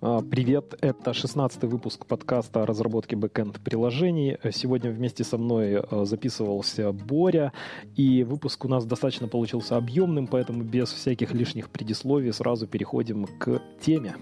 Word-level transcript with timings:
А, 0.00 0.20
привет, 0.22 0.76
это 0.80 1.12
16 1.12 1.64
выпуск 1.64 2.06
подкаста 2.06 2.62
о 2.62 2.66
разработке 2.66 3.16
бэкэнд 3.16 3.58
приложений. 3.60 4.38
Сегодня 4.52 4.92
вместе 4.92 5.24
со 5.24 5.38
мной 5.38 5.80
а, 5.80 6.04
записывался 6.04 6.92
Боря, 6.92 7.52
и 7.96 8.22
выпуск 8.22 8.64
у 8.64 8.68
нас 8.68 8.86
достаточно 8.86 9.26
получился 9.26 9.76
объемным, 9.76 10.28
поэтому 10.28 10.62
без 10.62 10.92
всяких 10.92 11.32
лишних 11.32 11.68
предисловий 11.68 12.32
сразу 12.32 12.68
переходим 12.68 13.26
к 13.40 13.60
теме. 13.80 14.14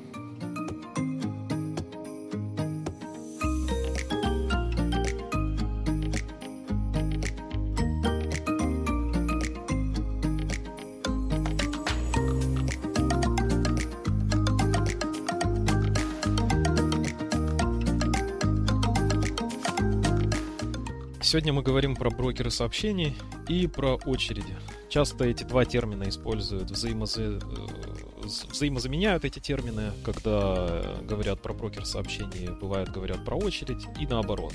Сегодня 21.26 21.52
мы 21.52 21.62
говорим 21.64 21.96
про 21.96 22.08
брокеры 22.08 22.52
сообщений 22.52 23.16
и 23.48 23.66
про 23.66 23.96
очереди. 24.06 24.56
Часто 24.88 25.24
эти 25.24 25.42
два 25.42 25.64
термина 25.64 26.08
используют, 26.08 26.70
взаимоза... 26.70 27.40
Э, 27.42 28.26
взаимозаменяют 28.52 29.24
эти 29.24 29.40
термины, 29.40 29.90
когда 30.04 30.96
говорят 31.02 31.42
про 31.42 31.52
брокер 31.52 31.84
сообщений, 31.84 32.50
бывает 32.50 32.92
говорят 32.92 33.24
про 33.24 33.34
очередь 33.34 33.88
и 33.98 34.06
наоборот. 34.06 34.52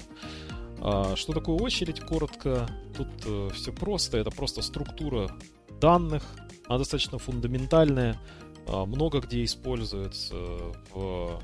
А 0.80 1.18
что 1.18 1.34
такое 1.34 1.58
очередь? 1.58 2.00
Коротко, 2.00 2.66
тут 2.96 3.10
э, 3.26 3.50
все 3.54 3.74
просто. 3.74 4.20
Это 4.20 4.32
просто 4.32 4.62
структура 4.62 5.30
данных, 5.82 6.24
она 6.68 6.78
достаточно 6.78 7.18
фундаментальная, 7.18 8.18
а, 8.66 8.86
много 8.86 9.20
где 9.20 9.44
используется 9.44 10.36
в 10.94 10.94
э, 10.96 11.40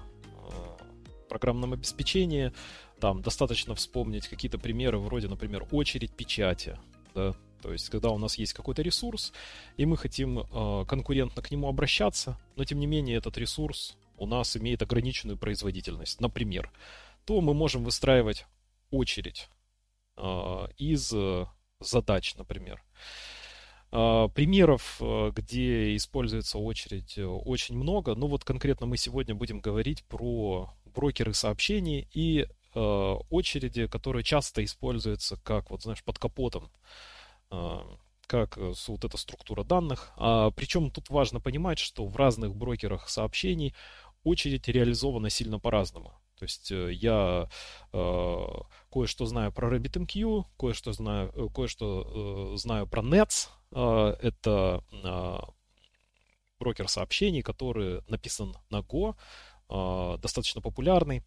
программном 1.27 1.73
обеспечении. 1.73 2.53
Там 2.99 3.21
достаточно 3.21 3.75
вспомнить 3.75 4.27
какие-то 4.27 4.57
примеры 4.57 4.97
вроде, 4.97 5.27
например, 5.27 5.67
очередь 5.71 6.11
печати. 6.11 6.79
Да? 7.13 7.35
То 7.61 7.71
есть, 7.71 7.89
когда 7.89 8.09
у 8.09 8.17
нас 8.17 8.37
есть 8.37 8.53
какой-то 8.53 8.81
ресурс, 8.81 9.33
и 9.77 9.85
мы 9.85 9.97
хотим 9.97 10.39
э, 10.39 10.85
конкурентно 10.87 11.41
к 11.41 11.51
нему 11.51 11.67
обращаться, 11.67 12.39
но 12.55 12.63
тем 12.63 12.79
не 12.79 12.87
менее 12.87 13.17
этот 13.17 13.37
ресурс 13.37 13.97
у 14.17 14.25
нас 14.25 14.55
имеет 14.57 14.81
ограниченную 14.81 15.37
производительность, 15.37 16.21
например, 16.21 16.71
то 17.25 17.41
мы 17.41 17.53
можем 17.53 17.83
выстраивать 17.83 18.45
очередь 18.89 19.49
э, 20.17 20.67
из 20.77 21.11
э, 21.13 21.45
задач, 21.79 22.35
например. 22.35 22.83
Э, 23.91 24.27
примеров, 24.33 24.97
э, 25.01 25.31
где 25.35 25.95
используется 25.95 26.57
очередь, 26.57 27.17
очень 27.17 27.75
много. 27.75 28.15
Но 28.15 28.27
вот 28.27 28.43
конкретно 28.43 28.85
мы 28.85 28.97
сегодня 28.97 29.35
будем 29.35 29.59
говорить 29.59 30.03
про 30.05 30.73
брокеры 30.85 31.33
сообщений 31.33 32.07
и 32.13 32.47
Э, 32.75 33.15
очереди, 33.29 33.87
которые 33.87 34.23
часто 34.23 34.63
используются 34.63 35.37
как, 35.43 35.69
вот 35.71 35.81
знаешь, 35.83 36.03
под 36.03 36.19
капотом, 36.19 36.69
э, 37.51 37.79
как 38.27 38.57
э, 38.57 38.73
вот 38.87 39.05
эта 39.05 39.17
структура 39.17 39.63
данных. 39.63 40.11
А, 40.17 40.51
причем 40.51 40.91
тут 40.91 41.09
важно 41.09 41.39
понимать, 41.39 41.79
что 41.79 42.05
в 42.05 42.15
разных 42.15 42.55
брокерах 42.55 43.09
сообщений 43.09 43.73
очередь 44.23 44.67
реализована 44.67 45.29
сильно 45.29 45.59
по-разному. 45.59 46.13
То 46.37 46.43
есть 46.43 46.69
я 46.69 47.49
э, 47.93 48.45
кое-что 48.91 49.25
знаю 49.25 49.51
про 49.51 49.75
RabbitMQ, 49.75 50.45
кое-что 50.59 50.93
знаю, 50.93 51.49
кое-что 51.49 52.53
э, 52.53 52.57
знаю 52.57 52.85
про 52.85 53.01
Nets. 53.01 53.47
Э, 53.71 54.15
это 54.21 54.83
э, 54.91 55.37
брокер 56.59 56.87
сообщений, 56.89 57.41
который 57.41 58.03
написан 58.07 58.55
на 58.69 58.81
Go, 58.81 59.15
э, 59.69 60.17
достаточно 60.21 60.61
популярный. 60.61 61.23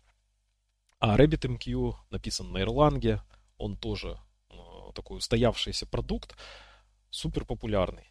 А 1.01 1.17
RabbitMQ 1.17 1.95
написан 2.11 2.53
на 2.53 2.59
Erlang, 2.59 3.21
он 3.57 3.77
тоже 3.77 4.19
э, 4.51 4.55
такой 4.95 5.19
устоявшийся 5.19 5.87
продукт, 5.87 6.37
супер 7.09 7.47
популярный. 7.47 8.05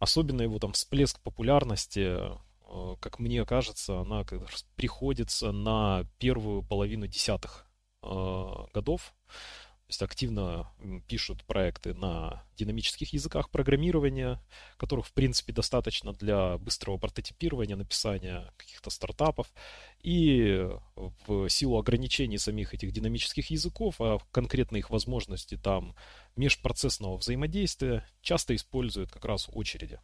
Особенно 0.00 0.42
его 0.42 0.58
там 0.58 0.72
всплеск 0.72 1.20
популярности, 1.20 2.18
э, 2.18 2.96
как 2.98 3.20
мне 3.20 3.44
кажется, 3.44 4.00
она 4.00 4.24
приходится 4.74 5.52
на 5.52 6.04
первую 6.18 6.64
половину 6.64 7.06
десятых 7.06 7.64
э, 8.02 8.06
годов 9.92 9.98
есть 9.98 10.02
активно 10.02 10.66
пишут 11.06 11.44
проекты 11.44 11.94
на 11.94 12.42
динамических 12.56 13.12
языках 13.12 13.50
программирования, 13.50 14.40
которых, 14.78 15.06
в 15.06 15.12
принципе, 15.12 15.52
достаточно 15.52 16.12
для 16.12 16.56
быстрого 16.58 16.98
прототипирования, 16.98 17.76
написания 17.76 18.52
каких-то 18.56 18.90
стартапов. 18.90 19.46
И 20.02 20.66
в 21.26 21.48
силу 21.48 21.78
ограничений 21.78 22.38
самих 22.38 22.74
этих 22.74 22.92
динамических 22.92 23.50
языков, 23.50 23.96
а 24.00 24.18
конкретно 24.30 24.78
их 24.78 24.90
возможности 24.90 25.56
там 25.56 25.94
межпроцессного 26.36 27.16
взаимодействия, 27.18 28.06
часто 28.22 28.54
используют 28.54 29.10
как 29.10 29.24
раз 29.24 29.48
очереди 29.52 30.00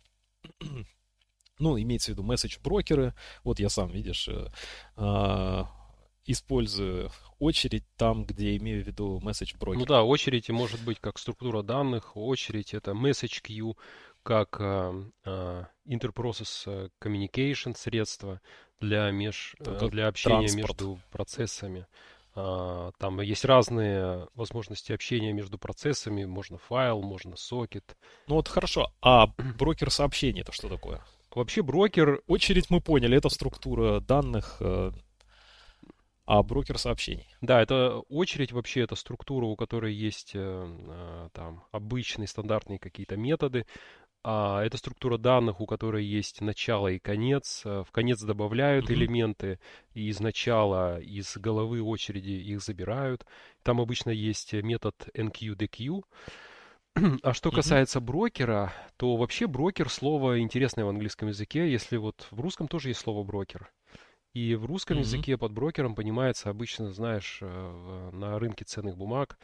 ну, 1.59 1.79
имеется 1.81 2.11
в 2.11 2.15
виду 2.15 2.23
месседж-брокеры. 2.23 3.15
Вот 3.45 3.59
я 3.61 3.69
сам, 3.69 3.91
видишь, 3.91 4.29
э, 4.29 4.47
а, 4.97 5.67
использую 6.29 7.11
очередь 7.39 7.85
там, 7.97 8.25
где 8.25 8.57
имею 8.57 8.85
в 8.85 8.87
виду 8.87 9.19
message 9.25 9.59
broker. 9.59 9.75
Ну 9.75 9.87
да, 9.87 10.05
очередь 10.05 10.51
может 10.51 10.83
быть 10.85 10.99
как 11.01 11.19
структура 11.19 11.63
данных, 11.63 12.17
очередь 12.17 12.75
это 12.75 12.93
message 12.93 13.43
queue, 13.43 13.77
как 14.23 14.57
э, 14.61 15.05
э, 15.25 15.65
interprocess 15.87 16.91
communication 17.01 17.75
средство 17.77 18.41
для, 18.79 19.11
меж, 19.11 19.57
э, 19.61 19.89
для 19.89 20.09
общения 20.09 20.49
транспорт. 20.49 20.81
между 20.81 21.01
процессами. 21.11 21.87
Uh, 22.35 22.93
там 22.99 23.21
есть 23.21 23.45
разные 23.45 24.29
возможности 24.37 24.93
общения 24.93 25.33
между 25.33 25.59
процессами. 25.59 26.25
Можно 26.25 26.59
файл, 26.59 27.03
можно 27.03 27.35
сокет. 27.37 27.97
Ну 28.29 28.37
вот 28.37 28.47
хорошо. 28.47 28.93
А 29.01 29.27
брокер 29.59 29.91
сообщений 29.91 30.43
это 30.43 30.53
что 30.53 30.69
такое? 30.69 31.01
Вообще 31.35 31.63
брокер... 31.63 32.23
Очередь 32.29 32.71
мы 32.71 32.81
поняли. 32.81 33.17
Это 33.17 33.29
структура 33.29 33.99
данных 33.99 34.63
а 36.29 36.43
брокер 36.43 36.77
сообщений. 36.77 37.27
Да, 37.41 37.63
это 37.63 38.01
очередь 38.11 38.53
вообще, 38.53 38.83
это 38.83 38.97
структура, 38.97 39.47
у 39.47 39.57
которой 39.57 39.95
есть 39.95 40.33
э, 40.35 40.39
э, 40.39 41.29
там 41.33 41.65
обычные 41.73 42.29
стандартные 42.29 42.79
какие-то 42.79 43.17
методы. 43.17 43.65
А 44.23 44.63
это 44.63 44.77
структура 44.77 45.17
данных, 45.17 45.63
у 45.63 45.67
которой 45.67 46.05
есть 46.05 46.43
начало 46.43 46.89
и 46.89 46.99
конец. 46.99 47.63
Э, 47.65 47.83
в 47.83 47.93
конец 47.93 48.21
добавляют 48.21 48.91
mm-hmm. 48.91 48.95
элементы, 48.95 49.59
и 49.95 50.09
из 50.09 50.21
начала, 50.21 51.01
из 51.01 51.35
головы 51.39 51.81
очереди 51.81 52.33
их 52.33 52.61
забирают. 52.61 53.25
Там 53.63 53.81
обычно 53.81 54.11
есть 54.11 54.53
метод 54.53 55.09
NQDQ. 55.15 56.03
А 57.23 57.33
что 57.33 57.51
касается 57.51 58.01
mm-hmm. 58.01 58.03
брокера, 58.03 58.73
то 58.99 59.17
вообще 59.17 59.47
брокер 59.47 59.89
слово 59.89 60.41
интересное 60.41 60.85
в 60.85 60.91
английском 60.91 61.29
языке. 61.29 61.73
Если 61.73 61.97
вот 61.97 62.29
в 62.31 62.39
русском 62.39 62.69
тоже 62.69 62.91
есть 62.91 63.01
слово 63.01 63.25
брокер. 63.25 63.73
И 64.35 64.55
в 64.55 64.67
русском 64.67 64.97
mm-hmm. 64.97 65.01
языке 65.01 65.37
под 65.37 65.53
брокером 65.53 65.95
понимается 65.95 66.51
обычно, 66.51 66.93
знаешь, 66.93 67.39
э, 67.41 68.11
на 68.13 68.39
рынке 68.39 68.65
ценных 68.65 68.97
бумаг 68.97 69.39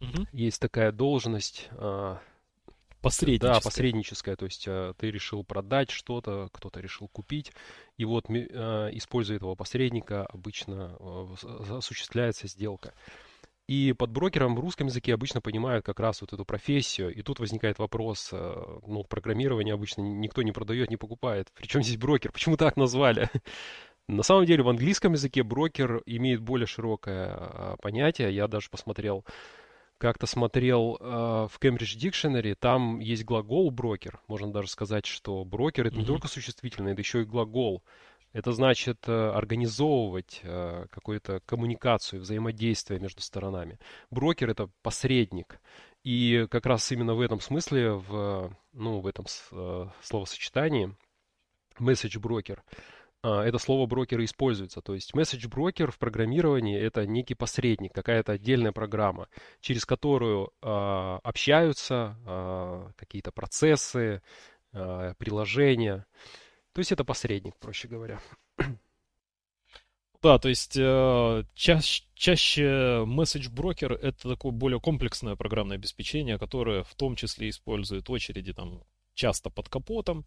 mm-hmm. 0.00 0.26
есть 0.32 0.60
такая 0.60 0.92
должность. 0.92 1.68
А, 1.72 2.20
посредническая. 3.00 3.54
Да, 3.54 3.60
посредническая. 3.60 4.36
То 4.36 4.44
есть 4.46 4.64
а, 4.68 4.92
ты 4.94 5.10
решил 5.10 5.44
продать 5.44 5.90
что-то, 5.90 6.48
кто-то 6.52 6.80
решил 6.80 7.08
купить. 7.08 7.52
И 7.96 8.04
вот, 8.04 8.26
а, 8.28 8.88
используя 8.88 9.36
этого 9.36 9.54
посредника, 9.54 10.26
обычно 10.26 10.96
осуществляется 11.70 12.48
сделка. 12.48 12.92
И 13.70 13.92
под 13.92 14.10
брокером 14.10 14.56
в 14.56 14.58
русском 14.58 14.88
языке 14.88 15.14
обычно 15.14 15.40
понимают 15.40 15.86
как 15.86 16.00
раз 16.00 16.22
вот 16.22 16.32
эту 16.32 16.44
профессию. 16.44 17.14
И 17.14 17.22
тут 17.22 17.38
возникает 17.38 17.78
вопрос, 17.78 18.30
э, 18.32 18.64
ну, 18.84 19.04
программирование 19.04 19.74
обычно 19.74 20.00
никто 20.02 20.42
не 20.42 20.50
продает, 20.50 20.90
не 20.90 20.96
покупает. 20.96 21.52
Причем 21.54 21.80
здесь 21.80 21.96
брокер? 21.96 22.32
Почему 22.32 22.56
так 22.56 22.76
назвали? 22.76 23.30
На 24.08 24.24
самом 24.24 24.44
деле 24.44 24.64
в 24.64 24.68
английском 24.68 25.12
языке 25.12 25.44
брокер 25.44 26.02
имеет 26.04 26.40
более 26.40 26.66
широкое 26.66 27.28
а, 27.32 27.76
понятие. 27.80 28.34
Я 28.34 28.48
даже 28.48 28.70
посмотрел, 28.70 29.24
как-то 29.98 30.26
смотрел 30.26 30.96
э, 30.98 31.04
в 31.48 31.56
Cambridge 31.60 31.96
Dictionary, 31.96 32.56
там 32.58 32.98
есть 32.98 33.24
глагол 33.24 33.70
брокер. 33.70 34.18
Можно 34.26 34.50
даже 34.52 34.66
сказать, 34.66 35.06
что 35.06 35.44
брокер 35.44 35.86
это 35.86 35.94
mm-hmm. 35.94 36.00
не 36.00 36.06
только 36.06 36.26
существительное, 36.26 36.94
это 36.94 37.02
еще 37.02 37.22
и 37.22 37.24
глагол. 37.24 37.84
Это 38.32 38.52
значит 38.52 39.08
э, 39.08 39.30
организовывать 39.30 40.40
э, 40.44 40.86
какую-то 40.90 41.40
коммуникацию, 41.46 42.20
взаимодействие 42.20 43.00
между 43.00 43.22
сторонами. 43.22 43.78
Брокер 44.10 44.50
это 44.50 44.70
посредник. 44.82 45.60
И 46.04 46.46
как 46.48 46.64
раз 46.66 46.90
именно 46.92 47.14
в 47.14 47.20
этом 47.20 47.40
смысле, 47.40 47.92
в, 47.94 48.56
ну, 48.72 49.00
в 49.00 49.06
этом 49.06 49.26
э, 49.50 49.86
словосочетании, 50.02 50.94
message 51.78 52.18
брокер, 52.20 52.62
это 53.22 53.58
слово 53.58 53.84
брокер 53.84 54.24
используется. 54.24 54.80
То 54.80 54.94
есть 54.94 55.12
message 55.14 55.46
брокер 55.46 55.90
в 55.90 55.98
программировании 55.98 56.80
это 56.80 57.06
некий 57.06 57.34
посредник, 57.34 57.92
какая-то 57.92 58.32
отдельная 58.32 58.72
программа, 58.72 59.28
через 59.60 59.84
которую 59.84 60.52
общаются 60.62 62.16
какие-то 62.96 63.30
процессы, 63.30 64.22
приложения. 64.72 66.06
То 66.72 66.78
есть 66.80 66.92
это 66.92 67.04
посредник, 67.04 67.56
проще 67.56 67.88
говоря. 67.88 68.20
Да, 70.22 70.38
то 70.38 70.50
есть 70.50 70.76
э, 70.76 71.44
чаще, 71.54 72.04
чаще 72.14 72.62
message 73.06 73.50
broker 73.50 73.94
это 73.94 74.28
такое 74.28 74.52
более 74.52 74.78
комплексное 74.78 75.34
программное 75.34 75.78
обеспечение, 75.78 76.38
которое 76.38 76.82
в 76.82 76.94
том 76.94 77.16
числе 77.16 77.48
использует 77.48 78.10
очереди 78.10 78.52
там 78.52 78.84
часто 79.14 79.48
под 79.48 79.70
капотом 79.70 80.26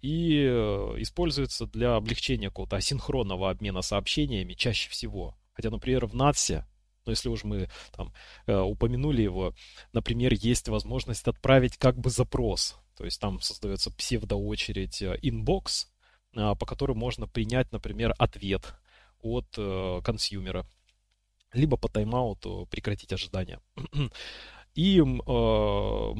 и 0.00 0.44
э, 0.44 0.94
используется 0.98 1.66
для 1.66 1.96
облегчения 1.96 2.50
какого-то 2.50 2.76
асинхронного 2.76 3.50
обмена 3.50 3.82
сообщениями 3.82 4.54
чаще 4.54 4.90
всего. 4.90 5.36
Хотя, 5.54 5.70
например, 5.70 6.06
в 6.06 6.14
NATS, 6.14 6.62
ну 7.04 7.10
если 7.10 7.28
уж 7.28 7.42
мы 7.42 7.68
там 7.96 8.12
э, 8.46 8.56
упомянули 8.56 9.22
его, 9.22 9.54
например, 9.92 10.34
есть 10.34 10.68
возможность 10.68 11.26
отправить 11.26 11.78
как 11.78 11.98
бы 11.98 12.10
запрос. 12.10 12.78
То 12.96 13.04
есть 13.04 13.20
там 13.20 13.40
создается 13.40 13.90
псевдоочередь 13.90 15.02
inbox, 15.02 15.86
э, 16.34 16.54
по 16.58 16.66
которой 16.66 16.96
можно 16.96 17.26
принять, 17.26 17.70
например, 17.72 18.14
ответ 18.18 18.74
от 19.20 19.46
э, 19.58 20.00
консюмера, 20.04 20.66
либо 21.52 21.76
по 21.76 21.88
тайм-ауту 21.88 22.66
прекратить 22.70 23.12
ожидание. 23.12 23.60
И 24.74 25.00
э, 25.00 26.14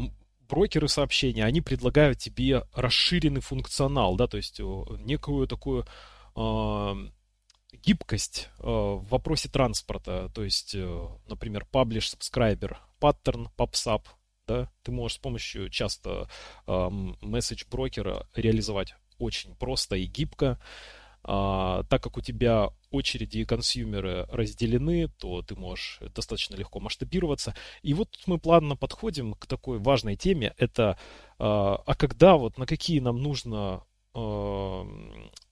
брокеры 0.48 0.88
сообщения, 0.88 1.44
они 1.44 1.60
предлагают 1.60 2.18
тебе 2.18 2.64
расширенный 2.72 3.40
функционал, 3.40 4.16
да, 4.16 4.26
то 4.26 4.36
есть 4.36 4.58
некую 4.60 5.46
такую 5.46 5.86
э, 6.36 6.94
гибкость 7.72 8.48
э, 8.58 8.62
в 8.64 9.06
вопросе 9.08 9.48
транспорта, 9.48 10.30
то 10.34 10.42
есть, 10.42 10.74
э, 10.74 11.08
например, 11.28 11.66
publish 11.72 12.16
subscriber, 12.16 12.76
pattern, 13.00 13.48
PubSub, 13.56 14.02
да, 14.46 14.70
ты 14.82 14.92
можешь 14.92 15.16
с 15.16 15.20
помощью 15.20 15.68
часто 15.70 16.28
э, 16.66 16.72
message 16.72 17.66
брокера 17.70 18.28
реализовать 18.34 18.94
очень 19.18 19.54
просто 19.56 19.96
и 19.96 20.06
гибко. 20.06 20.58
А, 21.28 21.82
так 21.84 22.02
как 22.02 22.16
у 22.18 22.20
тебя 22.20 22.68
очереди 22.92 23.38
и 23.38 23.44
консюмеры 23.44 24.28
разделены, 24.30 25.08
то 25.18 25.42
ты 25.42 25.56
можешь 25.56 25.98
достаточно 26.14 26.54
легко 26.54 26.78
масштабироваться. 26.78 27.56
И 27.82 27.94
вот 27.94 28.16
мы 28.26 28.38
плавно 28.38 28.76
подходим 28.76 29.34
к 29.34 29.46
такой 29.46 29.78
важной 29.78 30.14
теме. 30.14 30.54
Это 30.56 30.96
а, 31.38 31.82
а 31.84 31.94
когда 31.96 32.36
вот 32.36 32.58
на 32.58 32.66
какие 32.66 33.00
нам 33.00 33.20
нужно 33.20 33.82
а, 34.14 34.86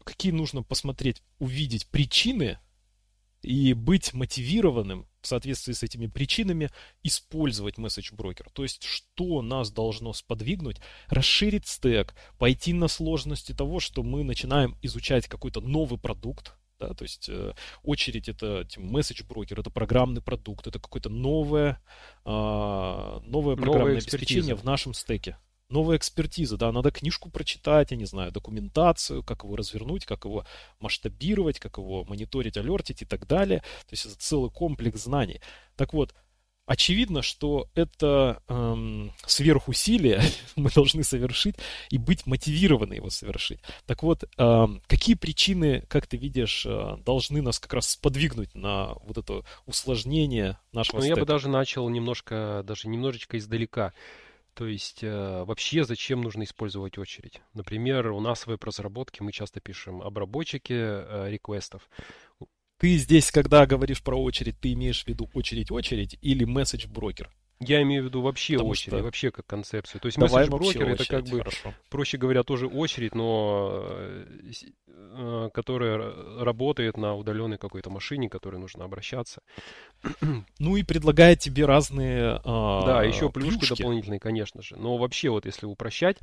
какие 0.04 0.30
нужно 0.30 0.62
посмотреть, 0.62 1.22
увидеть 1.40 1.88
причины 1.88 2.58
и 3.44 3.72
быть 3.72 4.12
мотивированным 4.12 5.06
в 5.20 5.26
соответствии 5.26 5.72
с 5.72 5.82
этими 5.82 6.06
причинами 6.06 6.70
использовать 7.02 7.78
Broker. 8.14 8.46
То 8.52 8.62
есть, 8.62 8.82
что 8.82 9.42
нас 9.42 9.70
должно 9.70 10.12
сподвигнуть, 10.12 10.76
расширить 11.08 11.66
стек, 11.66 12.14
пойти 12.38 12.72
на 12.72 12.88
сложности 12.88 13.52
того, 13.52 13.80
что 13.80 14.02
мы 14.02 14.22
начинаем 14.22 14.76
изучать 14.82 15.26
какой-то 15.28 15.60
новый 15.60 15.98
продукт, 15.98 16.56
да, 16.78 16.92
то 16.92 17.04
есть 17.04 17.28
э, 17.28 17.54
очередь 17.82 18.28
это 18.28 18.66
Message 18.76 19.26
Broker, 19.26 19.60
это 19.60 19.70
программный 19.70 20.20
продукт, 20.20 20.66
это 20.66 20.78
какое-то 20.78 21.08
новое, 21.08 21.80
э, 22.24 22.28
новое 22.28 23.56
программное 23.56 23.92
обеспечение 23.92 24.54
в 24.54 24.64
нашем 24.64 24.92
стеке 24.92 25.38
новая 25.68 25.96
экспертиза, 25.96 26.56
да, 26.56 26.72
надо 26.72 26.90
книжку 26.90 27.30
прочитать, 27.30 27.90
я 27.90 27.96
не 27.96 28.04
знаю, 28.04 28.32
документацию, 28.32 29.22
как 29.22 29.44
его 29.44 29.56
развернуть, 29.56 30.04
как 30.04 30.24
его 30.24 30.44
масштабировать, 30.80 31.58
как 31.58 31.78
его 31.78 32.04
мониторить, 32.04 32.56
алертить 32.56 33.02
и 33.02 33.04
так 33.06 33.26
далее. 33.26 33.60
То 33.60 33.92
есть 33.92 34.06
это 34.06 34.16
целый 34.18 34.50
комплекс 34.50 35.02
знаний. 35.02 35.40
Так 35.76 35.92
вот, 35.92 36.14
очевидно, 36.66 37.22
что 37.22 37.68
это 37.74 38.42
эм, 38.48 39.12
сверхусилие 39.26 40.22
мы 40.56 40.70
должны 40.70 41.02
совершить 41.02 41.56
и 41.90 41.98
быть 41.98 42.26
мотивированы 42.26 42.94
его 42.94 43.10
совершить. 43.10 43.60
Так 43.86 44.02
вот, 44.02 44.24
эм, 44.36 44.82
какие 44.86 45.14
причины, 45.14 45.84
как 45.88 46.06
ты 46.06 46.16
видишь, 46.16 46.64
э, 46.66 46.96
должны 47.04 47.42
нас 47.42 47.58
как 47.58 47.74
раз 47.74 47.90
сподвигнуть 47.90 48.54
на 48.54 48.94
вот 49.04 49.18
это 49.18 49.44
усложнение 49.66 50.58
нашего 50.72 51.00
Ну, 51.00 51.06
я 51.06 51.16
бы 51.16 51.26
даже 51.26 51.48
начал 51.48 51.88
немножко, 51.88 52.62
даже 52.66 52.88
немножечко 52.88 53.38
издалека. 53.38 53.92
То 54.54 54.66
есть 54.66 55.02
э, 55.02 55.44
вообще 55.44 55.84
зачем 55.84 56.20
нужно 56.20 56.44
использовать 56.44 56.96
очередь? 56.96 57.42
Например, 57.54 58.12
у 58.12 58.20
нас 58.20 58.44
в 58.44 58.46
веб-разработке 58.46 59.24
мы 59.24 59.32
часто 59.32 59.60
пишем 59.60 60.00
обработчики 60.00 60.72
э, 60.72 61.30
реквестов. 61.30 61.88
Ты 62.78 62.96
здесь, 62.96 63.32
когда 63.32 63.66
говоришь 63.66 64.02
про 64.02 64.20
очередь, 64.20 64.60
ты 64.60 64.72
имеешь 64.72 65.04
в 65.04 65.08
виду 65.08 65.28
очередь-очередь 65.34 66.18
или 66.20 66.44
месседж-брокер? 66.44 67.30
Я 67.60 67.82
имею 67.82 68.02
в 68.02 68.06
виду 68.06 68.20
вообще 68.20 68.54
Потому 68.54 68.70
очередь, 68.70 68.94
что... 68.94 69.02
вообще 69.02 69.30
как 69.30 69.46
концепцию. 69.46 70.00
То 70.00 70.06
есть 70.06 70.18
месседж 70.18 70.50
брокер 70.50 70.88
это 70.88 71.06
как 71.06 71.24
бы, 71.24 71.38
хорошо. 71.38 71.74
проще 71.88 72.18
говоря, 72.18 72.42
тоже 72.42 72.66
очередь, 72.66 73.14
но 73.14 73.84
э, 73.86 74.24
э, 74.88 75.50
которая 75.54 76.12
работает 76.42 76.96
на 76.96 77.14
удаленной 77.14 77.58
какой-то 77.58 77.90
машине, 77.90 78.28
которой 78.28 78.56
нужно 78.56 78.84
обращаться. 78.84 79.40
Ну 80.58 80.76
и 80.76 80.82
предлагает 80.82 81.40
тебе 81.40 81.66
разные 81.66 82.40
а, 82.44 82.86
Да, 82.86 83.02
еще 83.02 83.30
плюшки, 83.30 83.60
плюшки 83.60 83.76
дополнительные, 83.76 84.20
конечно 84.20 84.62
же. 84.62 84.76
Но 84.76 84.96
вообще 84.96 85.30
вот 85.30 85.46
если 85.46 85.66
упрощать, 85.66 86.18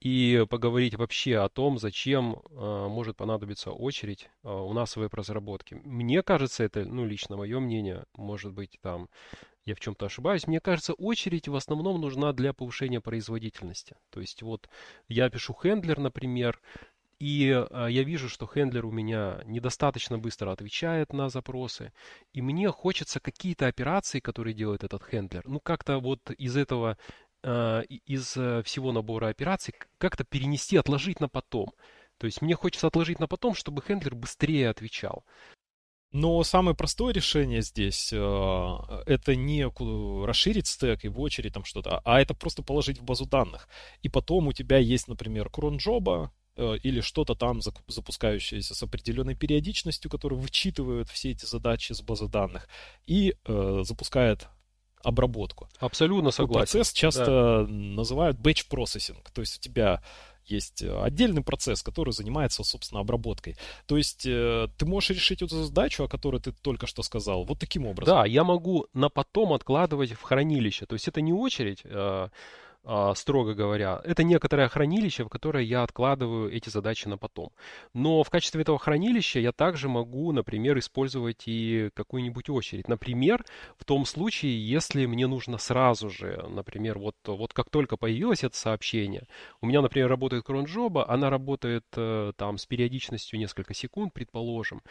и 0.00 0.46
поговорить 0.48 0.94
вообще 0.94 1.36
о 1.38 1.48
том, 1.48 1.78
зачем 1.78 2.40
э, 2.50 2.86
может 2.88 3.16
понадобиться 3.16 3.70
очередь 3.70 4.30
э, 4.42 4.48
у 4.50 4.72
нас 4.72 4.94
в 4.94 4.96
веб-разработке. 4.96 5.76
Мне 5.84 6.22
кажется, 6.22 6.64
это, 6.64 6.86
ну, 6.86 7.04
лично 7.04 7.36
мое 7.36 7.60
мнение, 7.60 8.04
может 8.14 8.52
быть, 8.52 8.78
там 8.80 9.08
я 9.64 9.74
в 9.74 9.80
чем-то 9.80 10.06
ошибаюсь. 10.06 10.46
Мне 10.46 10.60
кажется, 10.60 10.94
очередь 10.94 11.48
в 11.48 11.54
основном 11.54 12.00
нужна 12.00 12.32
для 12.32 12.52
повышения 12.52 13.00
производительности. 13.00 13.96
То 14.10 14.20
есть 14.20 14.42
вот 14.42 14.68
я 15.08 15.28
пишу 15.30 15.54
хендлер, 15.54 15.98
например, 15.98 16.60
и 17.20 17.50
э, 17.50 17.86
я 17.90 18.02
вижу, 18.02 18.30
что 18.30 18.46
хендлер 18.46 18.86
у 18.86 18.90
меня 18.90 19.42
недостаточно 19.44 20.18
быстро 20.18 20.52
отвечает 20.52 21.12
на 21.12 21.28
запросы, 21.28 21.92
и 22.32 22.40
мне 22.40 22.70
хочется 22.70 23.20
какие-то 23.20 23.66
операции, 23.66 24.20
которые 24.20 24.54
делает 24.54 24.84
этот 24.84 25.04
хендлер, 25.04 25.46
ну 25.46 25.60
как-то 25.60 25.98
вот 25.98 26.30
из 26.30 26.56
этого, 26.56 26.96
э, 27.42 27.82
из 28.06 28.36
э, 28.38 28.62
всего 28.62 28.90
набора 28.90 29.28
операций 29.28 29.74
как-то 29.98 30.24
перенести, 30.24 30.78
отложить 30.78 31.20
на 31.20 31.28
потом. 31.28 31.72
То 32.16 32.26
есть 32.26 32.40
мне 32.40 32.54
хочется 32.54 32.86
отложить 32.86 33.20
на 33.20 33.28
потом, 33.28 33.54
чтобы 33.54 33.82
хендлер 33.82 34.14
быстрее 34.14 34.70
отвечал. 34.70 35.24
Но 36.12 36.42
самое 36.42 36.76
простое 36.76 37.12
решение 37.12 37.62
здесь 37.62 38.12
э, 38.12 38.76
это 39.06 39.36
не 39.36 39.64
расширить 40.26 40.66
стек 40.66 41.04
и 41.04 41.08
в 41.08 41.20
очередь 41.20 41.54
там 41.54 41.64
что-то, 41.64 42.00
а 42.04 42.20
это 42.20 42.34
просто 42.34 42.62
положить 42.62 42.98
в 42.98 43.04
базу 43.04 43.26
данных. 43.26 43.68
И 44.02 44.08
потом 44.08 44.48
у 44.48 44.52
тебя 44.52 44.78
есть, 44.78 45.06
например, 45.06 45.50
кронджоба 45.50 46.32
э, 46.56 46.78
или 46.82 47.00
что-то 47.00 47.36
там 47.36 47.60
запускающееся 47.86 48.74
с 48.74 48.82
определенной 48.82 49.36
периодичностью, 49.36 50.10
который 50.10 50.36
вычитывает 50.36 51.08
все 51.08 51.30
эти 51.30 51.44
задачи 51.44 51.92
с 51.92 52.02
базы 52.02 52.26
данных 52.26 52.68
и 53.06 53.36
э, 53.44 53.82
запускает 53.84 54.48
обработку. 55.04 55.68
Абсолютно 55.78 56.30
согласен. 56.32 56.58
Процесс 56.58 56.92
часто 56.92 57.24
да. 57.24 57.66
называют 57.68 58.38
batch 58.38 58.66
processing. 58.68 59.18
То 59.32 59.42
есть 59.42 59.58
у 59.58 59.60
тебя 59.60 60.02
есть 60.50 60.82
э, 60.82 61.02
отдельный 61.02 61.42
процесс, 61.42 61.82
который 61.82 62.12
занимается, 62.12 62.64
собственно, 62.64 63.00
обработкой. 63.00 63.56
То 63.86 63.96
есть 63.96 64.26
э, 64.26 64.68
ты 64.76 64.86
можешь 64.86 65.10
решить 65.10 65.42
эту 65.42 65.64
задачу, 65.64 66.04
о 66.04 66.08
которой 66.08 66.40
ты 66.40 66.52
только 66.52 66.86
что 66.86 67.02
сказал, 67.02 67.44
вот 67.44 67.58
таким 67.58 67.86
образом. 67.86 68.14
Да, 68.14 68.26
я 68.26 68.44
могу 68.44 68.86
на 68.94 69.08
потом 69.08 69.52
откладывать 69.52 70.12
в 70.12 70.22
хранилище. 70.22 70.86
То 70.86 70.94
есть 70.94 71.08
это 71.08 71.20
не 71.20 71.32
очередь, 71.32 71.82
а, 71.84 72.30
строго 73.14 73.54
говоря. 73.54 74.00
Это 74.04 74.24
некоторое 74.24 74.68
хранилище, 74.68 75.24
в 75.24 75.28
которое 75.28 75.64
я 75.64 75.82
откладываю 75.82 76.50
эти 76.50 76.70
задачи 76.70 77.08
на 77.08 77.18
потом. 77.18 77.52
Но 77.92 78.22
в 78.22 78.30
качестве 78.30 78.62
этого 78.62 78.78
хранилища 78.78 79.38
я 79.38 79.52
также 79.52 79.88
могу, 79.88 80.32
например, 80.32 80.78
использовать 80.78 81.42
и 81.46 81.90
какую-нибудь 81.94 82.48
очередь. 82.48 82.88
Например, 82.88 83.44
в 83.76 83.84
том 83.84 84.06
случае, 84.06 84.66
если 84.66 85.06
мне 85.06 85.26
нужно 85.26 85.58
сразу 85.58 86.08
же, 86.08 86.42
например, 86.48 86.98
вот, 86.98 87.16
вот 87.26 87.52
как 87.52 87.68
только 87.68 87.96
появилось 87.96 88.44
это 88.44 88.56
сообщение, 88.56 89.26
у 89.60 89.66
меня, 89.66 89.82
например, 89.82 90.08
работает 90.08 90.44
кронджоба, 90.44 91.08
она 91.08 91.28
работает 91.28 91.84
э, 91.96 92.32
там 92.36 92.56
с 92.56 92.66
периодичностью 92.66 93.38
несколько 93.38 93.74
секунд, 93.74 94.14
предположим, 94.14 94.82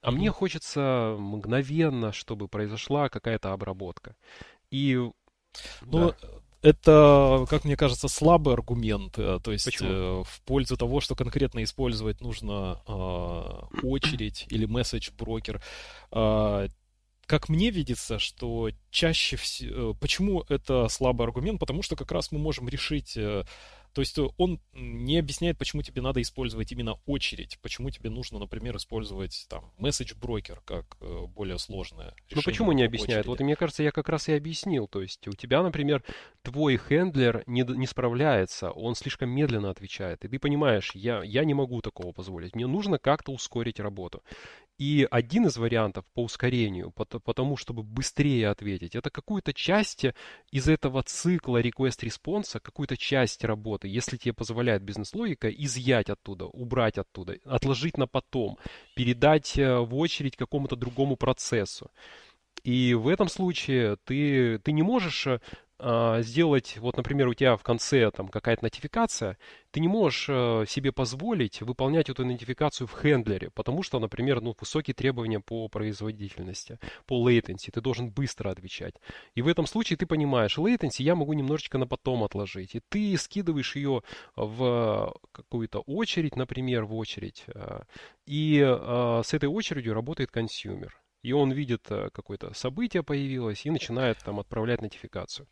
а 0.00 0.10
mm-hmm. 0.10 0.12
мне 0.12 0.30
хочется 0.30 1.16
мгновенно, 1.18 2.12
чтобы 2.12 2.46
произошла 2.48 3.08
какая-то 3.08 3.52
обработка. 3.52 4.16
И 4.70 4.96
ну, 5.86 6.10
да 6.10 6.16
это, 6.62 7.46
как 7.48 7.64
мне 7.64 7.76
кажется, 7.76 8.08
слабый 8.08 8.54
аргумент. 8.54 9.18
Э, 9.18 9.38
то 9.42 9.52
есть 9.52 9.64
Почему? 9.64 9.88
Э, 9.90 10.24
в 10.24 10.42
пользу 10.42 10.76
того, 10.76 11.00
что 11.00 11.14
конкретно 11.14 11.62
использовать 11.62 12.20
нужно 12.20 12.80
э, 12.86 13.86
очередь 13.86 14.46
или 14.50 14.66
месседж 14.66 15.10
брокер. 15.16 15.62
Э, 16.10 16.68
как 17.26 17.48
мне 17.48 17.70
видится, 17.70 18.18
что 18.18 18.70
чаще 18.90 19.36
всего... 19.36 19.92
Э, 19.92 19.94
почему 20.00 20.44
это 20.48 20.88
слабый 20.88 21.26
аргумент? 21.26 21.60
Потому 21.60 21.82
что 21.82 21.94
как 21.94 22.10
раз 22.10 22.32
мы 22.32 22.38
можем 22.38 22.68
решить 22.68 23.16
то 23.92 24.00
есть 24.00 24.18
э, 24.18 24.26
он 24.36 24.60
не 24.72 25.18
объясняет, 25.18 25.58
почему 25.58 25.82
тебе 25.82 26.02
надо 26.02 26.20
использовать 26.22 26.72
именно 26.72 26.94
очередь, 27.06 27.58
почему 27.62 27.90
тебе 27.90 28.10
нужно, 28.10 28.38
например, 28.38 28.76
использовать 28.76 29.46
там 29.48 29.72
message 29.78 30.18
broker 30.18 30.58
как 30.64 30.96
э, 31.00 31.26
более 31.26 31.58
сложное. 31.58 32.14
Ну 32.34 32.42
почему 32.42 32.72
не 32.72 32.84
объясняет? 32.84 33.20
Очереди. 33.20 33.28
Вот 33.28 33.40
мне 33.40 33.56
кажется, 33.56 33.82
я 33.82 33.90
как 33.90 34.08
раз 34.08 34.28
и 34.28 34.32
объяснил. 34.32 34.88
То 34.88 35.02
есть 35.02 35.26
у 35.28 35.32
тебя, 35.32 35.62
например, 35.62 36.02
твой 36.42 36.76
хендлер 36.76 37.42
не, 37.46 37.62
не 37.62 37.86
справляется, 37.86 38.70
он 38.70 38.94
слишком 38.94 39.30
медленно 39.30 39.70
отвечает, 39.70 40.24
и 40.24 40.28
ты 40.28 40.38
понимаешь, 40.38 40.92
я, 40.94 41.22
я 41.22 41.44
не 41.44 41.54
могу 41.54 41.80
такого 41.80 42.12
позволить, 42.12 42.54
мне 42.54 42.66
нужно 42.66 42.98
как-то 42.98 43.32
ускорить 43.32 43.80
работу. 43.80 44.22
И 44.78 45.08
один 45.10 45.46
из 45.46 45.56
вариантов 45.56 46.04
по 46.14 46.22
ускорению, 46.22 46.92
по, 46.92 47.04
тому, 47.34 47.56
чтобы 47.56 47.82
быстрее 47.82 48.48
ответить, 48.48 48.94
это 48.94 49.10
какую-то 49.10 49.52
часть 49.52 50.06
из 50.52 50.68
этого 50.68 51.02
цикла 51.02 51.60
request-response, 51.60 52.60
какую-то 52.60 52.96
часть 52.96 53.44
работы, 53.44 53.88
если 53.88 54.16
тебе 54.16 54.34
позволяет 54.34 54.82
бизнес-логика, 54.82 55.50
изъять 55.50 56.10
оттуда, 56.10 56.46
убрать 56.46 56.96
оттуда, 56.96 57.38
отложить 57.44 57.98
на 57.98 58.06
потом, 58.06 58.56
передать 58.94 59.58
э, 59.58 59.80
в 59.80 59.96
очередь 59.96 60.36
какому-то 60.36 60.76
другому 60.76 61.16
процессу. 61.16 61.90
И 62.62 62.94
в 62.94 63.08
этом 63.08 63.28
случае 63.28 63.96
ты, 64.04 64.58
ты 64.58 64.70
не 64.70 64.82
можешь 64.82 65.26
э, 65.26 65.40
сделать, 65.80 66.76
вот, 66.78 66.96
например, 66.96 67.28
у 67.28 67.34
тебя 67.34 67.56
в 67.56 67.62
конце 67.62 68.10
там 68.10 68.28
какая-то 68.28 68.64
нотификация, 68.64 69.38
ты 69.70 69.80
не 69.80 69.88
можешь 69.88 70.26
э, 70.28 70.64
себе 70.66 70.92
позволить 70.92 71.60
выполнять 71.60 72.08
эту 72.08 72.24
нотификацию 72.24 72.86
в 72.86 72.92
хендлере, 72.92 73.50
потому 73.50 73.82
что, 73.82 73.98
например, 73.98 74.40
ну, 74.40 74.56
высокие 74.58 74.94
требования 74.94 75.40
по 75.40 75.68
производительности, 75.68 76.78
по 77.06 77.28
latency, 77.28 77.70
ты 77.70 77.80
должен 77.80 78.10
быстро 78.10 78.50
отвечать. 78.50 78.94
И 79.34 79.42
в 79.42 79.48
этом 79.48 79.66
случае 79.66 79.96
ты 79.96 80.06
понимаешь, 80.06 80.58
latency 80.58 81.02
я 81.02 81.14
могу 81.14 81.34
немножечко 81.34 81.78
на 81.78 81.86
потом 81.86 82.24
отложить, 82.24 82.74
и 82.74 82.80
ты 82.88 83.16
скидываешь 83.16 83.76
ее 83.76 84.02
в 84.36 85.14
какую-то 85.32 85.80
очередь, 85.80 86.36
например, 86.36 86.84
в 86.84 86.94
очередь, 86.94 87.44
э, 87.46 87.82
и 88.26 88.58
э, 88.60 89.22
с 89.24 89.34
этой 89.34 89.48
очередью 89.48 89.94
работает 89.94 90.30
consumer. 90.30 90.98
И 91.22 91.32
он 91.32 91.50
видит 91.50 91.82
какое-то 91.88 92.54
событие 92.54 93.02
появилось 93.02 93.66
и 93.66 93.70
начинает 93.70 94.18
там 94.18 94.38
отправлять 94.38 94.82
нотификацию. 94.82 95.48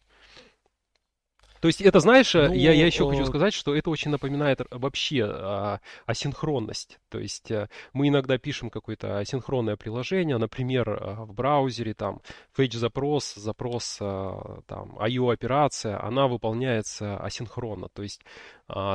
То 1.67 1.69
есть 1.69 1.83
это, 1.83 1.99
знаешь, 1.99 2.33
э, 2.37 2.47
ну, 2.47 2.55
я, 2.55 2.71
я 2.71 2.87
еще 2.87 3.09
э... 3.09 3.11
хочу 3.11 3.27
сказать, 3.27 3.53
что 3.53 3.75
это 3.75 3.91
очень 3.91 4.13
напоминает 4.13 4.61
вообще 4.71 5.25
а, 5.25 5.81
асинхронность. 6.07 7.01
То 7.09 7.19
есть 7.19 7.51
а, 7.51 7.69
мы 7.93 8.07
иногда 8.07 8.39
пишем 8.39 8.71
какое-то 8.71 9.19
асинхронное 9.19 9.75
приложение, 9.75 10.39
например, 10.39 10.89
а, 10.89 11.25
в 11.25 11.35
браузере, 11.35 11.93
там, 11.95 12.21
fetch-запрос, 12.57 13.35
запрос, 13.35 13.99
а, 14.01 14.61
там, 14.69 14.97
IO-операция, 15.01 16.01
она 16.01 16.29
выполняется 16.29 17.17
асинхронно. 17.17 17.89
То 17.93 18.05
есть 18.05 18.21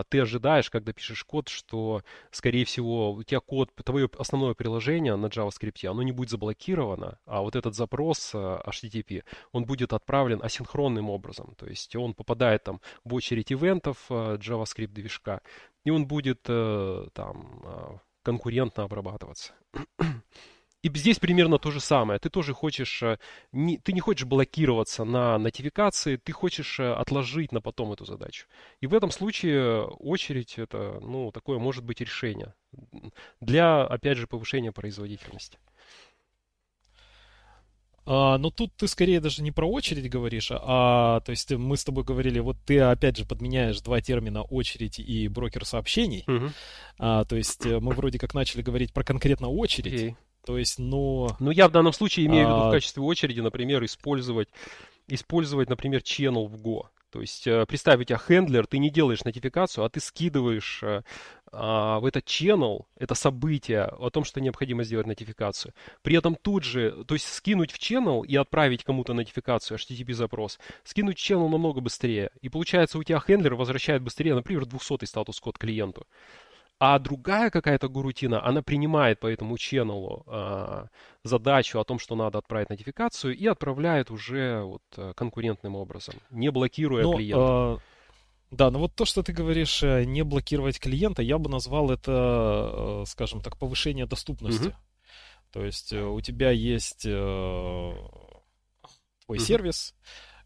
ты 0.10 0.20
ожидаешь, 0.20 0.70
когда 0.70 0.94
пишешь 0.94 1.24
код, 1.24 1.48
что, 1.48 2.02
скорее 2.32 2.66
всего, 2.66 3.14
у 3.14 3.24
тебя 3.24 3.40
код, 3.40 3.72
твое 3.84 4.10
основное 4.18 4.54
приложение 4.54 5.16
на 5.16 5.28
JavaScript, 5.28 5.86
оно 5.88 6.04
не 6.04 6.12
будет 6.12 6.30
заблокировано, 6.30 7.20
а 7.26 7.42
вот 7.42 7.56
этот 7.56 7.76
запрос 7.76 8.32
а, 8.34 8.62
HTTP, 8.68 9.24
он 9.52 9.66
будет 9.66 9.94
отправлен 9.94 10.42
асинхронным 10.44 11.10
образом. 11.10 11.56
То 11.58 11.68
есть 11.68 11.96
он 11.96 12.14
попадает 12.14 12.64
там 12.64 12.82
в 13.04 13.14
очередь 13.14 13.52
ивентов 13.52 13.98
а, 14.10 14.38
JavaScript 14.38 14.88
движка, 14.88 15.42
и 15.84 15.90
он 15.90 16.06
будет 16.06 16.42
э, 16.48 17.08
там 17.14 18.00
конкурентно 18.22 18.84
обрабатываться. 18.84 19.54
И 20.84 20.90
здесь 20.98 21.20
примерно 21.20 21.60
то 21.60 21.70
же 21.70 21.80
самое. 21.80 22.20
Ты 22.20 22.30
тоже 22.30 22.54
хочешь, 22.54 23.04
э, 23.04 23.20
не, 23.52 23.78
ты 23.78 23.94
не 23.94 24.00
хочешь 24.00 24.26
блокироваться 24.26 25.04
на 25.04 25.38
нотификации, 25.38 26.16
ты 26.16 26.32
хочешь 26.32 26.80
э, 26.80 26.92
отложить 26.94 27.52
на 27.52 27.62
потом 27.62 27.94
эту 27.94 28.06
задачу. 28.06 28.48
И 28.80 28.88
в 28.88 28.94
этом 28.96 29.12
случае 29.12 29.84
очередь 29.86 30.58
это, 30.58 31.00
ну, 31.02 31.32
такое 31.32 31.60
может 31.60 31.84
быть 31.84 32.02
решение 32.02 32.56
для, 33.40 33.84
опять 33.84 34.18
же, 34.18 34.26
повышения 34.28 34.72
производительности. 34.72 35.60
А, 38.04 38.40
но 38.40 38.50
тут 38.50 38.74
ты 38.76 38.88
скорее 38.88 39.20
даже 39.20 39.44
не 39.44 39.52
про 39.52 39.70
очередь 39.70 40.10
говоришь, 40.10 40.52
а 40.52 41.20
то 41.20 41.30
есть 41.30 41.52
мы 41.52 41.78
с 41.78 41.84
тобой 41.84 42.04
говорили, 42.04 42.40
вот 42.40 42.58
ты 42.66 42.80
опять 42.80 43.18
же 43.18 43.26
подменяешь 43.26 43.80
два 43.82 44.02
термина 44.02 44.42
очередь 44.42 45.00
и 45.00 45.28
брокер 45.28 45.66
сообщений. 45.66 46.24
Угу. 46.28 46.50
А, 46.98 47.24
то 47.26 47.36
есть 47.36 47.66
э, 47.66 47.80
мы 47.80 47.94
вроде 47.94 48.18
как 48.18 48.34
начали 48.34 48.64
говорить 48.64 48.94
про 48.94 49.04
конкретно 49.04 49.50
очередь. 49.50 50.02
Okay. 50.02 50.16
То 50.46 50.58
есть, 50.58 50.80
но... 50.80 51.36
Ну, 51.40 51.52
я 51.52 51.68
в 51.68 51.72
данном 51.72 51.94
случае 51.94 52.26
имею 52.26 52.48
а... 52.48 52.50
в 52.50 52.52
виду 52.52 52.66
в 52.66 52.70
а, 52.70 52.72
качестве 52.72 53.04
очереди, 53.04 53.42
например, 53.42 53.84
использовать, 53.86 54.50
использовать, 55.08 55.70
например, 55.70 56.02
channel 56.02 56.48
в 56.48 56.56
Go. 56.56 56.86
То 57.12 57.20
есть, 57.20 57.46
э, 57.46 57.66
представь, 57.66 58.00
у 58.00 58.04
тебя 58.06 58.18
хендлер, 58.18 58.66
ты 58.66 58.78
не 58.78 58.90
делаешь 58.90 59.26
нотификацию, 59.26 59.84
а 59.84 59.90
ты 59.90 60.00
скидываешь 60.00 60.82
э, 60.82 61.02
а, 61.52 62.00
в 62.00 62.06
этот 62.06 62.26
channel 62.26 62.86
это 62.98 63.16
событие 63.16 63.84
о 63.84 64.10
том, 64.10 64.24
что 64.24 64.40
необходимо 64.40 64.86
сделать 64.86 65.08
нотификацию. 65.08 65.74
При 66.02 66.16
этом 66.16 66.36
тут 66.36 66.64
же, 66.64 67.04
то 67.06 67.14
есть 67.14 67.28
скинуть 67.28 67.72
в 67.72 67.80
channel 67.80 68.26
и 68.26 68.38
отправить 68.38 68.86
кому-то 68.86 69.14
нотификацию, 69.14 69.78
HTTP 69.78 70.14
запрос, 70.14 70.58
скинуть 70.86 71.20
в 71.20 71.30
channel 71.30 71.50
намного 71.50 71.82
быстрее. 71.82 72.32
И 72.42 72.48
получается, 72.48 72.98
у 72.98 73.04
тебя 73.04 73.20
хендлер 73.20 73.56
возвращает 73.56 74.02
быстрее, 74.02 74.34
например, 74.34 74.66
200 74.66 75.04
статус-код 75.04 75.58
клиенту. 75.58 76.08
А 76.84 76.98
другая 76.98 77.52
какая-то 77.52 77.90
гурутина, 77.90 78.44
она 78.44 78.64
принимает 78.64 79.20
по 79.20 79.28
этому 79.28 79.56
ченнелу 79.56 80.24
э, 80.26 80.86
задачу 81.24 81.80
о 81.80 81.84
том, 81.84 82.00
что 82.00 82.16
надо 82.16 82.40
отправить 82.40 82.72
нотификацию, 82.72 83.38
и 83.38 83.46
отправляет 83.46 84.10
уже 84.10 84.64
вот 84.64 84.82
э, 84.98 85.14
конкурентным 85.16 85.76
образом, 85.76 86.16
не 86.32 86.50
блокируя 86.50 87.04
Но, 87.04 87.14
клиента. 87.14 87.78
Э, 87.78 87.78
да, 88.50 88.72
но 88.72 88.80
вот 88.80 88.96
то, 88.96 89.06
что 89.06 89.22
ты 89.22 89.32
говоришь, 89.32 89.84
э, 89.84 90.06
не 90.06 90.24
блокировать 90.24 90.80
клиента, 90.80 91.22
я 91.22 91.38
бы 91.38 91.52
назвал 91.52 91.92
это, 91.92 93.04
э, 93.04 93.06
скажем 93.06 93.42
так, 93.42 93.58
повышение 93.58 94.08
доступности. 94.08 94.70
Угу. 94.70 94.76
То 95.52 95.64
есть 95.64 95.94
у 95.94 96.20
тебя 96.20 96.50
есть 96.50 97.04
твой 97.04 97.94
угу. 99.28 99.38
сервис, 99.38 99.94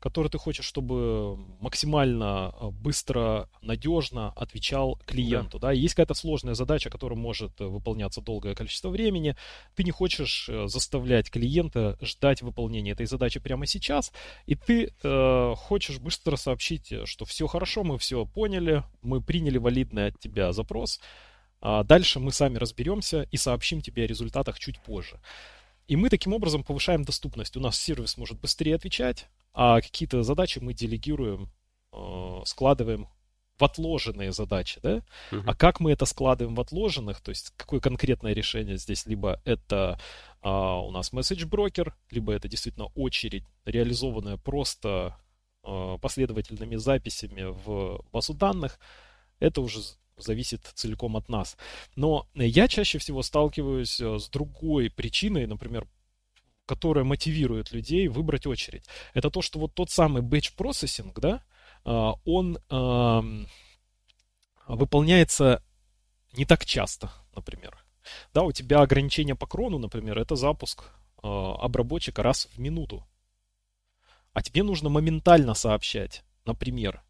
который 0.05 0.27
ты 0.27 0.37
хочешь, 0.37 0.65
чтобы 0.65 1.35
максимально 1.59 2.53
э, 2.53 2.69
быстро, 2.69 3.49
надежно 3.63 4.33
отвечал 4.35 4.99
клиенту. 5.07 5.57
Да. 5.57 5.69
Да? 5.69 5.71
Есть 5.71 5.95
какая-то 5.95 6.13
сложная 6.13 6.53
задача, 6.53 6.91
которая 6.91 7.17
может 7.17 7.59
э, 7.59 7.65
выполняться 7.65 8.21
долгое 8.21 8.53
количество 8.53 8.89
времени. 8.89 9.35
Ты 9.73 9.83
не 9.83 9.89
хочешь 9.89 10.47
э, 10.47 10.67
заставлять 10.67 11.31
клиента 11.31 11.97
ждать 12.01 12.43
выполнения 12.43 12.91
этой 12.91 13.07
задачи 13.07 13.39
прямо 13.39 13.65
сейчас, 13.65 14.13
и 14.45 14.53
ты 14.53 14.93
э, 15.01 15.53
хочешь 15.57 15.97
быстро 15.97 16.35
сообщить, 16.35 16.93
что 17.05 17.25
все 17.25 17.47
хорошо, 17.47 17.83
мы 17.83 17.97
все 17.97 18.25
поняли, 18.27 18.83
мы 19.01 19.21
приняли 19.21 19.57
валидный 19.57 20.09
от 20.09 20.19
тебя 20.19 20.53
запрос. 20.53 20.99
А 21.61 21.83
дальше 21.83 22.19
мы 22.19 22.31
сами 22.31 22.59
разберемся 22.59 23.23
и 23.31 23.37
сообщим 23.37 23.81
тебе 23.81 24.03
о 24.03 24.07
результатах 24.07 24.59
чуть 24.59 24.79
позже. 24.79 25.19
И 25.87 25.95
мы 25.95 26.09
таким 26.09 26.33
образом 26.33 26.63
повышаем 26.63 27.03
доступность. 27.03 27.57
У 27.57 27.59
нас 27.59 27.79
сервис 27.79 28.17
может 28.17 28.39
быстрее 28.39 28.75
отвечать, 28.75 29.29
а 29.55 29.81
какие-то 29.81 30.21
задачи 30.23 30.59
мы 30.59 30.73
делегируем, 30.73 31.49
э, 31.93 32.41
складываем 32.45 33.07
в 33.57 33.63
отложенные 33.63 34.33
задачи, 34.33 34.79
да? 34.83 34.97
Uh-huh. 35.31 35.43
А 35.47 35.55
как 35.55 35.79
мы 35.79 35.93
это 35.93 36.05
складываем 36.05 36.55
в 36.55 36.59
отложенных, 36.59 37.21
то 37.21 37.29
есть 37.29 37.53
какое 37.55 37.79
конкретное 37.79 38.33
решение 38.33 38.77
здесь, 38.77 39.05
либо 39.05 39.41
это 39.45 39.97
а, 40.41 40.79
у 40.81 40.91
нас 40.91 41.13
message 41.13 41.45
брокер, 41.45 41.95
либо 42.11 42.33
это 42.33 42.49
действительно 42.49 42.87
очередь, 42.95 43.45
реализованная 43.63 44.35
просто 44.35 45.17
а, 45.63 45.97
последовательными 45.99 46.75
записями 46.75 47.43
в 47.43 48.03
базу 48.11 48.33
данных, 48.33 48.77
это 49.39 49.61
уже 49.61 49.79
зависит 50.17 50.61
целиком 50.73 51.15
от 51.15 51.29
нас. 51.29 51.57
Но 51.95 52.27
я 52.35 52.67
чаще 52.67 52.99
всего 52.99 53.21
сталкиваюсь 53.21 53.99
э, 53.99 54.19
с 54.19 54.29
другой 54.29 54.89
причиной, 54.89 55.45
например, 55.45 55.87
которая 56.65 57.03
мотивирует 57.03 57.71
людей 57.71 58.07
выбрать 58.07 58.47
очередь. 58.47 58.85
Это 59.13 59.29
то, 59.29 59.41
что 59.41 59.59
вот 59.59 59.73
тот 59.73 59.89
самый 59.91 60.21
batch 60.21 60.53
processing, 60.57 61.13
да, 61.19 61.43
а, 61.83 62.15
он 62.25 62.57
выполняется 64.67 65.61
не 66.33 66.45
так 66.45 66.65
часто, 66.65 67.11
например. 67.35 67.77
Да, 68.33 68.43
у 68.43 68.51
тебя 68.51 68.81
ограничение 68.81 69.35
по 69.35 69.47
крону, 69.47 69.77
например, 69.77 70.17
это 70.17 70.35
запуск 70.35 70.91
а, 71.21 71.55
обработчика 71.55 72.23
раз 72.23 72.47
в 72.53 72.59
минуту. 72.59 73.05
А 74.33 74.41
тебе 74.41 74.63
нужно 74.63 74.89
моментально 74.89 75.53
сообщать, 75.53 76.23
например, 76.45 77.01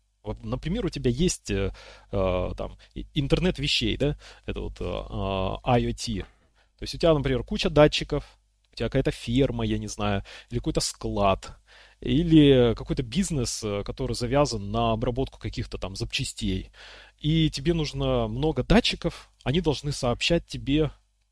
Например, 0.41 0.83
у 0.83 0.89
тебя 0.89 1.11
есть 1.11 1.51
э, 1.51 1.71
э 2.11 2.51
там 2.57 2.79
интернет 3.13 3.59
вещей, 3.59 3.95
да, 3.95 4.17
это 4.47 4.61
вот 4.61 4.81
э, 4.81 4.83
IoT. 4.83 6.21
То 6.23 6.81
есть 6.81 6.95
у 6.95 6.97
тебя, 6.97 7.13
например, 7.13 7.43
куча 7.43 7.69
датчиков, 7.69 8.25
у 8.75 8.77
тебя 8.77 8.89
какая-то 8.89 9.11
ферма, 9.11 9.65
я 9.65 9.77
не 9.77 9.87
знаю, 9.87 10.23
или 10.49 10.59
какой-то 10.59 10.81
склад, 10.81 11.57
или 12.01 12.73
какой-то 12.75 13.03
бизнес, 13.03 13.63
э, 13.63 13.83
который 13.83 14.15
завязан 14.15 14.69
на 14.69 14.91
обработку 14.91 15.39
каких-то 15.39 15.77
там 15.77 15.95
запчастей. 15.95 16.71
И 17.17 17.49
тебе 17.49 17.73
нужно 17.73 18.27
много 18.27 18.63
датчиков, 18.63 19.31
они 19.43 19.61
должны 19.61 19.93
сообщать 19.93 20.45
тебе 20.45 20.91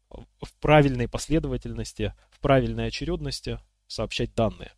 в 0.10 0.54
правильной 0.62 1.10
последовательности, 1.10 2.14
в 2.32 2.40
правильной 2.40 2.88
очередности 2.88 3.60
сообщать 3.88 4.34
данные. 4.36 4.72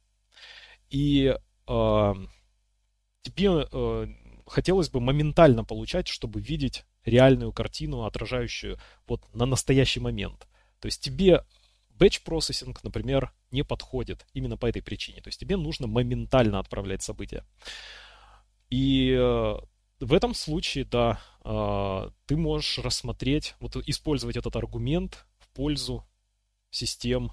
И 0.90 1.36
э, 1.68 2.14
тебе 3.22 3.68
э, 3.72 4.08
хотелось 4.48 4.90
бы 4.90 5.00
моментально 5.00 5.64
получать, 5.64 6.08
чтобы 6.08 6.42
видеть 6.42 6.84
реальную 7.04 7.54
картину, 7.54 8.06
отражающую 8.06 8.80
вот 9.06 9.22
на 9.36 9.46
настоящий 9.46 10.00
момент. 10.00 10.48
То 10.80 10.88
есть 10.88 11.02
тебе 11.02 11.44
Batch 11.98 12.22
процессинг, 12.24 12.84
например, 12.84 13.32
не 13.52 13.64
подходит 13.64 14.26
именно 14.34 14.58
по 14.58 14.66
этой 14.66 14.82
причине. 14.82 15.22
То 15.22 15.30
есть 15.30 15.40
тебе 15.40 15.58
нужно 15.58 15.88
моментально 15.88 16.60
отправлять 16.60 17.02
события. 17.02 17.46
И 18.70 19.16
э, 19.18 19.56
в 20.00 20.14
этом 20.14 20.34
случае, 20.34 20.86
да, 20.86 21.20
э, 21.44 22.10
ты 22.26 22.36
можешь 22.36 22.80
рассмотреть, 22.80 23.56
вот 23.60 23.76
использовать 23.88 24.36
этот 24.36 24.56
аргумент 24.56 25.26
в 25.38 25.48
пользу 25.50 26.06
систем 26.72 27.32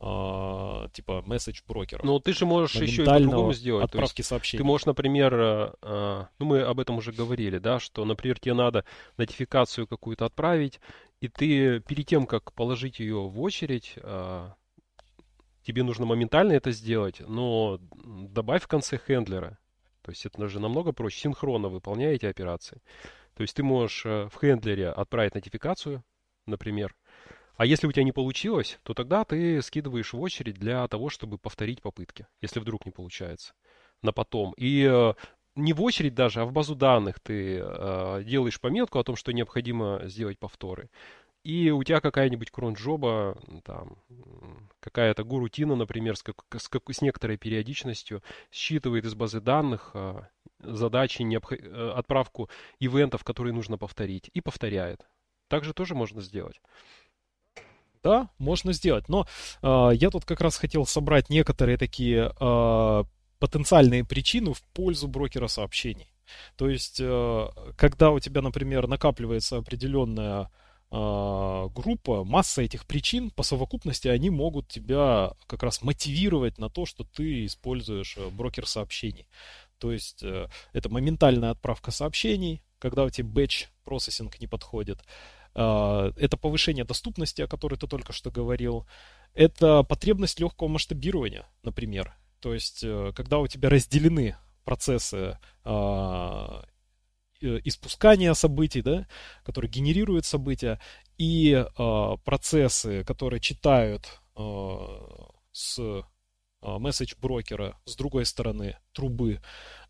э, 0.00 0.88
типа 0.92 1.22
месседж 1.26 1.62
брокеров. 1.66 2.04
Но 2.04 2.20
ты 2.20 2.32
же 2.32 2.46
можешь 2.46 2.76
еще 2.76 3.02
и 3.02 3.06
по-другому 3.06 3.52
сделать. 3.52 3.86
Отправки 3.86 4.22
сообщений. 4.22 4.58
Ты 4.58 4.64
можешь, 4.64 4.86
например, 4.86 5.76
ну 5.82 6.28
мы 6.38 6.62
об 6.62 6.78
этом 6.78 6.98
уже 6.98 7.10
говорили, 7.10 7.58
да, 7.58 7.80
что, 7.80 8.04
например, 8.04 8.38
тебе 8.38 8.54
надо 8.54 8.84
нотификацию 9.16 9.88
какую-то 9.88 10.26
отправить, 10.26 10.80
и 11.24 11.28
ты 11.28 11.80
перед 11.80 12.06
тем, 12.06 12.26
как 12.26 12.52
положить 12.52 13.00
ее 13.00 13.28
в 13.28 13.40
очередь, 13.40 13.94
э, 13.96 14.50
тебе 15.62 15.82
нужно 15.82 16.06
моментально 16.06 16.52
это 16.52 16.70
сделать, 16.70 17.20
но 17.20 17.78
добавь 17.80 18.62
в 18.62 18.68
конце 18.68 18.98
хендлера. 18.98 19.58
То 20.02 20.10
есть 20.10 20.26
это 20.26 20.48
же 20.48 20.60
намного 20.60 20.92
проще. 20.92 21.20
Синхронно 21.20 21.68
выполняя 21.68 22.12
эти 22.12 22.26
операции. 22.26 22.82
То 23.34 23.42
есть 23.42 23.56
ты 23.56 23.62
можешь 23.62 24.04
в 24.04 24.32
хендлере 24.38 24.90
отправить 24.90 25.34
нотификацию, 25.34 26.04
например, 26.46 26.94
а 27.56 27.66
если 27.66 27.86
у 27.86 27.92
тебя 27.92 28.04
не 28.04 28.12
получилось, 28.12 28.78
то 28.82 28.94
тогда 28.94 29.24
ты 29.24 29.62
скидываешь 29.62 30.12
в 30.12 30.20
очередь 30.20 30.56
для 30.56 30.86
того, 30.88 31.08
чтобы 31.08 31.38
повторить 31.38 31.80
попытки, 31.80 32.26
если 32.40 32.58
вдруг 32.58 32.84
не 32.84 32.92
получается, 32.92 33.54
на 34.02 34.12
потом. 34.12 34.52
И 34.56 34.82
э, 34.82 35.14
не 35.56 35.72
в 35.72 35.82
очередь 35.82 36.14
даже, 36.14 36.40
а 36.40 36.44
в 36.44 36.52
базу 36.52 36.74
данных 36.74 37.20
ты 37.20 37.60
э, 37.60 38.22
делаешь 38.24 38.60
пометку 38.60 38.98
о 38.98 39.04
том, 39.04 39.16
что 39.16 39.32
необходимо 39.32 40.02
сделать 40.04 40.38
повторы. 40.38 40.90
И 41.44 41.70
у 41.70 41.82
тебя 41.84 42.00
какая-нибудь 42.00 42.50
кронджоба, 42.50 43.36
там, 43.64 43.98
какая-то 44.80 45.24
гурутина, 45.24 45.76
например, 45.76 46.16
с, 46.16 46.22
как, 46.22 46.42
с, 46.56 46.68
как, 46.68 46.82
с 46.90 47.02
некоторой 47.02 47.36
периодичностью, 47.36 48.22
считывает 48.50 49.04
из 49.04 49.14
базы 49.14 49.40
данных 49.40 49.90
э, 49.94 50.22
задачи, 50.60 51.20
необх... 51.22 51.52
Э, 51.52 51.92
отправку 51.96 52.48
ивентов, 52.80 53.24
которые 53.24 53.52
нужно 53.52 53.76
повторить, 53.76 54.30
и 54.32 54.40
повторяет. 54.40 55.06
Также 55.48 55.74
тоже 55.74 55.94
можно 55.94 56.22
сделать. 56.22 56.62
Да, 58.02 58.30
можно 58.38 58.72
сделать. 58.72 59.08
Но 59.08 59.26
э, 59.62 59.90
я 59.94 60.10
тут 60.10 60.24
как 60.24 60.40
раз 60.40 60.56
хотел 60.56 60.86
собрать 60.86 61.28
некоторые 61.28 61.76
такие 61.76 62.32
э, 62.40 63.04
потенциальные 63.44 64.04
причины 64.04 64.54
в 64.54 64.62
пользу 64.72 65.06
брокера 65.06 65.48
сообщений. 65.48 66.08
То 66.56 66.70
есть, 66.70 66.98
э, 66.98 67.48
когда 67.76 68.10
у 68.10 68.18
тебя, 68.18 68.40
например, 68.40 68.88
накапливается 68.88 69.58
определенная 69.58 70.50
э, 70.90 71.68
группа, 71.74 72.24
масса 72.24 72.62
этих 72.62 72.86
причин, 72.86 73.30
по 73.30 73.42
совокупности 73.42 74.08
они 74.08 74.30
могут 74.30 74.68
тебя 74.68 75.34
как 75.46 75.62
раз 75.62 75.82
мотивировать 75.82 76.56
на 76.56 76.70
то, 76.70 76.86
что 76.86 77.04
ты 77.04 77.44
используешь 77.44 78.16
брокер 78.32 78.66
сообщений. 78.66 79.28
То 79.78 79.92
есть, 79.92 80.22
э, 80.22 80.48
это 80.72 80.88
моментальная 80.88 81.50
отправка 81.50 81.90
сообщений, 81.90 82.62
когда 82.78 83.04
у 83.04 83.10
тебя 83.10 83.28
batch 83.28 83.66
процессинг 83.84 84.40
не 84.40 84.46
подходит. 84.46 85.04
Это 85.54 86.36
повышение 86.36 86.84
доступности, 86.84 87.42
о 87.42 87.46
которой 87.46 87.76
ты 87.76 87.86
только 87.86 88.12
что 88.12 88.32
говорил. 88.32 88.88
Это 89.34 89.84
потребность 89.84 90.40
легкого 90.40 90.66
масштабирования, 90.66 91.46
например. 91.62 92.16
То 92.44 92.52
есть, 92.52 92.84
э, 92.84 93.12
когда 93.16 93.38
у 93.38 93.46
тебя 93.46 93.70
разделены 93.70 94.36
процессы 94.66 95.38
а, 95.64 96.66
э, 97.40 97.58
испускания 97.64 98.34
событий, 98.34 98.82
да, 98.82 99.08
которые 99.44 99.70
генерируют 99.70 100.26
события, 100.26 100.78
и 101.16 101.54
э, 101.54 102.16
процессы, 102.22 103.02
которые 103.04 103.40
читают 103.40 104.20
э, 104.36 104.42
с 105.52 106.04
месседж 106.60 107.14
брокера 107.18 107.78
с 107.86 107.96
другой 107.96 108.26
стороны 108.26 108.78
трубы 108.92 109.40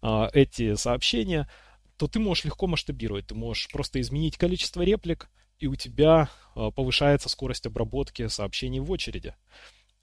эти 0.03 0.75
сообщения, 0.75 1.49
то 1.97 2.07
ты 2.07 2.21
можешь 2.21 2.45
легко 2.45 2.67
масштабировать. 2.69 3.29
Ты 3.29 3.35
можешь 3.35 3.69
просто 3.69 4.01
изменить 4.01 4.37
количество 4.37 4.83
реплик, 4.83 5.29
и 5.59 5.67
у 5.67 5.75
тебя 5.77 6.31
а, 6.55 6.71
повышается 6.71 7.29
скорость 7.29 7.67
обработки 7.67 8.27
сообщений 8.29 8.81
в 8.81 8.91
очереди. 8.91 9.35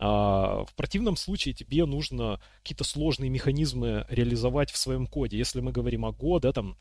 А 0.04 0.66
в 0.66 0.74
противном 0.74 1.16
случае 1.16 1.54
тебе 1.54 1.86
нужно 1.86 2.42
какие-то 2.64 2.84
сложные 2.84 3.30
механизмы 3.30 4.08
реализовать 4.10 4.72
в 4.72 4.78
своем 4.78 5.06
коде. 5.06 5.38
Если 5.38 5.62
мы 5.62 5.72
говорим 5.72 6.06
о 6.06 6.10
Go, 6.10 6.40
да, 6.40 6.52
там 6.52 6.76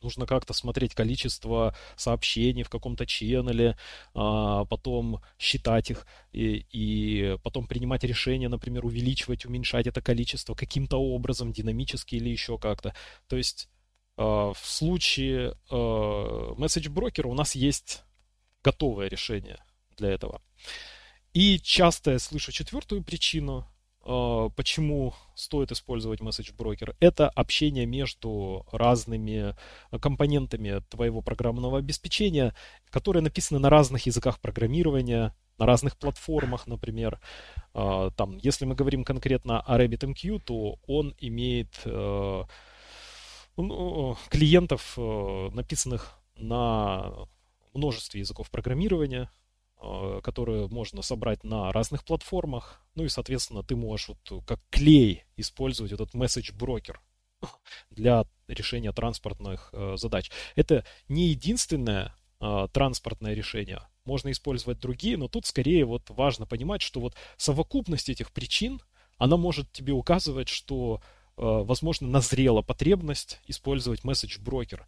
нужно 0.00 0.24
как-то 0.24 0.54
смотреть 0.54 0.94
количество 0.94 1.76
сообщений 1.96 2.62
в 2.62 2.70
каком-то 2.70 3.04
ченнеле, 3.04 3.76
а 4.14 4.64
потом 4.64 5.20
считать 5.38 5.90
их 5.90 6.06
и, 6.32 6.64
и 6.72 7.36
потом 7.42 7.66
принимать 7.66 8.04
решение, 8.04 8.48
например, 8.48 8.86
увеличивать, 8.86 9.44
уменьшать 9.44 9.86
это 9.86 10.00
количество 10.00 10.54
каким-то 10.54 10.96
образом, 10.96 11.52
динамически 11.52 12.14
или 12.14 12.30
еще 12.30 12.56
как-то. 12.56 12.94
То 13.28 13.36
есть 13.36 13.68
а, 14.16 14.54
в 14.54 14.66
случае 14.66 15.58
а, 15.70 16.54
месседж 16.54 16.88
брокера 16.88 17.28
у 17.28 17.34
нас 17.34 17.54
есть 17.54 18.02
готовое 18.64 19.08
решение 19.08 19.62
для 19.98 20.08
этого. 20.08 20.40
И 21.32 21.58
часто 21.58 22.12
я 22.12 22.18
слышу 22.18 22.52
четвертую 22.52 23.02
причину, 23.02 23.66
а, 24.02 24.48
почему 24.50 25.14
стоит 25.34 25.72
использовать 25.72 26.20
месседж 26.20 26.52
брокер. 26.52 26.96
Это 27.00 27.28
общение 27.28 27.86
между 27.86 28.66
разными 28.72 29.54
компонентами 30.00 30.82
твоего 30.88 31.22
программного 31.22 31.78
обеспечения, 31.78 32.54
которые 32.90 33.22
написаны 33.22 33.60
на 33.60 33.70
разных 33.70 34.06
языках 34.06 34.40
программирования, 34.40 35.34
на 35.58 35.66
разных 35.66 35.96
платформах, 35.98 36.66
например. 36.66 37.20
Там, 37.74 38.38
если 38.38 38.64
мы 38.64 38.74
говорим 38.74 39.04
конкретно 39.04 39.60
о 39.60 39.78
RabbitMQ, 39.78 40.40
то 40.40 40.78
он 40.86 41.14
имеет 41.18 41.68
ну, 43.56 44.16
клиентов, 44.28 44.94
э, 44.96 45.50
написанных 45.52 46.18
на 46.36 47.12
множестве 47.74 48.20
языков 48.20 48.50
программирования, 48.50 49.24
э, 49.24 49.49
которые 50.22 50.68
можно 50.68 51.02
собрать 51.02 51.42
на 51.44 51.72
разных 51.72 52.04
платформах. 52.04 52.84
Ну 52.94 53.04
и, 53.04 53.08
соответственно, 53.08 53.62
ты 53.62 53.76
можешь 53.76 54.08
вот 54.08 54.44
как 54.46 54.60
клей 54.70 55.24
использовать 55.36 55.92
этот 55.92 56.14
message 56.14 56.54
брокер 56.54 57.00
для 57.90 58.24
решения 58.46 58.92
транспортных 58.92 59.70
э, 59.72 59.96
задач. 59.96 60.30
Это 60.56 60.84
не 61.08 61.28
единственное 61.28 62.14
транспортное 62.72 63.34
решение. 63.34 63.82
Можно 64.06 64.30
использовать 64.30 64.80
другие, 64.80 65.18
но 65.18 65.28
тут 65.28 65.44
скорее 65.44 65.84
вот 65.84 66.08
важно 66.08 66.46
понимать, 66.46 66.80
что 66.80 66.98
вот 66.98 67.14
совокупность 67.36 68.08
этих 68.08 68.32
причин, 68.32 68.80
она 69.18 69.36
может 69.36 69.70
тебе 69.72 69.92
указывать, 69.92 70.48
что 70.48 71.02
Э, 71.40 71.62
возможно, 71.64 72.06
назрела 72.06 72.60
потребность 72.60 73.40
использовать 73.46 74.04
месседж-брокер. 74.04 74.84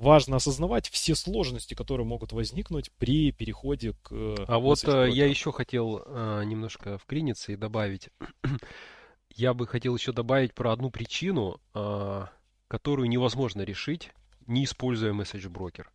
Важно 0.00 0.36
осознавать 0.36 0.88
все 0.88 1.14
сложности, 1.14 1.74
которые 1.74 2.06
могут 2.06 2.32
возникнуть 2.32 2.90
при 2.92 3.32
переходе 3.32 3.92
к 4.02 4.10
А 4.48 4.58
вот 4.58 4.82
э, 4.84 5.10
я 5.10 5.26
еще 5.26 5.52
хотел 5.52 6.02
э, 6.06 6.42
немножко 6.46 6.96
вклиниться 6.96 7.52
и 7.52 7.56
добавить. 7.56 8.08
я 9.36 9.52
бы 9.52 9.66
хотел 9.66 9.94
еще 9.94 10.12
добавить 10.12 10.54
про 10.54 10.72
одну 10.72 10.90
причину, 10.90 11.60
которую 12.68 13.10
невозможно 13.10 13.60
решить, 13.60 14.10
не 14.46 14.64
используя 14.64 15.12
месседж-брокер. 15.12 15.90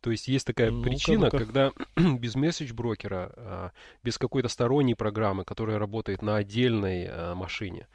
То 0.00 0.10
есть 0.10 0.26
есть 0.26 0.46
такая 0.46 0.72
ну 0.72 0.82
причина, 0.82 1.30
ну 1.32 1.38
когда 1.38 1.72
без 1.96 2.34
месседж-брокера, 2.34 3.72
без 4.02 4.18
какой-то 4.18 4.48
сторонней 4.48 4.96
программы, 4.96 5.44
которая 5.44 5.78
работает 5.78 6.22
на 6.22 6.36
отдельной 6.36 7.34
машине, 7.36 7.86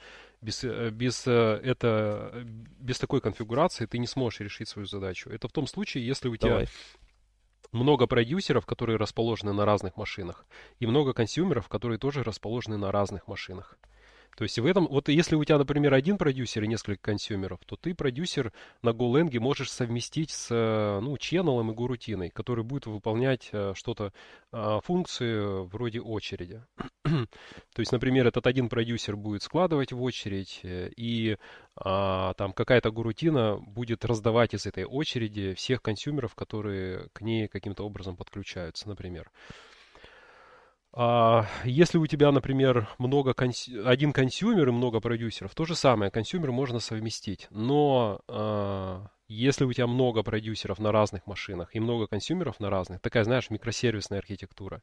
без, 0.42 0.64
э, 0.64 0.90
без, 0.92 1.28
э, 1.28 1.62
это, 1.64 2.44
без 2.46 3.00
такой 3.00 3.22
конфигурации 3.22 3.86
ты 3.86 3.98
не 3.98 4.08
сможешь 4.08 4.40
решить 4.40 4.68
свою 4.68 4.86
задачу. 4.86 5.30
Это 5.30 5.48
в 5.48 5.52
том 5.52 5.68
случае, 5.68 6.06
если 6.06 6.30
у 6.30 6.38
Давай. 6.38 6.66
тебя 6.66 6.74
много 7.72 8.08
продюсеров, 8.08 8.66
которые 8.66 8.98
расположены 8.98 9.54
на 9.54 9.66
разных 9.66 9.98
машинах, 9.98 10.46
и 10.80 10.88
много 10.88 11.14
консюмеров, 11.14 11.68
которые 11.68 12.00
тоже 12.00 12.24
расположены 12.24 12.78
на 12.78 12.92
разных 12.92 13.28
машинах. 13.28 13.78
То 14.40 14.44
есть 14.44 14.58
в 14.58 14.66
этом, 14.66 14.88
вот 14.88 15.10
если 15.10 15.36
у 15.36 15.44
тебя, 15.44 15.58
например, 15.58 15.94
один 15.94 16.18
продюсер 16.18 16.64
и 16.64 16.68
несколько 16.70 17.02
консюмеров, 17.02 17.60
то 17.66 17.76
ты 17.76 17.94
продюсер 17.94 18.54
на 18.82 18.92
GoLang 18.92 19.38
можешь 19.38 19.70
совместить 19.70 20.32
с, 20.32 20.50
ну, 21.02 21.18
ченнелом 21.18 21.72
и 21.72 21.74
гурутиной, 21.74 22.30
который 22.30 22.64
будет 22.64 22.86
выполнять 22.86 23.50
э, 23.52 23.74
что-то, 23.76 24.14
а, 24.54 24.80
функции 24.80 25.66
вроде 25.66 26.00
очереди. 26.00 26.64
То 27.04 27.80
есть, 27.80 27.92
например, 27.92 28.28
этот 28.28 28.48
один 28.48 28.70
продюсер 28.70 29.18
будет 29.18 29.44
складывать 29.44 29.92
в 29.92 30.02
очередь, 30.02 30.62
э, 30.64 30.90
и 30.96 31.36
а, 31.76 32.34
там 32.36 32.54
какая-то 32.54 32.92
горутина 32.92 33.58
будет 33.58 34.06
раздавать 34.06 34.54
из 34.54 34.66
этой 34.66 34.86
очереди 34.86 35.54
всех 35.54 35.82
consumer 35.82 36.20
ов, 36.20 36.34
которые 36.34 37.10
к 37.12 37.20
ней 37.20 37.50
каким-то 37.50 37.84
образом 37.84 38.16
подключаются, 38.16 38.88
например. 38.88 39.30
А, 40.92 41.46
если 41.64 41.98
у 41.98 42.08
тебя, 42.08 42.32
например, 42.32 42.90
много 42.98 43.34
конс... 43.34 43.68
один 43.86 44.12
consumer 44.12 44.70
и 44.70 44.72
много 44.72 45.00
продюсеров, 45.00 45.54
то 45.54 45.66
же 45.66 45.76
самое, 45.76 46.10
consumer 46.12 46.52
можно 46.52 46.80
совместить. 46.80 47.48
Но 47.52 48.22
а, 48.28 49.08
если 49.28 49.66
у 49.66 49.74
тебя 49.74 49.86
много 49.86 50.24
продюсеров 50.24 50.80
на 50.80 50.92
разных 50.92 51.28
машинах 51.28 51.76
и 51.76 51.80
много 51.80 52.08
consumer 52.08 52.49
ов 52.49 52.60
на 52.60 52.72
разных, 52.72 53.02
такая, 53.02 53.24
знаешь, 53.24 53.52
микросервисная 53.52 54.20
архитектура, 54.20 54.82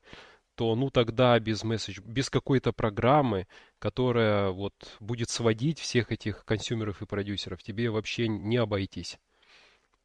то 0.54 0.74
ну 0.76 0.90
тогда 0.90 1.38
без 1.40 1.64
месседж, 1.64 2.00
без 2.04 2.30
какой-то 2.30 2.72
программы, 2.72 3.48
которая 3.80 4.50
вот 4.50 4.74
будет 5.00 5.28
сводить 5.30 5.80
всех 5.80 6.12
этих 6.12 6.44
консюмеров 6.44 7.02
и 7.02 7.06
продюсеров, 7.06 7.62
тебе 7.62 7.90
вообще 7.90 8.28
не 8.28 8.56
обойтись. 8.56 9.18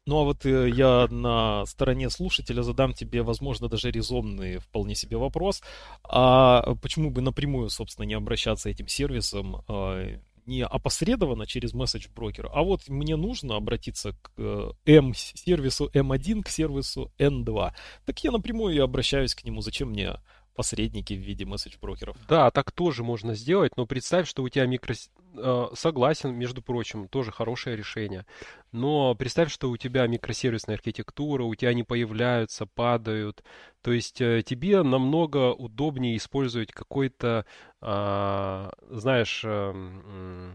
Ну 0.07 0.19
а 0.19 0.23
вот 0.23 0.45
э, 0.45 0.69
я 0.69 1.07
на 1.11 1.65
стороне 1.67 2.09
слушателя 2.09 2.63
задам 2.63 2.93
тебе, 2.93 3.21
возможно, 3.21 3.69
даже 3.69 3.91
резонный 3.91 4.57
вполне 4.57 4.95
себе 4.95 5.17
вопрос. 5.17 5.61
А 6.03 6.75
почему 6.81 7.11
бы 7.11 7.21
напрямую, 7.21 7.69
собственно, 7.69 8.05
не 8.05 8.15
обращаться 8.15 8.69
этим 8.69 8.87
сервисом 8.87 9.63
э, 9.67 10.17
не 10.45 10.65
опосредованно 10.65 11.45
через 11.45 11.73
месседж 11.73 12.07
брокера, 12.13 12.49
а 12.53 12.63
вот 12.63 12.89
мне 12.89 13.15
нужно 13.15 13.55
обратиться 13.55 14.13
к 14.13 14.31
э, 14.37 14.71
M, 14.85 15.13
сервису 15.15 15.89
M1, 15.93 16.43
к 16.43 16.49
сервису 16.49 17.11
N2. 17.19 17.71
Так 18.05 18.23
я 18.23 18.31
напрямую 18.31 18.75
и 18.75 18.79
обращаюсь 18.79 19.35
к 19.35 19.43
нему. 19.43 19.61
Зачем 19.61 19.89
мне 19.89 20.15
посредники 20.55 21.13
в 21.13 21.19
виде 21.19 21.45
месседж-брокеров. 21.45 22.17
Да, 22.27 22.51
так 22.51 22.71
тоже 22.71 23.03
можно 23.03 23.35
сделать, 23.35 23.77
но 23.77 23.85
представь, 23.85 24.27
что 24.27 24.43
у 24.43 24.49
тебя 24.49 24.65
микро... 24.65 24.93
Э, 25.35 25.67
согласен, 25.73 26.33
между 26.35 26.61
прочим, 26.61 27.07
тоже 27.07 27.31
хорошее 27.31 27.75
решение. 27.75 28.25
Но 28.71 29.15
представь, 29.15 29.51
что 29.51 29.69
у 29.69 29.77
тебя 29.77 30.07
микросервисная 30.07 30.75
архитектура, 30.75 31.43
у 31.43 31.55
тебя 31.55 31.69
они 31.69 31.83
появляются, 31.83 32.65
падают. 32.65 33.43
То 33.81 33.91
есть 33.91 34.21
э, 34.21 34.43
тебе 34.45 34.83
намного 34.83 35.53
удобнее 35.53 36.17
использовать 36.17 36.71
какой-то, 36.71 37.45
а, 37.79 38.71
знаешь, 38.89 39.41
эм, 39.43 40.53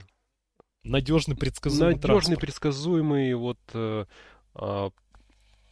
надежный 0.85 1.37
предсказуемый 1.37 1.95
надежный 1.95 2.09
транспорт. 2.09 2.41
предсказуемый 2.41 3.35
вот 3.35 3.59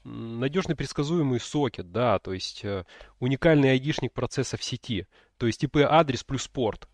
надежный 0.04 0.76
предсказуемый 0.76 1.40
сокет, 1.40 1.90
да, 1.92 2.18
то 2.18 2.32
есть 2.32 2.64
э, 2.64 2.84
уникальный 3.20 3.70
айдишник 3.70 4.12
процесса 4.12 4.56
в 4.56 4.64
сети, 4.64 5.06
то 5.38 5.46
есть 5.46 5.64
IP-адрес 5.64 6.24
плюс 6.24 6.46
порт. 6.48 6.88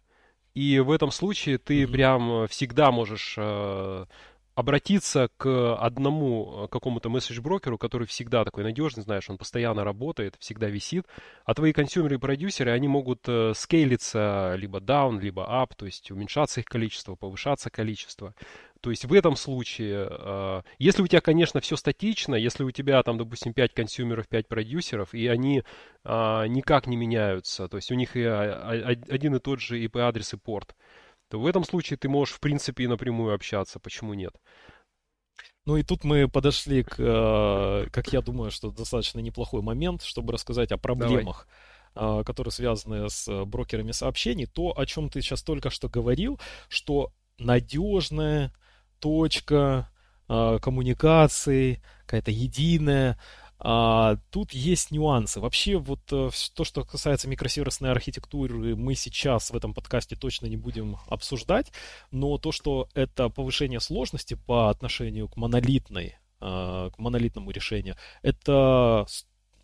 И 0.55 0.79
в 0.81 0.91
этом 0.91 1.11
случае 1.11 1.59
ты 1.59 1.83
mm-hmm. 1.83 1.93
прям 1.93 2.49
всегда 2.49 2.91
можешь 2.91 3.35
э, 3.37 4.07
обратиться 4.55 5.31
к 5.37 5.77
одному 5.77 6.65
э, 6.65 6.69
какому-то 6.69 7.09
месседж-брокеру, 7.09 7.79
который 7.79 8.07
всегда 8.07 8.45
такой 8.45 8.65
надежный, 8.65 9.03
знаешь, 9.03 9.29
он 9.31 9.39
постоянно 9.39 9.85
работает, 9.85 10.37
всегда 10.39 10.69
висит, 10.69 11.07
а 11.45 11.55
твои 11.55 11.73
консюмеры 11.73 12.17
и 12.17 12.19
продюсеры, 12.19 12.71
они 12.73 12.89
могут 12.89 13.21
э, 13.27 13.53
скейлиться 13.55 14.55
либо 14.57 14.79
down, 14.79 15.21
либо 15.21 15.43
up, 15.43 15.73
то 15.77 15.87
есть 15.87 16.11
уменьшаться 16.11 16.61
их 16.61 16.67
количество, 16.67 17.15
повышаться 17.15 17.71
количество. 17.71 18.35
То 18.81 18.91
есть 18.91 19.05
в 19.05 19.13
этом 19.13 19.37
случае, 19.37 20.09
э, 20.11 20.63
если 20.79 21.03
у 21.03 21.07
тебя, 21.07 21.21
конечно, 21.21 21.61
все 21.61 21.77
статично, 21.77 22.35
если 22.35 22.65
у 22.65 22.71
тебя 22.71 23.03
там, 23.03 23.19
допустим, 23.19 23.53
5 23.53 23.75
консюмеров, 23.75 24.27
5 24.27 24.49
продюсеров, 24.49 25.13
и 25.13 25.27
они 25.27 25.63
э, 26.05 26.47
никак 26.47 26.87
не 26.87 26.97
меняются, 26.97 27.69
то 27.69 27.77
есть 27.77 27.93
у 27.93 27.95
них 27.95 28.17
и, 28.17 28.25
а, 28.25 28.97
один 29.09 29.35
и 29.35 29.39
тот 29.39 29.61
же 29.61 29.79
IP-адрес 29.85 30.33
и 30.33 30.39
порт, 30.39 30.75
то 31.29 31.39
в 31.39 31.47
этом 31.47 31.65
случае 31.65 31.99
ты 31.99 32.09
можешь, 32.09 32.35
в 32.35 32.41
принципе, 32.41 32.85
и 32.85 32.87
напрямую 32.87 33.35
общаться. 33.35 33.79
Почему 33.79 34.15
нет? 34.15 34.35
Ну 35.67 35.77
и 35.77 35.83
тут 35.83 36.03
мы 36.05 36.27
подошли 36.27 36.83
к, 36.83 36.97
как 37.93 38.13
я 38.13 38.23
думаю, 38.23 38.51
что 38.51 38.71
достаточно 38.71 39.21
неплохой 39.21 39.61
момент, 39.61 40.03
чтобы 40.03 40.33
рассказать 40.33 40.73
о 40.73 40.79
проблемах. 40.79 41.47
Давай 41.47 42.25
которые 42.25 42.53
связаны 42.53 43.11
с 43.11 43.45
брокерами 43.47 43.91
сообщений, 43.91 44.47
то, 44.47 44.79
о 44.79 44.87
чем 44.87 45.09
ты 45.09 45.21
сейчас 45.21 45.43
только 45.43 45.71
что 45.71 45.89
говорил, 45.89 46.39
что 46.69 47.13
надежная 47.37 48.53
точка 49.01 49.91
э, 50.29 50.59
коммуникации, 50.61 51.83
какая-то 52.07 52.31
единая. 52.31 53.19
А, 53.63 54.17
тут 54.31 54.53
есть 54.53 54.91
нюансы. 54.91 55.39
Вообще, 55.39 55.77
вот 55.77 56.01
э, 56.13 56.31
то, 56.55 56.65
что 56.65 56.85
касается 56.85 57.29
микросервисной 57.29 57.91
архитектуры, 57.91 58.75
мы 58.75 58.95
сейчас 58.95 59.51
в 59.51 59.57
этом 59.57 59.75
подкасте 59.75 60.17
точно 60.17 60.47
не 60.47 60.57
будем 60.57 60.97
обсуждать, 61.09 61.71
но 62.11 62.39
то, 62.39 62.53
что 62.53 62.89
это 62.95 63.29
повышение 63.29 63.81
сложности 63.81 64.35
по 64.35 64.71
отношению 64.71 65.29
к 65.29 65.37
монолитной, 65.37 66.17
э, 66.41 66.91
к 66.95 66.99
монолитному 66.99 67.51
решению, 67.51 67.97
это 68.23 69.07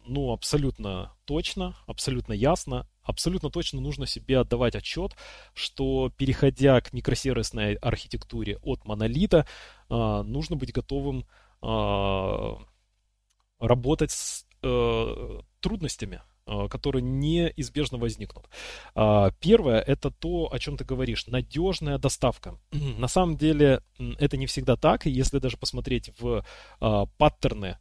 ну, 0.07 0.33
абсолютно 0.33 1.13
точно, 1.25 1.75
абсолютно 1.87 2.35
ясно, 2.35 2.87
абсолютно 3.07 3.51
точно 3.51 3.81
нужно 3.81 4.07
себе 4.07 4.41
отдавать 4.41 4.75
отчет, 4.77 5.17
что 5.55 6.11
переходя 6.17 6.81
к 6.81 6.93
микросервисной 6.93 7.75
архитектуре 7.77 8.59
от 8.63 8.85
монолита, 8.85 9.47
а, 9.89 10.23
нужно 10.23 10.57
быть 10.57 10.73
готовым 10.73 11.25
а, 11.63 12.59
работать 13.59 14.11
с 14.11 14.45
э, 14.63 15.41
трудностями, 15.61 16.21
а, 16.45 16.69
которые 16.69 17.03
неизбежно 17.03 17.97
возникнут. 17.97 18.49
Первое– 19.41 19.81
это 19.87 20.11
то, 20.11 20.53
о 20.53 20.59
чем 20.59 20.77
ты 20.77 20.85
говоришь, 20.85 21.27
надежная 21.27 21.99
доставка. 21.99 22.59
На 22.73 23.09
самом 23.09 23.37
деле 23.37 23.83
это 24.19 24.37
не 24.37 24.47
всегда 24.47 24.77
так, 24.77 25.07
и 25.07 25.11
если 25.11 25.39
даже 25.39 25.57
посмотреть 25.57 26.11
в 26.19 26.45
паттерны, 27.17 27.79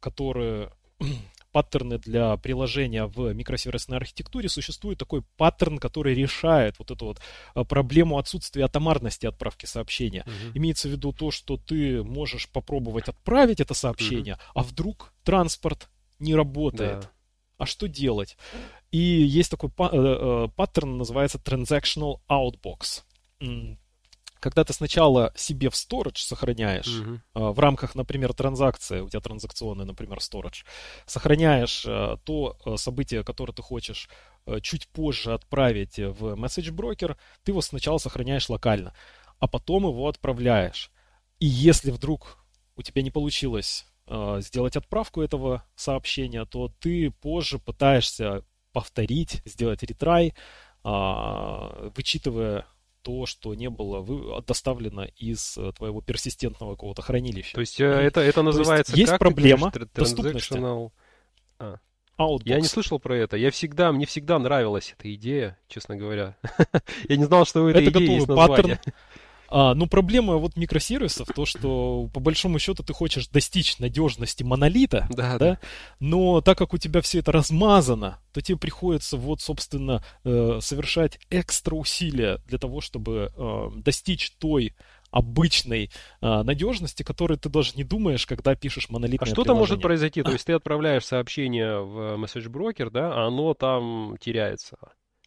которые 0.00 0.72
паттерны 1.52 1.98
для 1.98 2.36
приложения 2.36 3.06
в 3.06 3.32
микросервисной 3.32 3.98
архитектуре, 3.98 4.48
существует 4.48 4.98
такой 4.98 5.22
паттерн, 5.36 5.78
который 5.78 6.14
решает 6.14 6.78
вот 6.78 6.90
эту 6.90 7.06
вот 7.06 7.20
а, 7.54 7.64
проблему 7.64 8.18
отсутствия 8.18 8.64
атомарности 8.64 9.26
отправки 9.26 9.66
сообщения. 9.66 10.24
Uh-huh. 10.26 10.52
Имеется 10.54 10.88
в 10.88 10.92
виду 10.92 11.12
то, 11.12 11.30
что 11.30 11.56
ты 11.56 12.02
можешь 12.02 12.48
попробовать 12.48 13.08
отправить 13.08 13.60
это 13.60 13.74
сообщение, 13.74 14.34
uh-huh. 14.34 14.52
а 14.54 14.62
вдруг 14.62 15.12
транспорт 15.22 15.88
не 16.18 16.34
работает. 16.34 17.00
Да. 17.00 17.10
А 17.58 17.66
что 17.66 17.86
делать? 17.86 18.36
И 18.90 18.98
есть 18.98 19.50
такой 19.50 19.70
э, 19.70 19.72
э, 19.92 20.48
паттерн, 20.56 20.96
называется 20.96 21.38
Transactional 21.38 22.16
Outbox 22.28 23.02
когда 24.42 24.64
ты 24.64 24.72
сначала 24.72 25.32
себе 25.36 25.70
в 25.70 25.74
storage 25.74 26.16
сохраняешь, 26.16 26.88
uh-huh. 26.88 27.52
в 27.52 27.58
рамках, 27.60 27.94
например, 27.94 28.34
транзакции, 28.34 29.00
у 29.00 29.08
тебя 29.08 29.20
транзакционный, 29.20 29.84
например, 29.84 30.18
storage, 30.18 30.64
сохраняешь 31.06 31.84
а, 31.86 32.16
то 32.24 32.58
а, 32.64 32.76
событие, 32.76 33.22
которое 33.22 33.52
ты 33.52 33.62
хочешь 33.62 34.08
чуть 34.60 34.88
позже 34.88 35.32
отправить 35.32 35.98
в 35.98 36.34
message 36.34 36.74
broker, 36.74 37.16
ты 37.44 37.52
его 37.52 37.60
сначала 37.60 37.98
сохраняешь 37.98 38.48
локально, 38.48 38.92
а 39.38 39.46
потом 39.46 39.84
его 39.84 40.08
отправляешь. 40.08 40.90
И 41.38 41.46
если 41.46 41.92
вдруг 41.92 42.44
у 42.74 42.82
тебя 42.82 43.02
не 43.02 43.12
получилось 43.12 43.86
сделать 44.38 44.74
отправку 44.74 45.22
этого 45.22 45.64
сообщения, 45.76 46.44
то 46.44 46.72
ты 46.80 47.12
позже 47.12 47.60
пытаешься 47.60 48.44
повторить, 48.72 49.40
сделать 49.44 49.84
ретрай, 49.84 50.34
вычитывая 50.82 52.66
то, 53.02 53.26
что 53.26 53.54
не 53.54 53.68
было 53.68 54.42
доставлено 54.42 55.04
из 55.16 55.58
э, 55.58 55.72
твоего 55.72 56.00
персистентного 56.00 56.72
какого-то 56.72 57.02
хранилища. 57.02 57.54
То 57.54 57.60
есть 57.60 57.80
э, 57.80 57.84
это, 57.84 58.20
это 58.20 58.42
называется 58.42 58.92
есть, 58.96 59.08
есть 59.10 59.18
проблема 59.18 59.72
доступности. 59.94 60.58
А. 61.58 61.78
Я 62.44 62.60
не 62.60 62.66
слышал 62.66 63.00
про 63.00 63.16
это. 63.16 63.36
Я 63.36 63.50
всегда, 63.50 63.90
мне 63.92 64.06
всегда 64.06 64.38
нравилась 64.38 64.94
эта 64.96 65.12
идея, 65.14 65.58
честно 65.66 65.96
говоря. 65.96 66.36
Я 67.08 67.16
не 67.16 67.24
знал, 67.24 67.44
что 67.44 67.64
у 67.64 67.68
этой 67.68 67.88
это 67.88 67.98
идеи 67.98 68.14
есть 68.14 68.28
название. 68.28 68.56
Паттерн, 68.56 68.78
а, 69.52 69.74
ну, 69.74 69.86
проблема 69.86 70.36
вот 70.36 70.56
микросервисов, 70.56 71.28
то, 71.28 71.44
что 71.44 72.08
по 72.12 72.20
большому 72.20 72.58
счету 72.58 72.82
ты 72.82 72.94
хочешь 72.94 73.28
достичь 73.28 73.78
надежности 73.78 74.42
монолита, 74.42 75.06
да, 75.10 75.32
да, 75.32 75.38
да. 75.38 75.58
но 76.00 76.40
так 76.40 76.56
как 76.56 76.72
у 76.72 76.78
тебя 76.78 77.02
все 77.02 77.18
это 77.18 77.32
размазано, 77.32 78.18
то 78.32 78.40
тебе 78.40 78.56
приходится 78.56 79.18
вот, 79.18 79.42
собственно, 79.42 80.02
э, 80.24 80.58
совершать 80.62 81.20
экстра 81.28 81.74
усилия 81.74 82.38
для 82.46 82.56
того, 82.58 82.80
чтобы 82.80 83.30
э, 83.36 83.70
достичь 83.76 84.32
той 84.38 84.74
обычной 85.10 85.90
э, 86.22 86.42
надежности, 86.42 87.02
которой 87.02 87.36
ты 87.36 87.50
даже 87.50 87.72
не 87.76 87.84
думаешь, 87.84 88.26
когда 88.26 88.54
пишешь 88.54 88.88
монолитное 88.88 89.28
А 89.28 89.34
что-то 89.34 89.54
может 89.54 89.82
произойти, 89.82 90.22
то 90.22 90.32
есть 90.32 90.46
ты 90.46 90.54
отправляешь 90.54 91.04
сообщение 91.04 91.78
в 91.80 92.16
месседж-брокер, 92.16 92.90
да, 92.90 93.12
а 93.12 93.26
оно 93.26 93.52
там 93.52 94.16
теряется. 94.18 94.78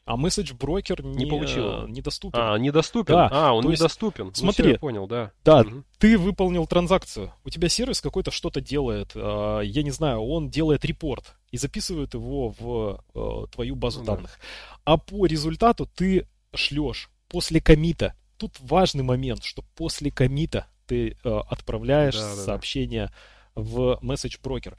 А 0.06 0.18
месседж 0.18 0.54
брокер 0.54 1.04
не, 1.04 1.24
не 1.24 1.26
получил. 1.26 1.88
недоступен. 1.88 2.40
А, 2.40 2.58
недоступен? 2.60 3.16
Да. 3.16 3.30
А, 3.32 3.54
он 3.54 3.68
есть, 3.70 3.82
недоступен. 3.82 4.26
Ну, 4.26 4.34
смотри, 4.36 4.64
ну, 4.64 4.68
все, 4.68 4.74
я 4.74 4.80
понял, 4.80 5.08
да. 5.08 5.32
Да, 5.44 5.62
угу. 5.62 5.84
ты 5.98 6.16
выполнил 6.20 6.68
транзакцию. 6.68 7.34
У 7.44 7.50
тебя 7.50 7.70
сервис 7.70 8.02
какой-то 8.02 8.30
что-то 8.30 8.62
делает. 8.62 9.14
А, 9.16 9.62
я 9.62 9.82
не 9.82 9.90
знаю, 9.90 10.22
он 10.22 10.52
делает 10.52 10.86
репорт 10.86 11.36
и 11.50 11.58
записывает 11.58 12.14
его 12.14 12.54
в 12.60 13.04
а, 13.16 13.48
твою 13.48 13.76
базу 13.76 14.02
ну, 14.02 14.06
данных. 14.06 14.40
Да. 14.40 14.94
А 14.94 14.98
по 14.98 15.26
результату 15.26 15.88
ты 15.88 16.28
шлешь 16.54 17.10
после 17.28 17.60
комита. 17.60 18.14
Тут 18.38 18.60
важный 18.60 19.04
момент, 19.04 19.44
что 19.44 19.64
после 19.76 20.12
комита 20.12 20.68
ты 20.86 21.18
а, 21.24 21.42
отправляешь 21.50 22.16
да, 22.16 22.36
да, 22.36 22.42
сообщение 22.44 23.12
да. 23.56 23.62
в 23.64 23.98
месседж 24.04 24.38
брокер. 24.44 24.78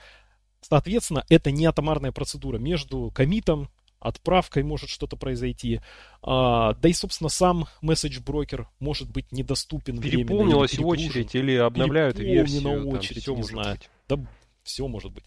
Соответственно, 0.60 1.24
это 1.28 1.50
не 1.50 1.66
атомарная 1.66 2.12
процедура 2.12 2.58
между 2.58 3.10
комитом 3.12 3.70
отправкой 4.06 4.62
может 4.62 4.88
что-то 4.88 5.16
произойти. 5.16 5.80
А, 6.22 6.74
да 6.74 6.88
и, 6.88 6.92
собственно, 6.92 7.28
сам 7.28 7.66
месседж-брокер 7.82 8.68
может 8.78 9.10
быть 9.10 9.32
недоступен 9.32 10.00
Переполнилась 10.00 10.72
временно, 10.72 10.94
или 10.94 11.06
очередь, 11.08 11.34
или 11.34 11.54
обновляют 11.56 12.18
версию. 12.18 12.88
очередь, 12.88 13.24
там, 13.24 13.36
не 13.36 13.42
знаю. 13.42 13.76
Быть. 13.76 13.90
Да, 14.08 14.18
все 14.62 14.86
может 14.86 15.12
быть. 15.12 15.24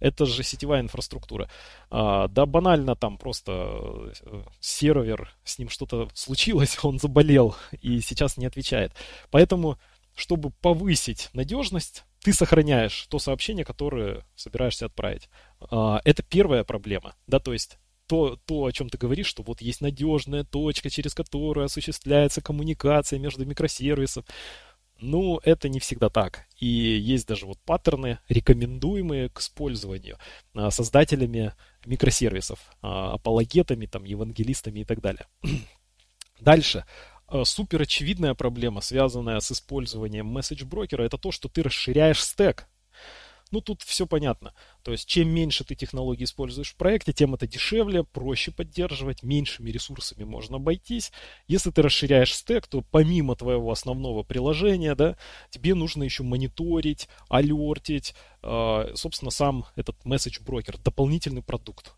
Это 0.00 0.26
же 0.26 0.42
сетевая 0.42 0.80
инфраструктура. 0.80 1.50
А, 1.90 2.28
да 2.28 2.46
банально 2.46 2.96
там 2.96 3.18
просто 3.18 4.12
э, 4.22 4.42
сервер, 4.60 5.34
с 5.44 5.58
ним 5.58 5.68
что-то 5.68 6.08
случилось, 6.14 6.78
он 6.82 6.98
заболел 6.98 7.56
и 7.80 8.00
сейчас 8.00 8.36
не 8.36 8.46
отвечает. 8.46 8.92
Поэтому 9.30 9.78
чтобы 10.14 10.50
повысить 10.50 11.30
надежность, 11.32 12.04
ты 12.22 12.32
сохраняешь 12.32 13.06
то 13.08 13.18
сообщение, 13.18 13.64
которое 13.64 14.24
собираешься 14.34 14.86
отправить. 14.86 15.28
А, 15.70 16.00
это 16.04 16.22
первая 16.22 16.64
проблема, 16.64 17.14
да, 17.26 17.38
то 17.38 17.52
есть 17.52 17.78
то, 18.10 18.36
то, 18.44 18.64
о 18.64 18.72
чем 18.72 18.88
ты 18.88 18.98
говоришь, 18.98 19.28
что 19.28 19.44
вот 19.44 19.62
есть 19.62 19.80
надежная 19.80 20.42
точка, 20.42 20.90
через 20.90 21.14
которую 21.14 21.66
осуществляется 21.66 22.42
коммуникация 22.42 23.20
между 23.20 23.46
микросервисом. 23.46 24.24
Ну, 25.00 25.40
это 25.44 25.68
не 25.68 25.78
всегда 25.78 26.08
так. 26.08 26.46
И 26.56 26.66
есть 26.66 27.28
даже 27.28 27.46
вот 27.46 27.60
паттерны, 27.60 28.18
рекомендуемые 28.28 29.28
к 29.28 29.38
использованию 29.38 30.18
а, 30.54 30.72
создателями 30.72 31.54
микросервисов, 31.86 32.58
а, 32.82 33.12
апологетами, 33.12 33.86
там, 33.86 34.02
евангелистами 34.02 34.80
и 34.80 34.84
так 34.84 35.00
далее. 35.00 35.28
Дальше. 36.40 36.86
А, 37.28 37.44
супер 37.44 37.82
очевидная 37.82 38.34
проблема, 38.34 38.80
связанная 38.80 39.38
с 39.38 39.52
использованием 39.52 40.36
message 40.36 40.64
брокера, 40.64 41.04
это 41.04 41.16
то, 41.16 41.30
что 41.30 41.48
ты 41.48 41.62
расширяешь 41.62 42.24
стек. 42.24 42.66
Ну, 43.50 43.60
тут 43.60 43.82
все 43.82 44.06
понятно. 44.06 44.54
То 44.82 44.92
есть, 44.92 45.08
чем 45.08 45.28
меньше 45.28 45.64
ты 45.64 45.74
технологий 45.74 46.24
используешь 46.24 46.70
в 46.70 46.76
проекте, 46.76 47.12
тем 47.12 47.34
это 47.34 47.46
дешевле, 47.46 48.04
проще 48.04 48.52
поддерживать, 48.52 49.22
меньшими 49.22 49.70
ресурсами 49.70 50.24
можно 50.24 50.56
обойтись. 50.56 51.10
Если 51.48 51.70
ты 51.70 51.82
расширяешь 51.82 52.34
стек, 52.34 52.66
то 52.68 52.82
помимо 52.90 53.34
твоего 53.34 53.70
основного 53.72 54.22
приложения, 54.22 54.94
да, 54.94 55.16
тебе 55.50 55.74
нужно 55.74 56.04
еще 56.04 56.22
мониторить, 56.22 57.08
алертить, 57.28 58.14
э, 58.42 58.92
собственно, 58.94 59.30
сам 59.30 59.66
этот 59.74 59.96
message 60.04 60.42
брокер, 60.42 60.78
дополнительный 60.78 61.42
продукт. 61.42 61.94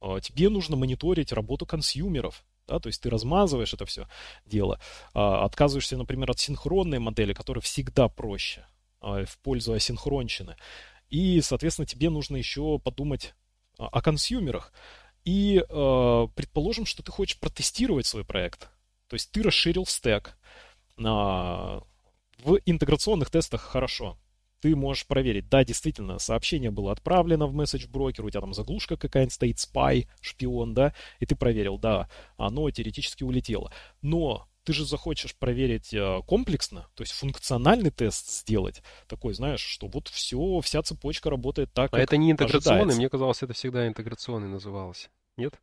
Э, 0.00 0.20
тебе 0.22 0.48
нужно 0.48 0.76
мониторить 0.76 1.32
работу 1.32 1.66
консюмеров, 1.66 2.44
да, 2.66 2.78
то 2.78 2.88
есть 2.88 3.02
ты 3.02 3.10
размазываешь 3.10 3.74
это 3.74 3.84
все 3.84 4.08
дело, 4.46 4.80
а, 5.12 5.44
отказываешься, 5.44 5.96
например, 5.96 6.30
от 6.30 6.38
синхронной 6.38 6.98
модели, 6.98 7.32
которая 7.34 7.60
всегда 7.60 8.08
проще 8.08 8.66
а, 9.00 9.24
в 9.24 9.38
пользу 9.38 9.74
асинхронщины. 9.74 10.56
И, 11.14 11.40
соответственно, 11.42 11.86
тебе 11.86 12.10
нужно 12.10 12.36
еще 12.36 12.80
подумать 12.80 13.36
о 13.78 14.02
консюмерах. 14.02 14.72
И 15.24 15.58
э, 15.58 16.28
предположим, 16.34 16.86
что 16.86 17.04
ты 17.04 17.12
хочешь 17.12 17.38
протестировать 17.38 18.04
свой 18.06 18.24
проект. 18.24 18.68
То 19.06 19.14
есть 19.14 19.30
ты 19.30 19.44
расширил 19.44 19.86
стек. 19.86 20.36
А, 20.98 21.84
в 22.42 22.58
интеграционных 22.66 23.30
тестах 23.30 23.60
хорошо. 23.60 24.18
Ты 24.60 24.74
можешь 24.74 25.06
проверить, 25.06 25.48
да, 25.48 25.64
действительно, 25.64 26.18
сообщение 26.18 26.72
было 26.72 26.90
отправлено 26.90 27.46
в 27.46 27.54
месседж 27.54 27.86
брокер, 27.86 28.24
у 28.24 28.30
тебя 28.30 28.40
там 28.40 28.52
заглушка 28.52 28.96
какая-нибудь 28.96 29.34
стоит, 29.34 29.60
спай, 29.60 30.08
шпион, 30.20 30.74
да, 30.74 30.94
и 31.20 31.26
ты 31.26 31.36
проверил, 31.36 31.78
да, 31.78 32.08
оно 32.36 32.68
теоретически 32.72 33.22
улетело. 33.22 33.72
Но 34.02 34.48
ты 34.64 34.72
же 34.72 34.84
захочешь 34.86 35.36
проверить 35.36 35.92
э, 35.94 36.20
комплексно, 36.26 36.88
то 36.94 37.02
есть 37.02 37.12
функциональный 37.12 37.90
тест 37.90 38.30
сделать, 38.30 38.82
такой, 39.06 39.34
знаешь, 39.34 39.60
что 39.60 39.86
вот 39.86 40.08
все, 40.08 40.60
вся 40.60 40.82
цепочка 40.82 41.30
работает 41.30 41.72
так, 41.72 41.92
а 41.92 41.98
это 41.98 42.16
не 42.16 42.32
интеграционный, 42.32 42.78
ожидается. 42.78 42.98
мне 42.98 43.08
казалось, 43.08 43.42
это 43.42 43.52
всегда 43.52 43.86
интеграционный 43.86 44.48
назывался. 44.48 45.08
Нет? 45.36 45.60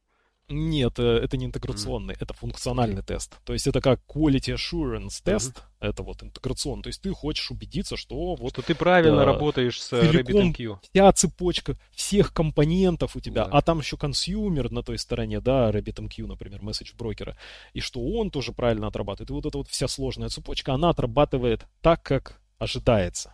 Нет, 0.51 0.99
э, 0.99 1.19
это 1.23 1.37
не 1.37 1.45
интеграционный, 1.45 2.13
mm. 2.13 2.17
это 2.19 2.33
функциональный 2.33 3.01
тест. 3.01 3.37
То 3.45 3.53
есть 3.53 3.67
это 3.67 3.81
как 3.81 4.01
quality 4.07 4.55
assurance 4.55 5.21
тест, 5.23 5.57
mm-hmm. 5.57 5.89
это 5.89 6.03
вот 6.03 6.23
интеграционный. 6.23 6.83
То 6.83 6.87
есть 6.87 7.01
ты 7.01 7.11
хочешь 7.11 7.49
убедиться, 7.51 7.97
что 7.97 8.35
вот... 8.35 8.53
Что 8.53 8.61
ты 8.61 8.75
правильно 8.75 9.17
да, 9.17 9.25
работаешь 9.25 9.81
с 9.81 9.93
RabbitMQ. 9.93 10.79
Вся 10.91 11.11
цепочка 11.13 11.77
всех 11.91 12.33
компонентов 12.33 13.15
у 13.15 13.19
тебя, 13.19 13.45
да. 13.45 13.51
а 13.51 13.61
там 13.61 13.79
еще 13.79 13.97
consumer 13.97 14.71
на 14.71 14.83
той 14.83 14.97
стороне, 14.97 15.39
да, 15.41 15.71
RabbitMQ, 15.71 16.27
например, 16.27 16.61
message 16.61 16.93
broker 16.95 17.27
а, 17.27 17.37
и 17.73 17.79
что 17.79 18.01
он 18.01 18.31
тоже 18.31 18.51
правильно 18.51 18.87
отрабатывает. 18.87 19.29
И 19.29 19.33
вот 19.33 19.45
эта 19.45 19.57
вот 19.57 19.67
вся 19.67 19.87
сложная 19.87 20.29
цепочка, 20.29 20.73
она 20.73 20.89
отрабатывает 20.89 21.65
так, 21.81 22.03
как 22.03 22.41
ожидается. 22.59 23.33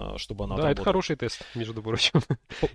А, 0.00 0.16
чтобы 0.16 0.44
она 0.44 0.54
Да, 0.54 0.62
работала. 0.62 0.82
это 0.82 0.84
хороший 0.84 1.16
тест, 1.16 1.44
между 1.56 1.82
прочим. 1.82 2.22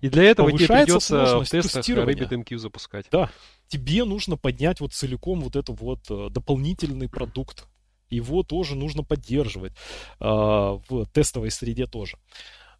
И 0.01 0.09
для 0.09 0.23
этого 0.23 0.51
тебе 0.51 0.67
придется 0.67 1.39
в 1.39 1.45
тестах 1.49 1.87
RabbitMQ 1.87 2.57
запускать. 2.57 3.05
Да, 3.11 3.29
тебе 3.69 4.03
нужно 4.03 4.35
поднять 4.35 4.81
вот 4.81 4.93
целиком 4.93 5.39
вот 5.39 5.55
этот 5.55 5.79
вот 5.79 6.01
э, 6.09 6.27
дополнительный 6.29 7.07
продукт. 7.07 7.65
Его 8.09 8.43
тоже 8.43 8.75
нужно 8.75 9.03
поддерживать 9.03 9.71
а, 10.19 10.79
в 10.89 11.05
тестовой 11.13 11.49
среде 11.49 11.87
тоже. 11.87 12.17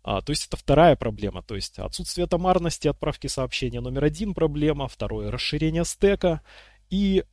А, 0.04 0.22
то 0.22 0.32
есть 0.32 0.48
это 0.48 0.58
вторая 0.58 0.98
проблема, 0.98 1.42
то 1.42 1.56
есть 1.56 1.80
отсутствие 1.80 2.28
томарности 2.28 2.90
отправки 2.90 3.28
сообщения 3.28 3.80
номер 3.80 4.04
один 4.04 4.34
проблема, 4.34 4.90
второе 4.90 5.32
расширение 5.32 5.86
стека 5.86 6.42
и 6.90 7.24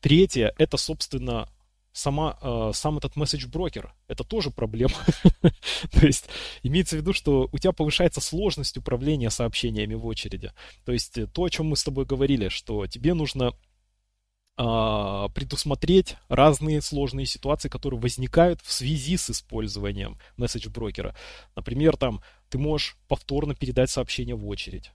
третье 0.00 0.54
это 0.58 0.76
собственно 0.76 1.48
сама, 1.98 2.38
э, 2.40 2.70
сам 2.74 2.98
этот 2.98 3.16
месседж-брокер. 3.16 3.92
Это 4.06 4.24
тоже 4.24 4.50
проблема. 4.50 4.94
То 5.92 6.06
есть 6.06 6.26
имеется 6.62 6.96
в 6.96 7.00
виду, 7.00 7.12
что 7.12 7.48
у 7.52 7.58
тебя 7.58 7.72
повышается 7.72 8.20
сложность 8.20 8.76
управления 8.76 9.30
сообщениями 9.30 9.94
в 9.94 10.06
очереди. 10.06 10.52
То 10.84 10.92
есть 10.92 11.18
то, 11.32 11.44
о 11.44 11.50
чем 11.50 11.66
мы 11.66 11.76
с 11.76 11.84
тобой 11.84 12.04
говорили, 12.04 12.48
что 12.48 12.86
тебе 12.86 13.14
нужно 13.14 13.52
а, 14.56 15.28
предусмотреть 15.28 16.16
разные 16.28 16.80
сложные 16.82 17.26
ситуации, 17.26 17.68
которые 17.68 18.00
возникают 18.00 18.60
в 18.60 18.72
связи 18.72 19.16
с 19.16 19.30
использованием 19.30 20.18
месседж-брокера. 20.36 21.14
Например, 21.54 21.96
там 21.96 22.22
ты 22.48 22.58
можешь 22.58 22.96
повторно 23.08 23.54
передать 23.54 23.90
сообщение 23.90 24.34
в 24.34 24.46
очередь 24.48 24.92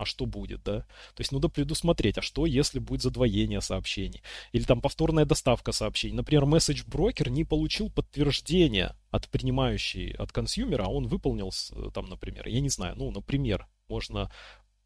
а 0.00 0.06
что 0.06 0.24
будет, 0.24 0.62
да? 0.62 0.80
То 1.14 1.20
есть 1.20 1.30
надо 1.30 1.50
предусмотреть, 1.50 2.16
а 2.16 2.22
что, 2.22 2.46
если 2.46 2.78
будет 2.78 3.02
задвоение 3.02 3.60
сообщений? 3.60 4.22
Или 4.52 4.64
там 4.64 4.80
повторная 4.80 5.26
доставка 5.26 5.72
сообщений. 5.72 6.16
Например, 6.16 6.46
месседж 6.46 6.84
брокер 6.86 7.28
не 7.28 7.44
получил 7.44 7.90
подтверждения 7.90 8.96
от 9.10 9.28
принимающей, 9.28 10.12
от 10.12 10.32
консюмера, 10.32 10.84
а 10.84 10.88
он 10.88 11.06
выполнил, 11.06 11.52
там, 11.92 12.06
например, 12.06 12.48
я 12.48 12.60
не 12.60 12.70
знаю, 12.70 12.96
ну, 12.96 13.10
например, 13.10 13.66
можно 13.88 14.32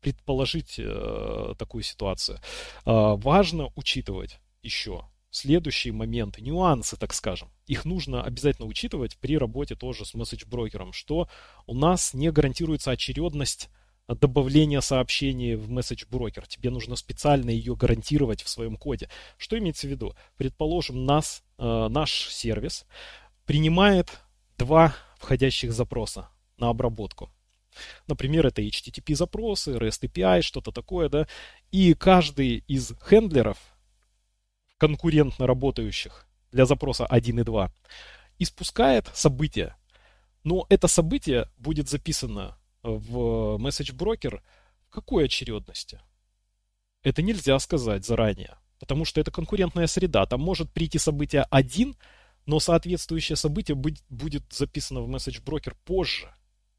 предположить 0.00 0.74
э, 0.78 1.54
такую 1.58 1.84
ситуацию. 1.84 2.38
Э, 2.84 3.14
важно 3.16 3.70
учитывать 3.76 4.40
еще 4.62 5.04
следующие 5.30 5.92
моменты, 5.92 6.42
нюансы, 6.42 6.96
так 6.96 7.14
скажем. 7.14 7.50
Их 7.66 7.84
нужно 7.84 8.24
обязательно 8.24 8.66
учитывать 8.66 9.16
при 9.18 9.38
работе 9.38 9.76
тоже 9.76 10.04
с 10.04 10.14
месседж-брокером, 10.14 10.92
что 10.92 11.28
у 11.66 11.74
нас 11.74 12.14
не 12.14 12.32
гарантируется 12.32 12.90
очередность 12.90 13.70
добавления 14.08 14.80
сообщений 14.80 15.54
в 15.54 15.70
message 15.70 16.06
брокер. 16.10 16.46
Тебе 16.46 16.70
нужно 16.70 16.96
специально 16.96 17.50
ее 17.50 17.74
гарантировать 17.74 18.42
в 18.42 18.48
своем 18.48 18.76
коде. 18.76 19.08
Что 19.38 19.58
имеется 19.58 19.86
в 19.86 19.90
виду? 19.90 20.14
Предположим, 20.36 21.06
нас, 21.06 21.42
э, 21.58 21.88
наш 21.88 22.28
сервис 22.28 22.86
принимает 23.46 24.20
два 24.58 24.94
входящих 25.18 25.72
запроса 25.72 26.28
на 26.58 26.68
обработку. 26.68 27.30
Например, 28.06 28.46
это 28.46 28.62
HTTP 28.62 29.14
запросы, 29.14 29.72
REST 29.72 30.08
API, 30.08 30.42
что-то 30.42 30.70
такое, 30.70 31.08
да. 31.08 31.26
И 31.72 31.94
каждый 31.94 32.64
из 32.68 32.92
хендлеров, 33.00 33.58
конкурентно 34.78 35.46
работающих 35.46 36.26
для 36.52 36.66
запроса 36.66 37.06
1 37.06 37.40
и 37.40 37.42
2, 37.42 37.72
испускает 38.38 39.10
событие. 39.14 39.76
Но 40.44 40.66
это 40.68 40.88
событие 40.88 41.48
будет 41.56 41.88
записано 41.88 42.56
в 42.84 43.56
message 43.60 43.92
брокер 43.92 44.42
в 44.86 44.90
какой 44.90 45.24
очередности? 45.24 46.00
Это 47.02 47.22
нельзя 47.22 47.58
сказать 47.58 48.04
заранее, 48.04 48.56
потому 48.78 49.04
что 49.04 49.20
это 49.20 49.30
конкурентная 49.30 49.86
среда. 49.86 50.26
Там 50.26 50.40
может 50.40 50.72
прийти 50.72 50.98
событие 50.98 51.46
один, 51.50 51.96
но 52.46 52.60
соответствующее 52.60 53.36
событие 53.36 53.74
будет 53.74 54.52
записано 54.52 55.00
в 55.00 55.10
message 55.10 55.42
брокер 55.44 55.76
позже, 55.84 56.32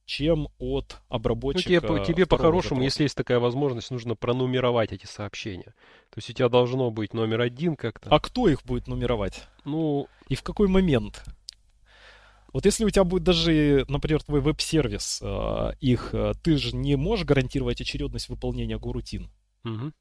чем 0.05 0.49
от 0.59 1.01
обработчика. 1.09 1.87
Ну, 1.87 1.97
тебе, 1.97 2.05
тебе 2.05 2.25
по-хорошему, 2.25 2.83
если 2.83 3.03
есть 3.03 3.15
такая 3.15 3.39
возможность, 3.39 3.91
нужно 3.91 4.15
пронумеровать 4.15 4.93
эти 4.93 5.05
сообщения. 5.05 5.73
То 6.11 6.17
есть 6.17 6.29
у 6.29 6.33
тебя 6.33 6.47
должно 6.47 6.91
быть 6.91 7.13
номер 7.13 7.41
один 7.41 7.75
как-то. 7.75 8.09
А 8.09 8.19
кто 8.19 8.47
их 8.47 8.63
будет 8.63 8.87
нумеровать? 8.87 9.47
Ну, 9.63 10.07
и 10.27 10.35
в 10.35 10.43
какой 10.43 10.67
момент? 10.67 11.23
Вот 12.55 12.63
если 12.63 12.85
у 12.85 12.89
тебя 12.89 13.03
будет 13.03 13.23
даже, 13.23 13.85
например, 13.89 14.23
твой 14.23 14.39
веб-сервис, 14.39 15.19
э, 15.21 15.71
их, 15.81 16.13
э, 16.13 16.31
ты 16.41 16.55
же 16.55 16.73
не 16.73 16.95
можешь 16.95 17.25
гарантировать 17.25 17.81
очередность 17.81 18.29
выполнения 18.29 18.77
горутин. 18.77 19.29
Угу. 19.65 19.91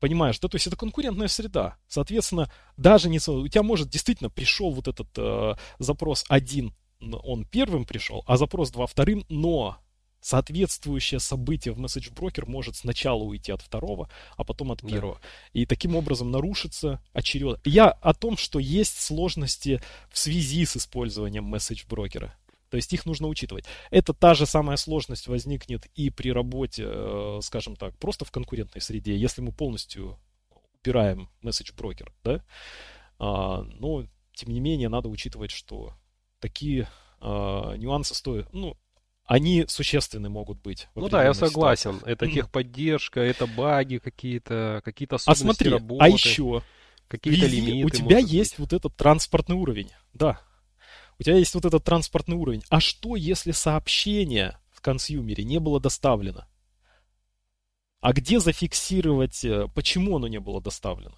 Понимаешь, 0.00 0.40
да, 0.40 0.48
то 0.48 0.56
есть 0.56 0.66
это 0.66 0.74
конкурентная 0.74 1.28
среда. 1.28 1.76
Соответственно, 1.86 2.50
даже 2.76 3.08
не 3.08 3.18
у 3.18 3.46
тебя 3.46 3.62
может 3.62 3.88
действительно 3.88 4.28
пришел 4.28 4.72
вот 4.72 4.88
этот 4.88 5.06
э, 5.16 5.54
запрос 5.78 6.24
один, 6.28 6.74
он 7.00 7.46
первым 7.46 7.84
пришел, 7.84 8.24
а 8.26 8.36
запрос 8.36 8.72
два 8.72 8.88
вторым, 8.88 9.24
но 9.28 9.78
соответствующее 10.22 11.20
событие 11.20 11.74
в 11.74 11.80
Message 11.80 12.14
Broker 12.14 12.44
может 12.46 12.76
сначала 12.76 13.22
уйти 13.22 13.52
от 13.52 13.60
второго, 13.60 14.08
а 14.36 14.44
потом 14.44 14.72
от 14.72 14.80
первого. 14.80 15.16
Да. 15.20 15.28
И 15.52 15.66
таким 15.66 15.96
образом 15.96 16.30
нарушится 16.30 17.02
очередность. 17.12 17.60
Я 17.64 17.90
о 17.90 18.14
том, 18.14 18.36
что 18.36 18.58
есть 18.58 18.98
сложности 19.00 19.82
в 20.10 20.16
связи 20.16 20.64
с 20.64 20.76
использованием 20.76 21.52
Message 21.52 21.86
брокера. 21.88 22.34
То 22.70 22.76
есть 22.76 22.92
их 22.92 23.04
нужно 23.04 23.28
учитывать. 23.28 23.66
Это 23.90 24.14
та 24.14 24.32
же 24.32 24.46
самая 24.46 24.78
сложность 24.78 25.26
возникнет 25.26 25.86
и 25.94 26.08
при 26.08 26.32
работе, 26.32 26.84
э, 26.86 27.40
скажем 27.42 27.76
так, 27.76 27.94
просто 27.98 28.24
в 28.24 28.30
конкурентной 28.30 28.80
среде, 28.80 29.14
если 29.14 29.42
мы 29.42 29.52
полностью 29.52 30.18
убираем 30.80 31.28
Message 31.42 31.74
брокер, 31.76 32.12
да. 32.24 32.42
А, 33.18 33.62
но, 33.62 34.06
тем 34.32 34.54
не 34.54 34.60
менее, 34.60 34.88
надо 34.88 35.08
учитывать, 35.08 35.50
что 35.50 35.92
такие 36.38 36.88
э, 37.20 37.26
нюансы 37.76 38.14
стоят. 38.14 38.50
Ну, 38.54 38.78
они 39.24 39.64
существенны 39.68 40.28
могут 40.28 40.60
быть. 40.60 40.88
Ну 40.94 41.08
да, 41.08 41.24
я 41.24 41.34
согласен. 41.34 41.94
Ситуациях. 41.94 42.12
Это 42.12 42.30
техподдержка, 42.30 43.20
это 43.20 43.46
баги 43.46 43.98
какие-то, 43.98 44.82
какие-то 44.84 45.16
а 45.16 45.16
особенности 45.16 45.42
а 45.42 45.54
смотри, 45.54 45.70
работы. 45.70 46.04
А 46.04 46.08
еще 46.08 46.62
какие-то 47.08 47.46
лимиты. 47.46 47.86
У 47.86 47.90
тебя 47.90 48.18
есть 48.18 48.52
быть. 48.52 48.58
вот 48.58 48.72
этот 48.72 48.96
транспортный 48.96 49.56
уровень. 49.56 49.90
Да. 50.12 50.40
У 51.18 51.22
тебя 51.22 51.36
есть 51.36 51.54
вот 51.54 51.64
этот 51.64 51.84
транспортный 51.84 52.36
уровень. 52.36 52.62
А 52.68 52.80
что, 52.80 53.16
если 53.16 53.52
сообщение 53.52 54.58
в 54.70 54.80
консюмере 54.80 55.44
не 55.44 55.60
было 55.60 55.78
доставлено? 55.80 56.46
А 58.00 58.12
где 58.12 58.40
зафиксировать, 58.40 59.44
э, 59.44 59.68
почему 59.74 60.16
оно 60.16 60.26
не 60.26 60.40
было 60.40 60.60
доставлено? 60.60 61.16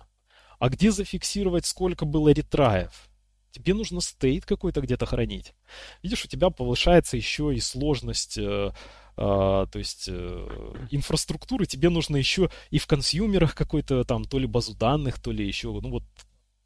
А 0.59 0.69
где 0.69 0.91
зафиксировать, 0.91 1.65
сколько 1.65 2.05
было 2.05 2.29
ретраев? 2.29 3.09
Тебе 3.55 3.73
нужно 3.73 4.01
стейт 4.01 4.45
какой-то 4.45 4.81
где-то 4.81 5.07
хранить. 5.07 5.55
Видишь, 6.03 6.25
у 6.25 6.29
тебя 6.29 6.51
повышается 6.51 7.17
еще 7.17 7.55
и 7.55 7.61
сложность, 7.61 8.37
э, 8.37 8.43
э, 8.43 8.73
то 9.17 9.79
есть 9.79 10.09
э, 10.09 10.75
инфраструктуры. 10.91 11.65
Тебе 11.65 11.89
нужно 11.89 12.17
еще 12.17 12.51
и 12.71 12.81
в 12.81 12.89
консюмерах 12.89 13.55
какой-то 13.55 14.03
там 14.03 14.25
то 14.25 14.41
ли 14.41 14.49
базу 14.49 14.75
данных, 14.75 15.23
то 15.23 15.31
ли 15.31 15.47
еще, 15.47 15.69
ну 15.69 15.89
вот 15.89 16.03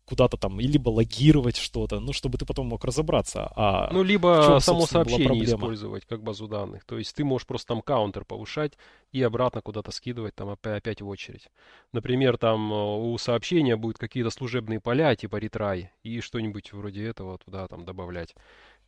куда-то 0.09 0.39
там, 0.39 0.59
либо 0.59 0.89
логировать 0.89 1.57
что-то, 1.57 2.01
ну, 2.01 2.15
чтобы 2.15 2.39
ты 2.39 2.47
потом 2.47 2.69
мог 2.69 2.83
разобраться. 2.83 3.53
А 3.55 3.91
ну, 3.93 4.03
либо 4.03 4.59
само 4.61 4.87
сообщение 4.87 5.45
использовать 5.45 6.07
как 6.07 6.23
базу 6.23 6.49
данных. 6.49 6.85
То 6.87 6.97
есть 6.97 7.15
ты 7.15 7.25
можешь 7.25 7.47
просто 7.47 7.69
там 7.69 7.83
каунтер 7.83 8.25
повышать 8.25 8.73
и 9.13 9.23
обратно 9.23 9.61
куда-то 9.61 9.91
скидывать 9.91 10.35
там 10.35 10.49
опять, 10.49 10.79
опять 10.79 11.03
в 11.03 11.09
очередь. 11.09 11.49
Например, 11.93 12.39
там 12.39 12.73
э, 12.73 12.77
у 12.77 13.19
сообщения 13.19 13.77
будут 13.77 13.99
какие-то 13.99 14.31
служебные 14.31 14.81
поля, 14.81 15.15
типа 15.15 15.37
ретрай, 15.37 15.91
и 16.03 16.21
что-нибудь 16.21 16.73
вроде 16.73 17.05
этого 17.05 17.37
туда 17.37 17.69
там 17.69 17.85
добавлять 17.85 18.35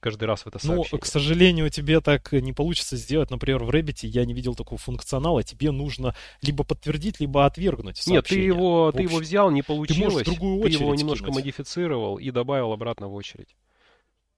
каждый 0.00 0.24
раз 0.24 0.42
в 0.42 0.46
это 0.48 0.58
сообщение. 0.58 0.88
Ну, 0.92 0.98
к 0.98 1.06
сожалению, 1.06 1.70
тебе 1.70 2.00
так 2.00 2.32
не 2.32 2.52
получится 2.52 2.96
сделать. 2.96 3.30
Например, 3.30 3.62
в 3.62 3.70
Rabbit 3.70 4.00
я 4.02 4.24
не 4.24 4.34
видел 4.34 4.54
такого 4.54 4.78
функционала. 4.78 5.42
Тебе 5.42 5.70
нужно 5.70 6.14
либо 6.42 6.64
подтвердить, 6.64 7.20
либо 7.20 7.46
отвергнуть 7.46 7.98
сообщение. 7.98 8.16
Нет, 8.16 8.26
ты 8.26 8.34
его, 8.36 8.92
ты 8.92 9.02
его 9.02 9.18
взял, 9.18 9.50
не 9.50 9.62
получилось. 9.62 10.24
Ты, 10.24 10.30
другую 10.32 10.58
очередь 10.60 10.78
ты 10.78 10.84
его 10.84 10.94
немножко 10.94 11.26
кинуть. 11.26 11.36
модифицировал 11.36 12.18
и 12.18 12.30
добавил 12.30 12.72
обратно 12.72 13.08
в 13.08 13.14
очередь. 13.14 13.54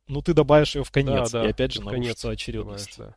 Ну, 0.09 0.21
ты 0.21 0.35
добавишь 0.35 0.75
ее 0.75 0.85
в 0.85 0.91
конец, 0.91 1.31
да, 1.31 1.43
да, 1.43 1.47
и 1.47 1.51
опять 1.51 1.73
же 1.73 1.83
нарушится 1.83 2.31
очередность. 2.31 2.99
Да. 2.99 3.15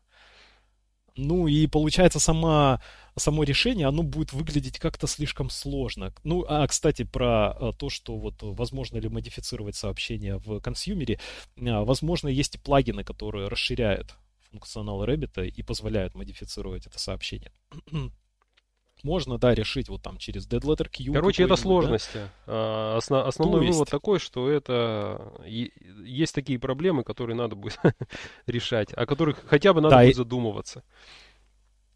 Ну 1.18 1.48
и 1.48 1.66
получается 1.68 2.20
сама, 2.20 2.82
само 3.16 3.44
решение, 3.44 3.88
оно 3.88 4.04
будет 4.04 4.34
выглядеть 4.34 4.80
как-то 4.80 5.08
слишком 5.08 5.50
сложно. 5.50 6.14
Ну, 6.24 6.46
а, 6.48 6.68
кстати, 6.68 7.04
про 7.04 7.56
э, 7.60 7.72
то, 7.78 7.90
что 7.90 8.18
вот 8.18 8.36
возможно 8.42 8.98
ли 8.98 9.08
модифицировать 9.08 9.76
сообщения 9.76 10.38
в 10.38 10.60
консюмере, 10.60 11.20
а, 11.58 11.86
возможно, 11.86 12.28
есть 12.28 12.56
и 12.56 12.58
плагины, 12.58 13.04
которые 13.04 13.48
расширяют 13.48 14.16
функционал 14.52 15.06
Rabbit 15.06 15.48
и 15.48 15.64
позволяют 15.64 16.16
модифицировать 16.16 16.86
это 16.86 17.00
сообщение. 17.00 17.52
Можно, 19.06 19.38
да, 19.38 19.54
решить 19.54 19.88
вот 19.88 20.02
там 20.02 20.18
через 20.18 20.48
Dead 20.48 20.62
Letter 20.62 20.90
Queue. 20.90 21.14
Короче, 21.14 21.44
это 21.44 21.56
сложности. 21.56 22.22
Да? 22.48 22.98
Осно- 22.98 23.28
основной 23.28 23.60
То 23.60 23.66
есть... 23.66 23.74
вывод 23.74 23.90
такой, 23.92 24.18
что 24.18 24.50
это 24.50 25.32
есть 25.46 26.34
такие 26.34 26.58
проблемы, 26.58 27.04
которые 27.04 27.36
надо 27.36 27.56
будет 27.56 27.78
решать, 28.48 28.92
о 28.94 29.06
которых 29.06 29.46
хотя 29.46 29.76
бы 29.76 29.82
надо 29.82 29.98
да, 29.98 30.02
будет 30.02 30.16
задумываться. 30.16 30.84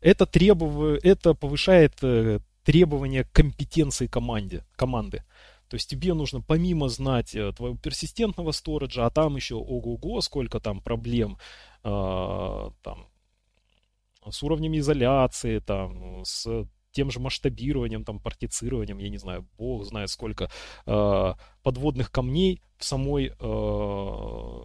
Это 0.02 0.28
требует, 0.28 1.04
это 1.04 1.34
повышает 1.34 1.96
э, 2.04 2.42
требования 2.64 3.24
компетенции 3.24 4.06
команде, 4.06 4.64
команды. 4.76 5.24
То 5.68 5.78
есть 5.78 5.90
тебе 5.90 6.14
нужно 6.14 6.42
помимо 6.42 6.90
знать 6.90 7.34
э, 7.34 7.52
твоего 7.54 7.76
персистентного 7.76 8.52
сториджа, 8.52 9.08
а 9.08 9.10
там 9.10 9.36
еще 9.36 9.56
ого-го, 9.56 10.22
сколько 10.22 10.60
там 10.60 10.80
проблем 10.80 11.40
э, 11.84 12.70
там, 12.84 13.08
с 14.30 14.44
уровнями 14.44 14.78
изоляции, 14.78 15.58
там, 15.58 16.24
с 16.24 16.68
тем 16.92 17.12
же 17.12 17.20
масштабированием, 17.20 18.04
там, 18.04 18.20
партицированием, 18.20 18.98
я 18.98 19.10
не 19.10 19.18
знаю, 19.18 19.48
бог 19.58 19.86
знает 19.86 20.10
сколько 20.10 20.50
э, 20.86 21.34
подводных 21.64 22.12
камней 22.12 22.62
в 22.78 22.84
самой, 22.84 23.28
э, 23.28 24.62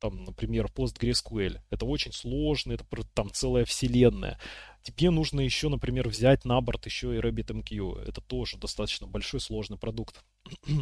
там, 0.00 0.24
например, 0.24 0.66
PostgreSQL. 0.74 1.60
Это 1.70 1.84
очень 1.84 2.12
сложно, 2.12 2.72
это 2.72 2.84
там 3.14 3.30
целая 3.30 3.64
вселенная. 3.64 4.38
Тебе 4.82 5.10
нужно 5.10 5.40
еще, 5.40 5.68
например, 5.68 6.08
взять 6.08 6.44
на 6.44 6.60
борт 6.60 6.86
еще 6.86 7.14
и 7.14 7.20
RabbitMQ. 7.20 8.00
Это 8.06 8.20
тоже 8.22 8.56
достаточно 8.56 9.06
большой 9.06 9.40
сложный 9.40 9.76
продукт. 9.76 10.24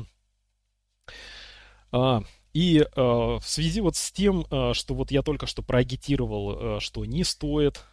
а, 1.93 2.23
и 2.53 2.79
э, 2.79 2.87
в 2.97 3.43
связи 3.43 3.81
вот 3.81 3.97
с 3.97 4.13
тем, 4.13 4.47
э, 4.51 4.73
что 4.73 4.95
вот 4.95 5.11
я 5.11 5.23
только 5.23 5.47
что 5.47 5.63
проагитировал, 5.63 6.77
э, 6.77 6.81
что 6.81 7.05
не 7.05 7.25
стоит 7.25 7.85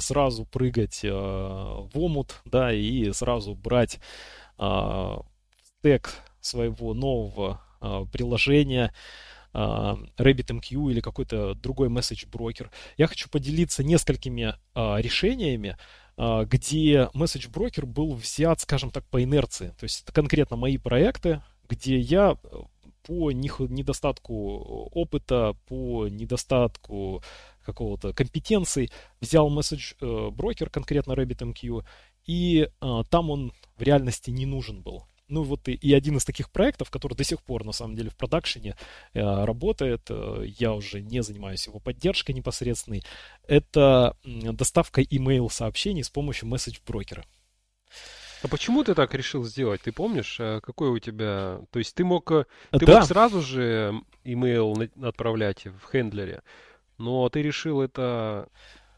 сразу 0.00 0.44
прыгать 0.44 1.00
а, 1.04 1.80
в 1.92 1.98
омут, 1.98 2.40
да, 2.44 2.72
и 2.72 3.12
сразу 3.12 3.54
брать 3.54 4.00
а, 4.58 5.22
стек 5.80 6.14
своего 6.40 6.94
нового 6.94 7.60
приложения, 8.12 8.94
RabbitMQ 9.52 10.90
или 10.90 11.00
какой-то 11.00 11.54
другой 11.54 11.88
message 11.88 12.26
брокер. 12.28 12.70
Я 12.96 13.06
хочу 13.06 13.28
поделиться 13.28 13.84
несколькими 13.84 14.54
решениями, 14.74 15.76
где 16.16 17.10
message 17.14 17.50
брокер 17.50 17.84
был 17.84 18.14
взят, 18.14 18.60
скажем 18.60 18.90
так, 18.90 19.04
по 19.06 19.22
инерции. 19.22 19.74
То 19.78 19.84
есть 19.84 20.02
это 20.02 20.12
конкретно 20.12 20.56
мои 20.56 20.78
проекты, 20.78 21.42
где 21.68 21.98
я 21.98 22.36
по 23.02 23.30
недостатку 23.30 24.88
опыта, 24.92 25.54
по 25.66 26.08
недостатку 26.08 27.22
какого-то 27.64 28.12
компетенций, 28.12 28.90
взял 29.20 29.48
месседж 29.48 29.94
э, 30.00 30.30
брокер, 30.30 30.70
конкретно 30.70 31.12
RabbitMQ, 31.12 31.84
и 32.26 32.68
э, 32.68 33.02
там 33.10 33.30
он 33.30 33.52
в 33.76 33.82
реальности 33.82 34.30
не 34.30 34.46
нужен 34.46 34.82
был. 34.82 35.04
Ну 35.28 35.42
вот 35.42 35.68
и, 35.68 35.72
и 35.72 35.94
один 35.94 36.16
из 36.16 36.24
таких 36.24 36.50
проектов, 36.50 36.90
который 36.90 37.14
до 37.14 37.24
сих 37.24 37.42
пор 37.42 37.64
на 37.64 37.72
самом 37.72 37.96
деле 37.96 38.10
в 38.10 38.16
продакшене 38.16 38.76
э, 39.14 39.20
работает, 39.20 40.02
э, 40.10 40.44
я 40.58 40.72
уже 40.74 41.00
не 41.00 41.22
занимаюсь 41.22 41.66
его 41.66 41.80
поддержкой 41.80 42.32
непосредственной, 42.32 43.02
это 43.46 44.16
э, 44.24 44.52
доставка 44.52 45.00
email 45.00 45.48
сообщений 45.50 46.04
с 46.04 46.10
помощью 46.10 46.48
месседж 46.48 46.78
брокера. 46.86 47.24
А 48.42 48.48
почему 48.48 48.84
ты 48.84 48.94
так 48.94 49.14
решил 49.14 49.44
сделать? 49.44 49.80
Ты 49.80 49.92
помнишь, 49.92 50.36
э, 50.38 50.60
какой 50.60 50.90
у 50.90 50.98
тебя... 50.98 51.60
То 51.70 51.78
есть 51.78 51.94
ты 51.94 52.04
мог, 52.04 52.30
ты 52.70 52.86
да. 52.86 52.98
мог 52.98 53.04
сразу 53.04 53.40
же 53.40 53.94
email 54.24 54.90
отправлять 55.02 55.64
в 55.64 55.90
хендлере, 55.90 56.42
но 56.98 57.28
ты 57.28 57.42
решил 57.42 57.80
это 57.80 58.48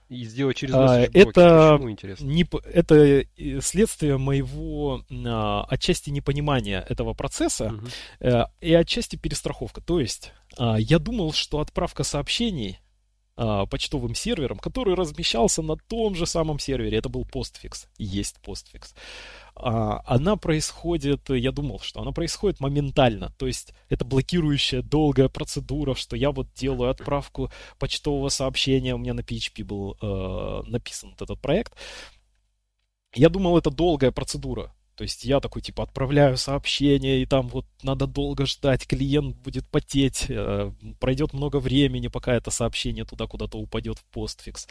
и 0.08 0.24
сделать 0.24 0.56
через 0.56 0.74
а, 0.74 1.00
это 1.00 1.78
не 2.20 2.46
это 2.72 2.94
э, 2.94 3.60
следствие 3.60 4.18
моего 4.18 5.02
а, 5.10 5.64
отчасти 5.64 6.10
непонимания 6.10 6.84
этого 6.88 7.12
процесса 7.12 7.66
угу. 7.66 7.86
а, 8.20 8.50
и 8.60 8.72
отчасти 8.72 9.16
перестраховка. 9.16 9.80
То 9.80 9.98
есть 9.98 10.32
а, 10.58 10.76
я 10.78 10.98
думал, 10.98 11.32
что 11.32 11.58
отправка 11.58 12.04
сообщений 12.04 12.78
а, 13.38 13.66
почтовым 13.66 14.14
сервером, 14.14 14.58
который 14.58 14.94
размещался 14.94 15.60
на 15.62 15.76
том 15.76 16.14
же 16.14 16.26
самом 16.26 16.58
сервере. 16.58 16.96
Это 16.96 17.10
был 17.10 17.26
постфикс. 17.26 17.86
Есть 17.98 18.40
постфикс. 18.40 18.94
А, 19.54 20.02
она 20.06 20.36
происходит, 20.36 21.28
я 21.28 21.52
думал, 21.52 21.80
что 21.80 22.00
она 22.00 22.12
происходит 22.12 22.60
моментально. 22.60 23.32
То 23.38 23.46
есть 23.46 23.74
это 23.90 24.06
блокирующая 24.06 24.80
долгая 24.80 25.28
процедура, 25.28 25.94
что 25.94 26.16
я 26.16 26.30
вот 26.30 26.48
делаю 26.54 26.90
отправку 26.90 27.50
почтового 27.78 28.30
сообщения. 28.30 28.94
У 28.94 28.98
меня 28.98 29.12
на 29.12 29.20
PHP 29.20 29.64
был 29.64 29.98
э, 30.00 30.62
написан 30.70 31.14
этот 31.18 31.38
проект. 31.40 31.74
Я 33.14 33.28
думал, 33.28 33.58
это 33.58 33.70
долгая 33.70 34.12
процедура. 34.12 34.74
То 34.96 35.04
есть 35.04 35.24
я 35.24 35.40
такой, 35.40 35.60
типа, 35.60 35.82
отправляю 35.82 36.38
сообщение, 36.38 37.20
и 37.20 37.26
там 37.26 37.48
вот 37.48 37.66
надо 37.82 38.06
долго 38.06 38.46
ждать, 38.46 38.86
клиент 38.86 39.36
будет 39.36 39.68
потеть, 39.68 40.24
э, 40.30 40.72
пройдет 40.98 41.34
много 41.34 41.60
времени, 41.60 42.08
пока 42.08 42.34
это 42.34 42.50
сообщение 42.50 43.04
туда 43.04 43.26
куда-то 43.26 43.58
упадет 43.58 43.98
в 43.98 44.04
постфикс. 44.06 44.66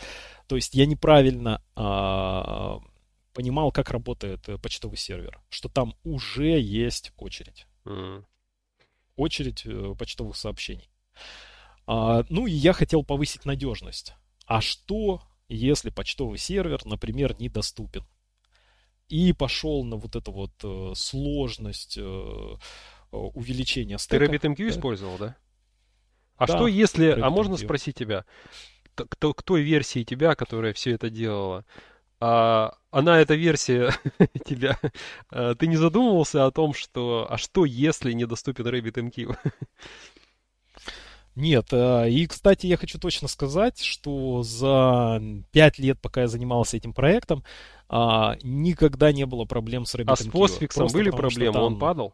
То 0.48 0.56
есть 0.56 0.74
я 0.74 0.88
неправильно 0.88 1.62
э, 1.76 2.80
понимал, 3.34 3.72
как 3.72 3.92
работает 3.92 4.50
э, 4.50 4.58
почтовый 4.58 4.98
сервер, 4.98 5.40
что 5.50 5.70
там 5.70 5.94
уже 6.04 6.60
есть 6.60 7.12
очередь. 7.18 7.68
Mm. 7.86 8.26
Очередь 9.18 9.62
э, 9.66 9.94
почтовых 9.96 10.36
сообщений. 10.38 10.90
А, 11.86 12.24
ну 12.30 12.48
и 12.48 12.52
я 12.52 12.74
хотел 12.74 13.04
повысить 13.04 13.46
надежность. 13.46 14.16
А 14.48 14.60
что, 14.60 15.22
если 15.50 15.92
почтовый 15.92 16.40
сервер, 16.40 16.84
например, 16.84 17.36
недоступен? 17.40 18.04
И 19.10 19.34
пошел 19.34 19.84
на 19.84 19.98
вот 19.98 20.16
эту 20.16 20.32
вот 20.32 20.52
э, 20.64 20.94
сложность 20.96 21.98
э, 21.98 22.56
увеличения 23.12 23.98
стека. 23.98 24.26
Ты 24.26 24.32
RabbitMQ 24.32 24.58
да? 24.58 24.70
использовал, 24.70 25.18
да? 25.18 25.36
А 26.38 26.48
да, 26.48 26.56
что 26.56 26.68
если... 26.68 27.10
А 27.10 27.30
можно 27.30 27.58
спросить 27.58 27.96
тебя, 27.96 28.26
к, 28.96 29.06
к 29.06 29.44
той 29.44 29.62
версии 29.62 30.04
тебя, 30.04 30.36
которая 30.36 30.74
все 30.74 30.92
это 30.92 31.10
делала, 31.10 31.66
а, 32.20 32.76
она, 32.92 33.20
эта 33.20 33.36
версия 33.36 33.94
тебя, 34.46 34.80
а, 35.30 35.56
ты 35.56 35.68
не 35.68 35.78
задумывался 35.78 36.46
о 36.46 36.52
том, 36.52 36.74
что... 36.74 37.28
А 37.30 37.38
что 37.38 37.66
если 37.66 38.12
недоступен 38.14 38.68
RabbitMQ? 38.68 39.38
Нет, 41.36 41.68
э, 41.74 42.10
и, 42.10 42.26
кстати, 42.28 42.66
я 42.66 42.78
хочу 42.78 42.98
точно 42.98 43.28
сказать, 43.28 43.82
что 43.82 44.42
за 44.42 45.22
пять 45.52 45.78
лет, 45.78 46.00
пока 46.02 46.22
я 46.22 46.28
занимался 46.28 46.78
этим 46.78 46.94
проектом, 46.94 47.44
а, 47.88 48.38
никогда 48.44 49.12
не 49.12 49.26
было 49.26 49.46
проблем 49.46 49.86
с 49.86 49.96
RabbitMQ. 49.96 50.06
А 50.08 50.16
с 50.16 50.28
постфиксом 50.28 50.88
были 50.88 51.10
проблемы? 51.10 51.54
Там... 51.54 51.64
Он 51.64 51.80
падал? 51.80 52.14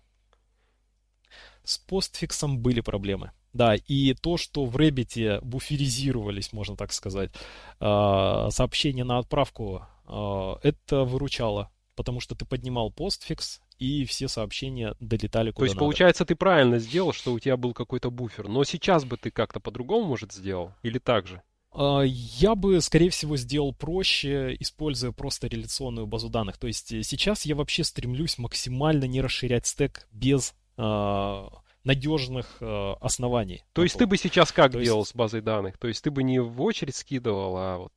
С 1.63 1.77
постфиксом 1.77 2.59
были 2.59 2.81
проблемы. 2.81 3.31
Да, 3.53 3.75
и 3.75 4.13
то, 4.13 4.37
что 4.37 4.65
в 4.65 4.75
Рэббите 4.77 5.39
буферизировались, 5.41 6.53
можно 6.53 6.77
так 6.77 6.93
сказать, 6.93 7.31
а, 7.79 8.49
сообщения 8.49 9.03
на 9.03 9.17
отправку, 9.17 9.85
а, 10.05 10.59
это 10.63 11.03
выручало, 11.03 11.69
потому 11.95 12.19
что 12.21 12.35
ты 12.35 12.45
поднимал 12.45 12.91
постфикс, 12.91 13.61
и 13.77 14.05
все 14.05 14.27
сообщения 14.27 14.95
долетали 14.99 15.49
куда 15.49 15.61
То 15.61 15.63
есть, 15.65 15.75
надо. 15.75 15.85
получается, 15.85 16.23
ты 16.23 16.35
правильно 16.35 16.77
сделал, 16.77 17.13
что 17.13 17.33
у 17.33 17.39
тебя 17.39 17.57
был 17.57 17.73
какой-то 17.73 18.11
буфер, 18.11 18.47
но 18.47 18.63
сейчас 18.63 19.05
бы 19.05 19.17
ты 19.17 19.31
как-то 19.31 19.59
по-другому, 19.59 20.05
может, 20.05 20.31
сделал? 20.31 20.73
Или 20.83 20.99
так 20.99 21.27
же? 21.27 21.41
А, 21.71 22.01
я 22.01 22.55
бы, 22.55 22.81
скорее 22.81 23.09
всего, 23.09 23.37
сделал 23.37 23.73
проще, 23.73 24.55
используя 24.59 25.11
просто 25.11 25.47
реляционную 25.47 26.07
базу 26.07 26.29
данных. 26.29 26.57
То 26.57 26.67
есть 26.67 26.91
э, 26.91 27.03
сейчас 27.03 27.45
я 27.45 27.55
вообще 27.55 27.83
стремлюсь 27.83 28.37
максимально 28.37 29.05
не 29.05 29.21
расширять 29.21 29.65
стек 29.67 30.07
без 30.11 30.53
надежных 31.83 32.57
э, 32.59 32.93
оснований. 33.01 33.63
То 33.73 33.83
есть 33.83 33.97
ты 33.97 34.05
бы 34.05 34.17
сейчас 34.17 34.51
как 34.51 34.71
То 34.71 34.83
делал 34.83 34.99
есть... 34.99 35.11
с 35.11 35.15
базой 35.15 35.41
данных? 35.41 35.77
То 35.77 35.87
есть 35.87 36.03
ты 36.03 36.11
бы 36.11 36.23
не 36.23 36.39
в 36.39 36.61
очередь 36.61 36.95
скидывал, 36.95 37.57
а 37.57 37.77
вот... 37.79 37.93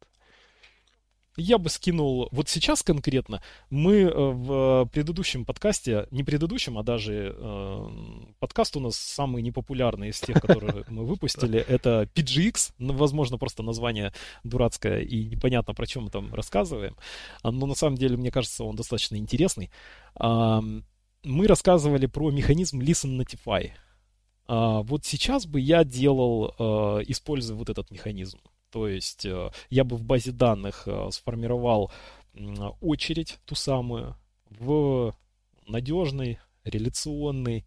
Я 1.37 1.59
бы 1.59 1.69
скинул, 1.69 2.29
вот 2.31 2.49
сейчас 2.49 2.83
конкретно, 2.83 3.43
мы 3.69 4.03
э, 4.03 4.13
в 4.13 4.89
предыдущем 4.93 5.45
подкасте, 5.45 6.07
не 6.11 6.23
предыдущем, 6.23 6.79
а 6.79 6.83
даже 6.83 7.35
э, 7.37 7.89
подкаст 8.39 8.77
у 8.77 8.81
нас 8.81 8.97
самый 8.97 9.43
непопулярный 9.43 10.11
из 10.11 10.21
тех, 10.21 10.41
которые 10.41 10.85
мы 10.89 11.05
выпустили, 11.07 11.59
это 11.59 12.09
PGX, 12.15 12.75
ну, 12.79 12.95
возможно, 12.95 13.37
просто 13.37 13.63
название 13.63 14.13
дурацкое 14.45 15.01
и 15.01 15.25
непонятно, 15.25 15.75
про 15.75 15.87
чем 15.87 16.05
мы 16.05 16.11
там 16.11 16.33
рассказываем, 16.33 16.97
а, 17.43 17.51
но 17.51 17.67
на 17.67 17.75
самом 17.75 17.97
деле, 17.97 18.17
мне 18.17 18.31
кажется, 18.31 18.65
он 18.65 18.77
достаточно 18.77 19.17
интересный 19.17 19.71
мы 21.25 21.47
рассказывали 21.47 22.07
про 22.07 22.31
механизм 22.31 22.81
Listen 22.81 23.19
Notify. 23.19 23.71
А, 24.47 24.83
вот 24.83 25.05
сейчас 25.05 25.47
бы 25.47 25.61
я 25.61 25.85
делал, 25.85 26.55
а, 26.59 26.99
используя 27.07 27.57
вот 27.57 27.71
этот 27.71 27.91
механизм. 27.91 28.39
То 28.75 28.89
есть 28.89 29.25
а, 29.25 29.53
я 29.71 29.85
бы 29.85 29.97
в 29.97 30.03
базе 30.03 30.33
данных 30.33 30.89
а, 30.89 31.09
сформировал 31.13 31.93
очередь, 32.81 33.39
ту 33.45 33.55
самую, 33.55 34.17
в 34.51 35.15
надежной, 35.69 36.41
реляционной, 36.65 37.67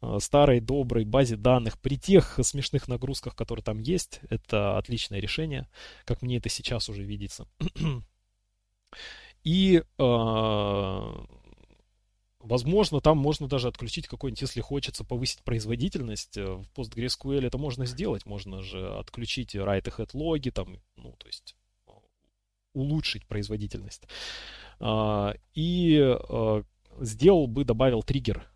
а, 0.00 0.18
старой, 0.18 0.58
доброй 0.58 1.04
базе 1.04 1.36
данных 1.36 1.80
при 1.80 1.96
тех 1.96 2.40
смешных 2.42 2.88
нагрузках, 2.88 3.36
которые 3.36 3.62
там 3.62 3.78
есть. 3.78 4.18
Это 4.30 4.78
отличное 4.78 5.20
решение, 5.20 5.68
как 6.04 6.22
мне 6.22 6.38
это 6.38 6.48
сейчас 6.48 6.88
уже 6.88 7.04
видится. 7.04 7.46
И 9.44 9.76
э, 9.76 9.82
Возможно, 12.40 13.00
там 13.00 13.18
можно 13.18 13.48
даже 13.48 13.66
отключить 13.66 14.06
какой-нибудь, 14.06 14.42
если 14.42 14.60
хочется 14.60 15.04
повысить 15.04 15.42
производительность. 15.42 16.36
Э, 16.36 16.54
в 16.54 16.68
PostgreSQL 16.74 17.44
это 17.44 17.58
можно 17.58 17.84
сделать. 17.84 18.26
Можно 18.26 18.62
же 18.62 18.96
отключить 18.96 19.56
write 19.56 19.84
ahead 19.84 20.10
логи, 20.12 20.50
там, 20.50 20.78
ну, 20.96 21.16
то 21.18 21.26
есть 21.26 21.56
э, 21.88 21.90
улучшить 22.74 23.26
производительность. 23.26 24.04
А, 24.78 25.34
и 25.54 25.98
э, 25.98 26.62
сделал 27.00 27.48
бы, 27.48 27.64
добавил 27.64 28.04
триггер, 28.04 28.48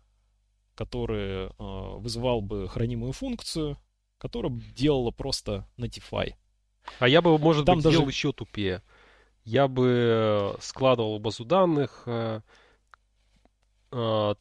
который 0.75 1.49
вызывал 1.59 2.41
бы 2.41 2.67
хранимую 2.67 3.11
функцию, 3.11 3.77
которая 4.17 4.51
делала 4.75 5.11
просто 5.11 5.67
notify. 5.77 6.33
А 6.99 7.07
я 7.07 7.21
бы, 7.21 7.37
может 7.37 7.65
там 7.65 7.75
быть, 7.75 7.83
даже... 7.83 7.97
сделал 7.97 8.09
еще 8.09 8.31
тупее. 8.31 8.81
Я 9.43 9.67
бы 9.67 10.57
складывал 10.61 11.19
базу 11.19 11.45
данных, 11.45 12.07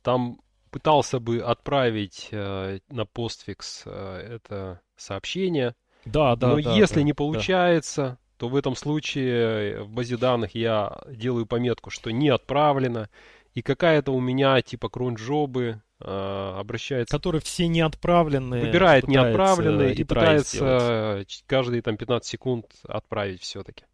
там 0.03 0.38
пытался 0.72 1.20
бы 1.20 1.38
отправить 1.38 2.28
э, 2.32 2.78
на 2.88 3.05
постфикс 3.05 3.82
э, 3.84 4.36
это 4.36 4.80
сообщение. 4.96 5.76
Да, 6.07 6.34
да. 6.34 6.48
Но 6.48 6.61
да, 6.61 6.74
если 6.74 7.00
да, 7.00 7.03
не 7.03 7.12
получается, 7.12 8.03
да. 8.03 8.18
то 8.38 8.48
в 8.48 8.57
этом 8.57 8.74
случае 8.74 9.82
в 9.82 9.90
базе 9.90 10.16
данных 10.16 10.55
я 10.55 10.98
делаю 11.09 11.46
пометку, 11.46 11.90
что 11.90 12.11
не 12.11 12.30
отправлено. 12.30 13.11
И 13.53 13.61
какая-то 13.61 14.12
у 14.12 14.20
меня 14.20 14.61
типа 14.62 14.88
кронжобы 14.88 15.82
обращается. 16.00 17.14
Которые 17.14 17.42
все 17.42 17.68
не 17.68 17.82
отправленные. 17.82 18.64
Выбирает 18.64 19.07
не 19.07 19.16
отправленные 19.16 19.94
и 19.94 20.03
пытается 20.03 20.57
сделать. 20.57 21.44
каждые 21.46 21.82
там 21.82 21.96
15 21.96 22.28
секунд 22.28 22.66
отправить 22.88 23.42
все-таки. 23.42 23.84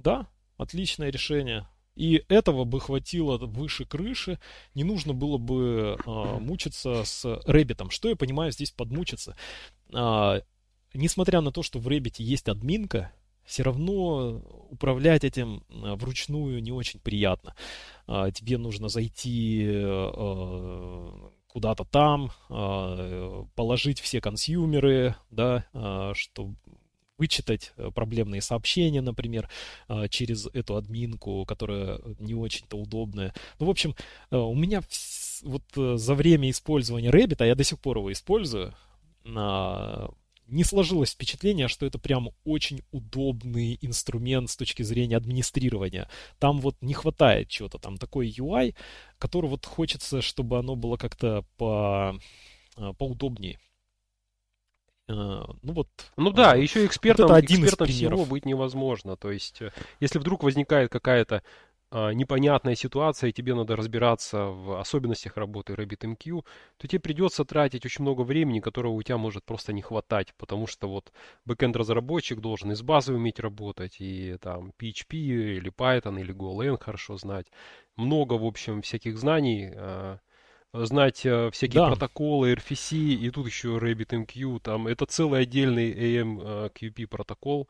Да, 0.00 0.26
отличное 0.58 1.10
решение. 1.10 1.66
И 1.96 2.22
этого 2.28 2.64
бы 2.64 2.78
хватило 2.78 3.38
выше 3.38 3.86
крыши, 3.86 4.38
не 4.74 4.84
нужно 4.84 5.14
было 5.14 5.38
бы 5.38 5.96
а, 6.04 6.38
мучиться 6.38 7.02
с 7.04 7.24
Rabbit 7.46 7.75
ом. 7.75 7.90
Что 7.90 8.10
я 8.10 8.16
понимаю 8.16 8.52
здесь 8.52 8.70
под 8.70 8.84
мучиться? 8.84 9.36
А, 9.92 10.42
несмотря 10.92 11.40
на 11.40 11.50
то, 11.50 11.62
что 11.62 11.78
в 11.78 11.88
Rabbit 11.88 12.17
е 12.17 12.22
есть 12.22 12.48
админка, 12.48 13.12
все 13.44 13.62
равно 13.62 14.42
управлять 14.70 15.24
этим 15.24 15.64
а, 15.70 15.96
вручную 15.96 16.62
не 16.62 16.70
очень 16.70 17.00
приятно. 17.00 17.54
А, 18.06 18.30
тебе 18.30 18.58
нужно 18.58 18.88
зайти 18.88 19.66
а, 19.66 21.32
куда-то 21.56 21.84
там, 21.84 22.30
а, 22.50 23.46
положить 23.54 24.00
все 24.00 24.20
consumer 24.20 24.97
ы, 24.97 25.16
да, 25.30 25.64
а, 25.72 26.12
чтобы 26.14 26.56
вычитать 27.18 27.72
э, 27.76 27.90
проблемные 27.94 28.40
сообщения, 28.40 29.00
например, 29.00 29.48
э, 29.88 30.08
через 30.08 30.46
эту 30.52 30.76
админку, 30.76 31.44
которая 31.46 32.00
не 32.18 32.34
очень-то 32.34 32.76
удобная. 32.76 33.34
Ну, 33.58 33.66
в 33.66 33.70
общем, 33.70 33.94
э, 34.30 34.36
у 34.36 34.54
меня 34.54 34.82
вот 35.42 35.64
за 35.74 36.14
время 36.14 36.50
использования 36.50 37.10
Rabbit, 37.10 37.36
а 37.40 37.46
я 37.46 37.54
до 37.54 37.64
сих 37.64 37.78
пор 37.78 37.98
его 37.98 38.10
использую, 38.10 38.74
не 39.24 40.64
сложилось 40.64 41.10
впечатление, 41.10 41.68
что 41.68 41.84
это 41.84 41.98
прям 41.98 42.30
очень 42.44 42.82
удобный 42.92 43.78
инструмент 43.82 44.48
с 44.48 44.56
точки 44.56 44.82
зрения 44.82 45.16
администрирования. 45.16 46.08
Там 46.38 46.60
вот 46.60 46.76
не 46.80 46.94
хватает 46.94 47.48
чего-то, 47.48 47.78
там 47.78 47.98
такой 47.98 48.28
UI, 48.28 48.74
который 49.18 49.50
вот 49.50 49.66
хочется, 49.66 50.22
чтобы 50.22 50.58
оно 50.58 50.76
было 50.76 50.96
как-то 50.96 51.44
по, 51.56 52.18
поудобнее. 52.98 53.58
Э, 55.08 55.12
ну 55.12 55.72
вот. 55.72 55.88
Ну 56.16 56.30
да, 56.30 56.54
еще 56.54 56.84
экспертом, 56.86 57.28
вот 57.28 57.34
один 57.34 57.62
экспертом 57.62 57.86
всего 57.86 58.24
быть 58.24 58.44
невозможно. 58.44 59.16
То 59.16 59.30
есть, 59.30 59.62
э, 59.62 59.70
если 60.00 60.18
вдруг 60.18 60.42
возникает 60.42 60.90
какая-то 60.90 61.42
а, 61.88 62.10
непонятная 62.10 62.74
ситуация, 62.74 63.30
и 63.30 63.32
тебе 63.32 63.54
надо 63.54 63.76
разбираться 63.76 64.46
в 64.46 64.80
особенностях 64.80 65.36
работы 65.36 65.74
RabbitMQ, 65.74 66.44
то 66.78 66.88
тебе 66.88 66.98
придется 66.98 67.44
тратить 67.44 67.86
очень 67.86 68.02
много 68.02 68.22
времени, 68.22 68.58
которого 68.58 68.92
у 68.92 69.02
тебя 69.02 69.18
может 69.18 69.44
просто 69.44 69.72
не 69.72 69.82
хватать, 69.82 70.34
потому 70.36 70.66
что 70.66 70.88
вот 70.88 71.12
бэкенд 71.44 71.76
разработчик 71.76 72.40
должен 72.40 72.72
из 72.72 72.82
базы 72.82 73.14
уметь 73.14 73.38
работать, 73.38 74.00
и 74.00 74.36
там 74.40 74.72
PHP 74.78 75.14
или 75.14 75.70
Python 75.70 76.20
или 76.20 76.34
GoLang 76.34 76.82
хорошо 76.82 77.18
знать. 77.18 77.46
Много, 77.94 78.34
в 78.34 78.44
общем, 78.44 78.82
всяких 78.82 79.16
знаний, 79.16 79.70
а, 79.72 80.18
знать 80.84 81.24
э, 81.24 81.50
всякие 81.52 81.82
да. 81.82 81.88
протоколы, 81.88 82.52
RFC, 82.52 82.96
и 82.96 83.30
тут 83.30 83.46
еще 83.46 83.78
RabbitMQ, 83.78 84.60
там, 84.60 84.86
это 84.86 85.06
целый 85.06 85.42
отдельный 85.42 85.92
AMQP 85.92 87.04
э, 87.04 87.06
протокол, 87.06 87.68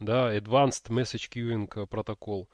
да, 0.00 0.36
Advanced 0.36 0.88
Message 0.88 1.28
Queuing 1.30 1.86
протокол. 1.86 2.48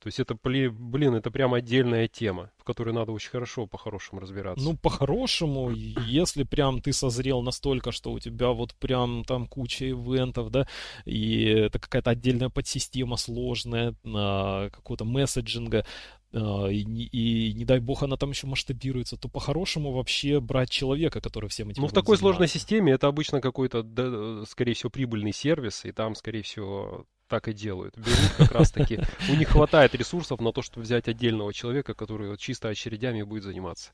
То 0.00 0.06
есть 0.06 0.18
это, 0.18 0.34
блин, 0.34 1.14
это 1.14 1.30
прям 1.30 1.52
отдельная 1.52 2.08
тема, 2.08 2.50
в 2.56 2.64
которой 2.64 2.94
надо 2.94 3.12
очень 3.12 3.28
хорошо, 3.28 3.66
по-хорошему 3.66 4.22
разбираться. 4.22 4.64
Ну, 4.64 4.74
по-хорошему, 4.74 5.70
если 5.70 6.44
прям 6.44 6.80
ты 6.80 6.94
созрел 6.94 7.42
настолько, 7.42 7.92
что 7.92 8.10
у 8.12 8.18
тебя 8.18 8.48
вот 8.48 8.74
прям 8.76 9.24
там 9.26 9.46
куча 9.46 9.90
ивентов, 9.90 10.50
да, 10.50 10.66
и 11.04 11.44
это 11.44 11.78
какая-то 11.78 12.08
отдельная 12.08 12.48
подсистема 12.48 13.18
сложная, 13.18 13.94
какого-то 14.02 15.04
месседжинга, 15.04 15.80
а, 15.80 15.84
и, 16.32 16.82
и 16.82 17.52
не 17.54 17.64
дай 17.64 17.80
бог 17.80 18.02
она 18.02 18.16
там 18.16 18.30
еще 18.30 18.46
масштабируется, 18.46 19.16
то 19.16 19.28
по-хорошему 19.28 19.92
вообще 19.92 20.40
брать 20.40 20.70
человека, 20.70 21.20
который 21.20 21.48
всем 21.48 21.70
этим 21.70 21.82
Ну, 21.82 21.88
в 21.88 21.92
такой 21.92 22.16
заниматься. 22.16 22.22
сложной 22.22 22.48
системе 22.48 22.92
это 22.92 23.08
обычно 23.08 23.40
какой-то, 23.40 23.82
да, 23.82 24.44
скорее 24.46 24.74
всего, 24.74 24.90
прибыльный 24.90 25.32
сервис, 25.32 25.84
и 25.84 25.92
там, 25.92 26.14
скорее 26.14 26.42
всего, 26.42 27.06
так 27.28 27.48
и 27.48 27.52
делают. 27.52 27.96
Берут 27.96 28.32
как 28.36 28.52
раз-таки, 28.52 29.00
у 29.28 29.34
них 29.34 29.48
хватает 29.48 29.94
ресурсов 29.94 30.40
на 30.40 30.52
то, 30.52 30.62
чтобы 30.62 30.84
взять 30.84 31.08
отдельного 31.08 31.52
человека, 31.52 31.94
который 31.94 32.36
чисто 32.38 32.68
очередями 32.68 33.22
будет 33.22 33.42
заниматься. 33.42 33.92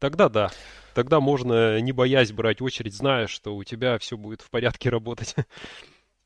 Тогда 0.00 0.28
да. 0.28 0.50
Тогда 0.94 1.20
можно, 1.20 1.80
не 1.80 1.92
боясь 1.92 2.32
брать 2.32 2.62
очередь, 2.62 2.94
зная, 2.94 3.26
что 3.26 3.54
у 3.54 3.62
тебя 3.64 3.98
все 3.98 4.16
будет 4.16 4.40
в 4.40 4.50
порядке 4.50 4.88
работать. 4.88 5.36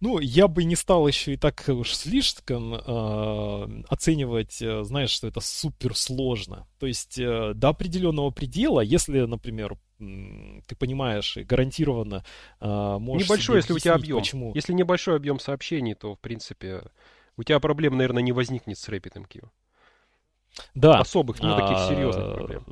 Ну, 0.04 0.18
я 0.18 0.48
бы 0.48 0.64
не 0.64 0.76
стал 0.76 1.08
еще 1.08 1.32
и 1.32 1.36
так 1.38 1.64
уж 1.66 1.94
слишком 1.94 2.74
э, 2.74 3.82
оценивать, 3.88 4.60
э, 4.60 4.84
знаешь, 4.84 5.08
что 5.08 5.28
это 5.28 5.40
супер 5.40 5.96
сложно. 5.96 6.66
То 6.78 6.86
есть 6.86 7.18
э, 7.18 7.54
до 7.54 7.70
определенного 7.70 8.28
предела, 8.28 8.82
если, 8.82 9.20
например, 9.20 9.78
ты 9.98 10.76
понимаешь 10.78 11.38
гарантированно 11.38 12.22
э, 12.60 12.96
можешь 13.00 13.26
Небольшой, 13.26 13.56
если 13.56 13.72
у 13.72 13.78
тебя 13.78 13.94
объем. 13.94 14.18
Почему. 14.18 14.52
Если 14.54 14.74
небольшой 14.74 15.16
объем 15.16 15.40
сообщений, 15.40 15.94
то, 15.94 16.16
в 16.16 16.20
принципе, 16.20 16.82
у 17.38 17.42
тебя 17.42 17.58
проблем, 17.58 17.96
наверное, 17.96 18.22
не 18.22 18.32
возникнет 18.32 18.78
с 18.78 18.86
RabbitMQ. 18.86 19.48
Да. 20.74 20.98
Особых, 20.98 21.40
ну, 21.40 21.56
таких 21.56 21.78
серьезных 21.88 22.34
проблем. 22.34 22.66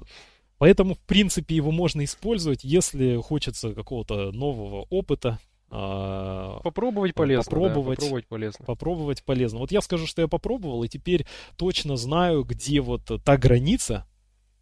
Поэтому, 0.59 0.97
в 0.97 1.01
принципе, 1.01 1.57
его 1.57 1.71
можно 1.71 2.05
использовать, 2.05 2.63
если 2.63 3.17
хочется 3.17 3.73
какого-то 3.73 4.33
нового 4.33 4.87
опыта, 4.91 5.39
а, 5.39 5.52
попробовать 5.73 7.15
полезно. 7.15 7.45
Попробовать, 7.45 7.99
да, 7.99 8.05
попробовать 8.05 8.29
полезно. 8.29 8.65
Попробовать 8.65 9.25
полезно. 9.25 9.59
Вот 9.59 9.73
я 9.73 9.81
скажу, 9.81 10.07
что 10.07 10.23
я 10.23 10.29
попробовал, 10.29 10.85
и 10.85 10.89
теперь 10.89 11.27
точно 11.57 11.97
знаю, 11.97 12.45
где 12.45 12.81
вот 12.81 13.11
та 13.25 13.37
граница, 13.37 14.07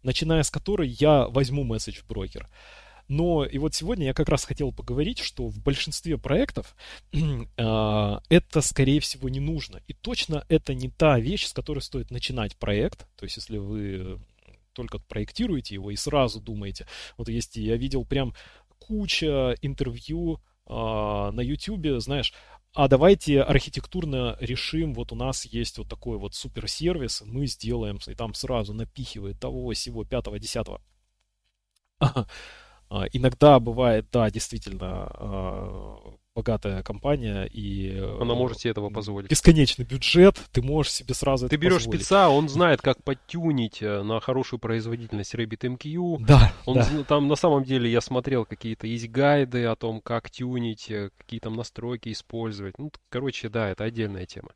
начиная 0.03 0.43
с 0.43 0.49
которой 0.49 0.87
я 0.87 1.27
возьму 1.27 1.63
месседж 1.63 2.01
брокер. 2.07 2.47
Но 3.11 3.43
и 3.43 3.57
вот 3.57 3.73
сегодня 3.75 4.05
я 4.05 4.13
как 4.13 4.29
раз 4.29 4.45
хотел 4.45 4.71
поговорить, 4.71 5.19
что 5.19 5.49
в 5.49 5.59
большинстве 5.59 6.17
проектов 6.17 6.77
э, 7.11 7.17
это, 8.29 8.61
скорее 8.61 9.01
всего, 9.01 9.27
не 9.27 9.41
нужно. 9.41 9.81
И 9.87 9.93
точно 9.93 10.45
это 10.47 10.73
не 10.73 10.89
та 10.89 11.19
вещь, 11.19 11.47
с 11.47 11.51
которой 11.51 11.79
стоит 11.79 12.09
начинать 12.09 12.55
проект. 12.55 13.05
То 13.17 13.25
есть, 13.25 13.35
если 13.35 13.57
вы 13.57 14.17
только 14.71 14.99
проектируете 14.99 15.75
его 15.75 15.91
и 15.91 15.97
сразу 15.97 16.39
думаете, 16.39 16.87
вот 17.17 17.27
есть, 17.27 17.57
я 17.57 17.75
видел 17.75 18.05
прям 18.05 18.33
куча 18.79 19.57
интервью 19.61 20.35
а, 20.35 20.50
на 20.71 21.41
YouTube, 21.41 21.99
знаешь, 22.01 22.33
а 22.73 22.87
давайте 22.87 23.41
архитектурно 23.41 24.37
решим, 24.39 24.93
вот 24.93 25.11
у 25.11 25.15
нас 25.15 25.45
есть 25.45 25.77
вот 25.77 25.89
такой 25.89 26.17
вот 26.17 26.35
суперсервис, 26.35 27.21
мы 27.25 27.45
сделаем, 27.45 27.99
и 28.07 28.15
там 28.15 28.33
сразу 28.33 28.73
напихивает 28.73 29.39
того, 29.39 29.73
всего, 29.73 30.05
пятого, 30.05 30.39
десятого. 30.39 30.81
Иногда 32.89 33.59
бывает, 33.59 34.07
да, 34.11 34.29
действительно, 34.29 35.07
а, 35.13 36.15
богатая 36.33 36.81
компания, 36.83 37.43
и... 37.45 37.97
Она 38.19 38.35
может 38.35 38.59
себе 38.59 38.71
этого 38.71 38.89
позволить. 38.89 39.29
Бесконечный 39.29 39.85
бюджет, 39.85 40.41
ты 40.51 40.61
можешь 40.61 40.93
себе 40.93 41.13
сразу 41.13 41.49
Ты 41.49 41.57
берешь 41.57 41.79
позволить. 41.79 42.01
спеца, 42.01 42.29
он 42.29 42.47
знает, 42.47 42.81
как 42.81 43.03
подтюнить 43.03 43.81
э, 43.81 44.01
на 44.01 44.19
хорошую 44.21 44.59
производительность 44.59 45.35
RabbitMQ. 45.35 46.25
Да, 46.25 46.53
он, 46.65 46.77
да. 46.77 47.03
Там 47.07 47.27
на 47.27 47.35
самом 47.35 47.63
деле 47.63 47.91
я 47.91 47.99
смотрел 47.99 48.45
какие-то 48.45 48.87
есть 48.87 49.09
гайды 49.09 49.65
о 49.65 49.75
том, 49.75 49.99
как 49.99 50.29
тюнить, 50.29 50.89
э, 50.89 51.09
какие 51.17 51.39
там 51.41 51.55
настройки 51.55 52.11
использовать. 52.11 52.79
Ну, 52.79 52.91
короче, 53.09 53.49
да, 53.49 53.69
это 53.69 53.83
отдельная 53.83 54.25
тема. 54.25 54.51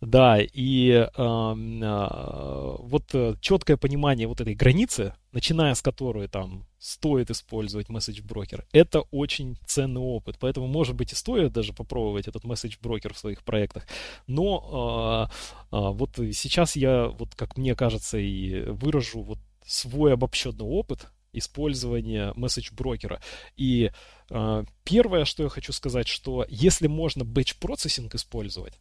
Да, 0.00 0.38
и 0.40 0.90
э, 0.90 1.06
э, 1.16 2.76
вот 2.78 3.40
четкое 3.40 3.76
понимание 3.76 4.28
вот 4.28 4.40
этой 4.40 4.54
границы, 4.54 5.14
начиная 5.32 5.74
с 5.74 5.82
которой 5.82 6.28
там 6.28 6.67
стоит 6.78 7.30
использовать 7.30 7.88
месседж 7.88 8.22
брокер, 8.22 8.66
это 8.72 9.00
очень 9.10 9.56
ценный 9.66 10.00
опыт. 10.00 10.36
Поэтому, 10.38 10.66
может 10.66 10.94
быть, 10.94 11.12
и 11.12 11.16
стоит 11.16 11.52
даже 11.52 11.72
попробовать 11.72 12.28
этот 12.28 12.44
месседж 12.44 12.76
брокер 12.80 13.14
в 13.14 13.18
своих 13.18 13.42
проектах. 13.42 13.86
Но 14.26 15.28
э, 15.72 15.76
э, 15.76 15.90
вот 15.90 16.10
сейчас 16.32 16.76
я, 16.76 17.08
вот 17.08 17.34
как 17.34 17.56
мне 17.56 17.74
кажется, 17.74 18.18
и 18.18 18.62
выражу 18.70 19.22
вот 19.22 19.38
свой 19.64 20.14
обобщенный 20.14 20.64
опыт 20.64 21.08
использования 21.32 22.32
месседж 22.36 22.72
брокера. 22.72 23.20
И 23.56 23.90
э, 24.30 24.64
первое, 24.84 25.24
что 25.24 25.42
я 25.42 25.48
хочу 25.48 25.72
сказать, 25.72 26.08
что 26.08 26.46
если 26.48 26.86
можно 26.86 27.22
batch 27.22 27.56
процессинг 27.60 28.14
использовать, 28.14 28.78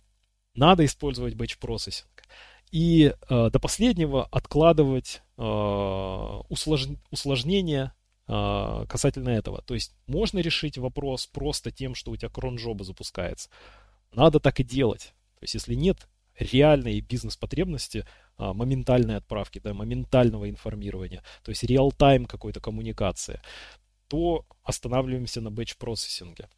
надо 0.53 0.85
использовать 0.85 1.35
batch 1.35 1.57
процессинг. 1.59 2.23
И 2.72 3.13
э, 3.30 3.49
до 3.49 3.59
последнего 3.59 4.26
откладывать 4.26 5.22
э, 5.38 5.41
услож... 5.41 6.88
усложнения 7.11 7.93
э, 8.28 8.86
касательно 8.89 9.30
этого. 9.30 9.61
То 9.61 9.74
есть 9.74 9.95
можно 10.05 10.39
решить 10.39 10.78
вопрос 10.78 11.28
просто 11.28 11.72
тем, 11.72 11.95
что 11.95 12.11
у 12.11 12.18
тебя 12.18 12.30
кронжоба 12.30 12.84
запускается. 12.84 13.49
Надо 14.13 14.39
так 14.39 14.59
и 14.59 14.63
делать. 14.63 15.13
То 15.39 15.43
есть 15.43 15.53
если 15.53 15.76
нет 15.76 16.07
реальной 16.38 16.99
бизнес-потребности, 17.01 18.05
э, 18.38 18.53
моментальной 18.53 19.18
отправки, 19.18 19.59
да, 19.59 19.74
моментального 19.74 20.49
информирования, 20.49 21.24
то 21.43 21.49
есть 21.49 21.63
реал-тайм 21.63 22.26
какой-то 22.26 22.59
коммуникации, 22.59 23.41
то 24.07 24.45
останавливаемся 24.63 25.41
на 25.41 25.49
batch-процессинге. 25.49 26.49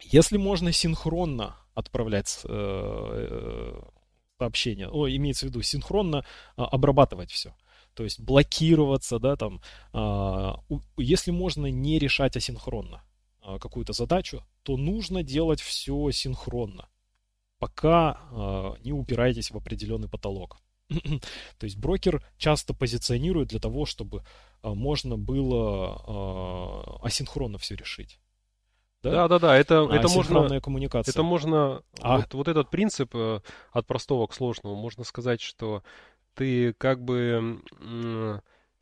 Если 0.00 0.36
можно 0.36 0.72
синхронно 0.72 1.56
отправлять 1.74 2.40
э, 2.44 2.48
э, 2.48 3.82
сообщения, 4.42 4.88
о, 4.88 5.08
имеется 5.08 5.46
в 5.46 5.50
виду 5.50 5.62
синхронно 5.62 6.24
а, 6.56 6.64
обрабатывать 6.64 7.30
все. 7.30 7.54
То 7.94 8.04
есть 8.04 8.20
блокироваться, 8.20 9.18
да, 9.18 9.36
там, 9.36 9.60
а, 9.92 10.56
если 10.96 11.30
можно 11.30 11.66
не 11.70 12.00
решать 12.00 12.36
асинхронно 12.36 13.02
а, 13.40 13.58
какую-то 13.58 13.92
задачу, 13.92 14.44
то 14.64 14.76
нужно 14.76 15.22
делать 15.22 15.60
все 15.60 16.10
синхронно, 16.10 16.88
пока 17.58 18.18
не 18.84 18.92
упираетесь 18.92 19.50
в 19.52 19.56
определенный 19.56 20.08
потолок. 20.08 20.58
То 21.58 21.64
есть 21.66 21.76
брокер 21.76 22.24
часто 22.36 22.74
позиционирует 22.74 23.48
для 23.48 23.60
того, 23.60 23.86
чтобы 23.86 24.24
можно 24.62 25.16
было 25.16 26.98
асинхронно 27.02 27.58
все 27.58 27.76
решить. 27.76 28.18
Да, 29.02 29.28
да, 29.28 29.38
да, 29.38 29.56
это, 29.56 29.82
а, 29.82 29.94
это 29.94 30.08
можно, 30.08 30.60
коммуникация. 30.60 31.12
это 31.12 31.22
можно, 31.22 31.82
а... 32.00 32.18
вот, 32.18 32.34
вот 32.34 32.48
этот 32.48 32.70
принцип 32.70 33.10
э, 33.14 33.40
от 33.72 33.86
простого 33.86 34.26
к 34.28 34.34
сложному, 34.34 34.76
можно 34.76 35.02
сказать, 35.02 35.40
что 35.40 35.82
ты 36.34 36.72
как 36.74 37.02
бы 37.02 37.60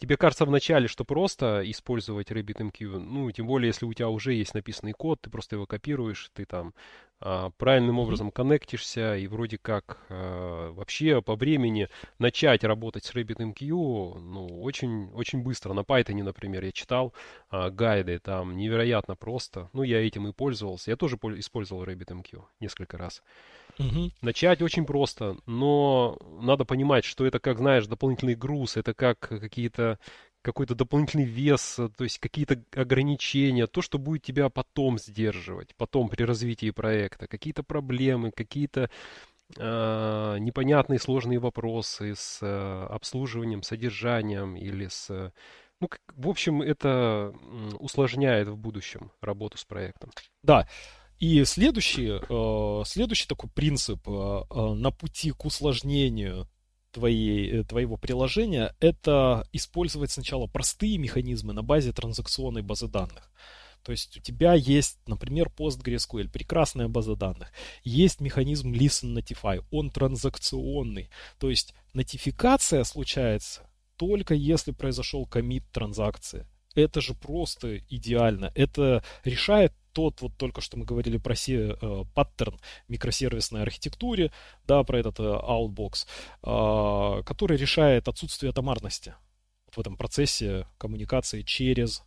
Тебе 0.00 0.16
кажется 0.16 0.46
вначале, 0.46 0.88
что 0.88 1.04
просто 1.04 1.60
использовать 1.70 2.30
RabbitMQ, 2.30 2.98
ну, 2.98 3.30
тем 3.32 3.46
более, 3.46 3.68
если 3.68 3.84
у 3.84 3.92
тебя 3.92 4.08
уже 4.08 4.32
есть 4.32 4.54
написанный 4.54 4.94
код, 4.94 5.20
ты 5.20 5.28
просто 5.28 5.56
его 5.56 5.66
копируешь, 5.66 6.30
ты 6.32 6.46
там 6.46 6.72
правильным 7.20 7.98
образом 7.98 8.30
коннектишься, 8.30 9.16
и 9.16 9.26
вроде 9.26 9.58
как 9.58 9.98
а, 10.08 10.72
вообще 10.72 11.20
по 11.20 11.36
времени 11.36 11.88
начать 12.18 12.64
работать 12.64 13.04
с 13.04 13.14
RabbitMQ, 13.14 14.18
ну, 14.18 14.62
очень, 14.62 15.10
очень 15.12 15.42
быстро. 15.42 15.74
На 15.74 15.80
Python, 15.80 16.22
например, 16.22 16.64
я 16.64 16.72
читал 16.72 17.12
а, 17.50 17.70
гайды, 17.70 18.18
там 18.18 18.56
невероятно 18.56 19.16
просто. 19.16 19.68
Ну, 19.74 19.82
я 19.82 20.04
этим 20.04 20.28
и 20.28 20.32
пользовался. 20.32 20.90
Я 20.90 20.96
тоже 20.96 21.16
использовал 21.16 21.84
RabbitMQ 21.84 22.42
несколько 22.60 22.96
раз. 22.96 23.22
Угу. 23.78 24.10
Начать 24.22 24.62
очень 24.62 24.84
просто, 24.84 25.36
но 25.46 26.18
надо 26.40 26.64
понимать, 26.64 27.04
что 27.04 27.24
это 27.24 27.38
как, 27.38 27.58
знаешь, 27.58 27.86
дополнительный 27.86 28.34
груз, 28.34 28.76
это 28.76 28.94
как 28.94 29.18
какие-то 29.20 29.98
какой-то 30.43 30.74
дополнительный 30.74 31.24
вес, 31.24 31.76
то 31.97 32.05
есть 32.05 32.18
какие-то 32.18 32.62
ограничения, 32.74 33.66
то, 33.66 33.82
что 33.82 33.99
будет 33.99 34.22
тебя 34.22 34.49
потом 34.49 34.99
сдерживать, 34.99 35.74
потом 35.76 36.09
при 36.09 36.22
развитии 36.22 36.70
проекта, 36.70 37.26
какие-то 37.26 37.62
проблемы, 37.62 38.30
какие-то 38.30 38.91
э, 39.57 40.36
непонятные 40.38 40.99
сложные 40.99 41.38
вопросы 41.38 42.14
с 42.14 42.38
э, 42.43 42.86
обслуживанием, 42.91 43.62
содержанием 43.62 44.57
или 44.57 44.88
с... 44.88 45.32
Ну, 45.80 45.88
в 46.14 46.28
общем, 46.28 46.61
это 46.61 47.34
усложняет 47.78 48.49
в 48.49 48.57
будущем 48.57 49.12
работу 49.22 49.57
с 49.57 49.64
проектом. 49.64 50.11
Да, 50.43 50.66
и 51.20 51.45
следующий, 51.45 52.18
э, 52.18 52.84
следующий 52.86 53.28
такой 53.28 53.51
принцип 53.51 54.01
э, 54.09 54.11
э, 54.11 54.74
на 54.74 54.91
пути 54.91 55.32
к 55.32 55.45
усложнению 55.45 56.49
твоей, 56.93 57.64
твоего 57.64 57.97
приложения– 57.97 58.74
это 58.80 59.47
использовать 59.53 60.11
сначала 60.11 60.47
простые 60.47 60.99
механизмы 60.99 61.53
на 61.53 61.62
базе 61.62 61.93
транзакционной 61.93 62.62
базы 62.62 62.88
данных. 62.88 63.32
То 63.82 63.93
есть 63.93 64.16
у 64.18 64.20
тебя 64.20 64.55
есть, 64.55 64.99
например, 65.07 65.51
PostgreSQL, 65.57 66.30
прекрасная 66.30 66.88
база 66.88 67.16
данных. 67.16 67.51
Есть 67.82 68.20
механизм 68.20 68.72
Listen 68.72 69.16
Notify, 69.16 69.64
он 69.70 69.91
транзакционный. 69.91 71.11
То 71.38 71.49
есть 71.49 71.74
нотификация 71.95 72.84
случается 72.84 73.70
только 73.97 74.32
если 74.32 74.70
произошел 74.72 75.26
комит 75.26 75.62
транзакции. 75.72 76.47
Это 76.74 77.03
же 77.03 77.14
просто 77.14 77.78
идеально. 77.91 78.51
Это 78.55 79.05
решает 79.24 79.74
тот, 79.93 80.20
вот 80.20 80.36
только 80.36 80.61
что 80.61 80.76
мы 80.78 80.84
говорили 80.84 81.18
про 81.18 81.34
се, 81.34 81.76
э, 81.80 82.05
паттерн 82.14 82.59
микросервисной 82.88 83.62
архитектуре, 83.62 84.32
да, 84.66 84.82
про 84.84 84.99
этот 84.99 85.20
э, 85.20 85.22
Outbox, 85.22 86.07
э, 86.43 87.22
который 87.24 87.57
решает 87.57 88.09
отсутствие 88.09 88.51
атомарности 88.51 89.14
вот 89.66 89.76
в 89.76 89.80
этом 89.80 89.97
процессе 89.97 90.66
коммуникации 90.78 91.43
через 91.43 92.03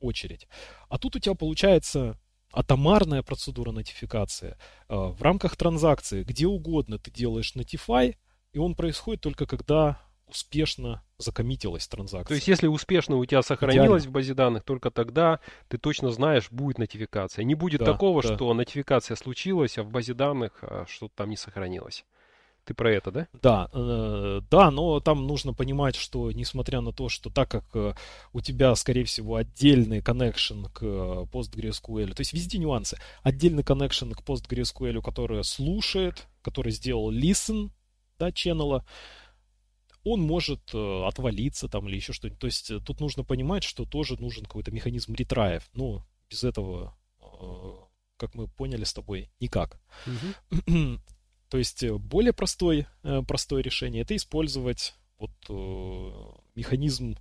очередь. 0.00 0.46
А 0.88 0.98
тут 0.98 1.16
у 1.16 1.18
тебя 1.18 1.34
получается 1.34 2.18
атомарная 2.52 3.22
процедура 3.22 3.72
нотификации 3.72 4.56
э, 4.88 4.94
в 4.94 5.20
рамках 5.22 5.56
транзакции, 5.56 6.22
где 6.22 6.46
угодно 6.46 6.98
ты 6.98 7.10
делаешь 7.10 7.54
notify, 7.54 8.16
и 8.52 8.58
он 8.58 8.74
происходит 8.74 9.20
только 9.20 9.46
когда 9.46 10.00
успешно 10.28 11.02
закоммитилась 11.18 11.86
транзакция. 11.88 12.28
То 12.28 12.34
есть, 12.34 12.48
если 12.48 12.66
успешно 12.66 13.16
у 13.16 13.24
тебя 13.24 13.42
сохранилось 13.42 14.02
Идеально. 14.02 14.10
в 14.10 14.12
базе 14.12 14.34
данных, 14.34 14.62
только 14.64 14.90
тогда 14.90 15.40
ты 15.68 15.78
точно 15.78 16.10
знаешь, 16.10 16.50
будет 16.50 16.78
нотификация. 16.78 17.44
Не 17.44 17.54
будет 17.54 17.80
да, 17.80 17.86
такого, 17.86 18.22
да. 18.22 18.34
что 18.34 18.52
нотификация 18.54 19.16
случилась, 19.16 19.78
а 19.78 19.82
в 19.82 19.90
базе 19.90 20.14
данных 20.14 20.52
а, 20.62 20.84
что-то 20.88 21.14
там 21.16 21.30
не 21.30 21.36
сохранилось. 21.36 22.04
Ты 22.68 22.74
про 22.74 22.92
это, 22.92 23.10
да? 23.10 23.28
Да, 23.40 23.70
э, 23.72 24.42
да, 24.50 24.70
но 24.70 25.00
там 25.00 25.26
нужно 25.26 25.54
понимать, 25.54 25.96
что 25.96 26.30
несмотря 26.32 26.82
на 26.82 26.92
то, 26.92 27.08
что 27.08 27.30
так 27.30 27.50
как 27.50 27.64
э, 27.72 27.94
у 28.34 28.42
тебя, 28.42 28.74
скорее 28.74 29.04
всего, 29.04 29.36
отдельный 29.36 30.02
коннекшн 30.02 30.66
к 30.66 30.82
э, 30.82 31.24
PostgreSQL, 31.32 32.12
то 32.12 32.20
есть 32.20 32.34
везде 32.34 32.58
нюансы, 32.58 32.98
отдельный 33.22 33.62
коннекшн 33.62 34.12
к 34.12 34.20
PostgreSQL, 34.20 35.00
который 35.00 35.42
слушает, 35.44 36.26
который 36.42 36.70
сделал 36.72 37.10
listen, 37.10 37.70
да, 38.18 38.28
channel, 38.28 38.82
он 40.10 40.20
может 40.20 40.74
э, 40.74 41.04
отвалиться 41.06 41.68
там 41.68 41.88
или 41.88 41.96
еще 41.96 42.12
что-нибудь. 42.12 42.40
То 42.40 42.46
есть 42.46 42.70
э, 42.70 42.80
тут 42.80 43.00
нужно 43.00 43.24
понимать, 43.24 43.64
что 43.64 43.84
тоже 43.84 44.20
нужен 44.20 44.44
какой-то 44.44 44.70
механизм 44.70 45.14
ретраев. 45.14 45.68
Ну, 45.74 46.02
без 46.30 46.44
этого, 46.44 46.96
э, 47.20 47.72
как 48.16 48.34
мы 48.34 48.48
поняли 48.48 48.84
с 48.84 48.92
тобой, 48.92 49.30
никак. 49.40 49.80
Мгм. 50.06 51.02
То 51.48 51.58
есть 51.58 51.88
более 51.88 52.34
простой, 52.34 52.86
простое 53.26 53.62
решение 53.62 54.02
это 54.02 54.14
использовать 54.14 54.94
вот 55.18 55.32
механизм 56.54 57.16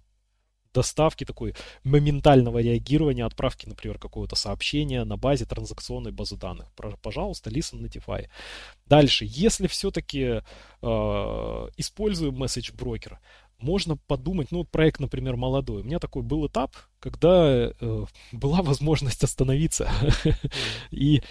доставки 0.78 1.25
такой 1.25 1.55
моментального 1.84 2.59
реагирования, 2.59 3.25
отправки, 3.25 3.67
например, 3.67 3.97
какого-то 3.97 4.36
сообщения 4.36 5.03
на 5.05 5.17
базе 5.17 5.45
транзакционной 5.45 6.11
базы 6.11 6.38
данных. 6.38 6.67
Пожалуйста, 7.01 7.49
listen 7.49 7.82
notify. 7.82 8.28
Дальше, 8.86 9.25
если 9.28 9.67
все-таки 9.67 10.41
используем 11.78 12.43
message 12.43 12.75
брокер, 12.75 13.19
можно 13.59 13.97
подумать, 13.97 14.51
ну, 14.51 14.63
проект, 14.63 14.99
например, 14.99 15.36
молодой. 15.36 15.82
У 15.82 15.84
меня 15.84 15.97
такой 15.97 16.21
был 16.21 16.45
этап, 16.45 16.75
когда 16.99 17.71
э, 17.80 18.05
была 18.32 18.61
возможность 18.61 19.23
остановиться 19.23 19.89
и 20.91 21.23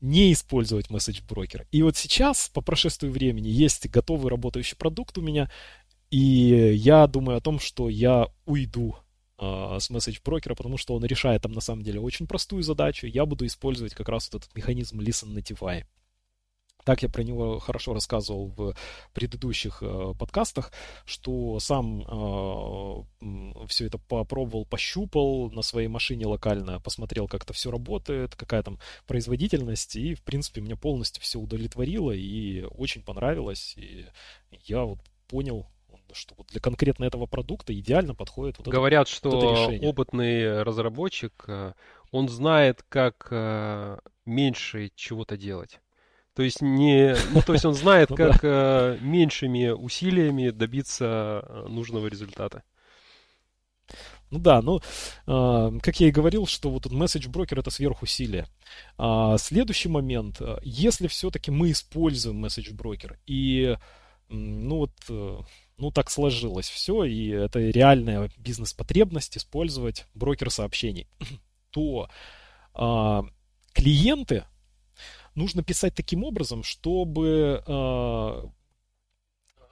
не 0.00 0.32
использовать 0.32 0.90
месседж 0.90 1.20
брокер. 1.28 1.66
И 1.72 1.82
вот 1.82 1.96
сейчас, 1.96 2.48
по 2.48 2.60
прошествию 2.60 3.12
времени, 3.12 3.48
есть 3.48 3.88
готовый 3.88 4.30
работающий 4.30 4.76
продукт 4.76 5.18
у 5.18 5.22
меня, 5.22 5.50
и 6.10 6.72
я 6.74 7.06
думаю 7.06 7.38
о 7.38 7.40
том, 7.40 7.58
что 7.58 7.88
я 7.88 8.28
уйду 8.46 8.96
а, 9.36 9.78
с 9.78 9.90
месседж 9.90 10.18
брокера, 10.24 10.54
потому 10.54 10.78
что 10.78 10.94
он 10.94 11.04
решает 11.04 11.42
там 11.42 11.52
на 11.52 11.60
самом 11.60 11.82
деле 11.82 12.00
очень 12.00 12.26
простую 12.26 12.62
задачу. 12.62 13.06
Я 13.06 13.24
буду 13.24 13.46
использовать 13.46 13.94
как 13.94 14.08
раз 14.08 14.28
вот 14.32 14.42
этот 14.42 14.56
механизм 14.56 15.00
Listen 15.00 15.34
Notify. 15.34 15.84
Так 16.84 17.02
я 17.02 17.10
про 17.10 17.22
него 17.22 17.58
хорошо 17.58 17.92
рассказывал 17.92 18.46
в 18.46 18.74
предыдущих 19.12 19.82
э, 19.82 20.14
подкастах, 20.18 20.72
что 21.04 21.60
сам 21.60 22.00
э, 22.00 23.66
все 23.66 23.86
это 23.86 23.98
попробовал, 23.98 24.64
пощупал 24.64 25.50
на 25.50 25.60
своей 25.60 25.88
машине 25.88 26.26
локально, 26.26 26.80
посмотрел, 26.80 27.28
как 27.28 27.44
это 27.44 27.52
все 27.52 27.70
работает, 27.70 28.34
какая 28.36 28.62
там 28.62 28.78
производительность, 29.06 29.96
и, 29.96 30.14
в 30.14 30.22
принципе, 30.22 30.62
меня 30.62 30.76
полностью 30.76 31.22
все 31.22 31.38
удовлетворило 31.38 32.12
и 32.12 32.62
очень 32.62 33.02
понравилось. 33.02 33.74
И 33.76 34.06
я 34.64 34.84
вот 34.84 35.00
понял, 35.26 35.66
что 36.14 36.34
вот 36.36 36.48
для 36.48 36.60
конкретно 36.60 37.04
этого 37.04 37.26
продукта 37.26 37.78
идеально 37.78 38.14
подходит 38.14 38.58
вот 38.58 38.68
Говорят, 38.68 39.08
это, 39.08 39.16
что 39.16 39.30
вот 39.30 39.44
это 39.44 39.52
решение. 39.52 39.88
опытный 39.88 40.62
разработчик, 40.62 41.44
э, 41.46 41.72
он 42.10 42.28
знает, 42.28 42.84
как 42.88 43.28
э, 43.30 43.98
меньше 44.24 44.90
чего-то 44.94 45.36
делать. 45.36 45.80
То 46.34 46.42
есть 46.42 46.62
не, 46.62 47.16
ну 47.32 47.42
то 47.42 47.52
есть 47.52 47.64
он 47.64 47.74
знает, 47.74 48.10
Ну 48.10 48.16
как 48.16 48.38
э, 48.42 48.98
меньшими 49.00 49.70
усилиями 49.70 50.50
добиться 50.50 51.42
э, 51.44 51.66
нужного 51.68 52.06
результата. 52.06 52.62
Ну 54.30 54.38
да, 54.38 54.60
ну, 54.60 54.80
а, 55.26 55.72
как 55.82 55.98
я 56.00 56.08
и 56.08 56.12
говорил, 56.12 56.46
что 56.46 56.70
вот 56.70 56.84
этот 56.84 56.96
message 56.98 57.28
брокер 57.28 57.58
это 57.58 57.70
сверхусилие. 57.70 58.46
А, 58.98 59.38
следующий 59.38 59.88
момент, 59.88 60.42
если 60.62 61.08
все-таки 61.08 61.50
мы 61.50 61.70
используем 61.70 62.44
message 62.44 62.74
брокер 62.74 63.18
и, 63.26 63.76
ну 64.28 64.76
вот, 64.76 64.92
э, 65.08 65.38
ну 65.78 65.90
так 65.90 66.10
сложилось 66.10 66.68
все, 66.68 67.04
и 67.04 67.28
это 67.28 67.60
реальная 67.60 68.30
бизнес-потребность 68.36 69.36
использовать 69.36 70.06
брокер 70.14 70.50
сообщений, 70.50 71.06
то 71.70 72.08
а, 72.74 73.24
клиенты 73.72 74.44
нужно 75.34 75.62
писать 75.62 75.94
таким 75.94 76.24
образом, 76.24 76.62
чтобы 76.62 77.62
а, 77.66 78.50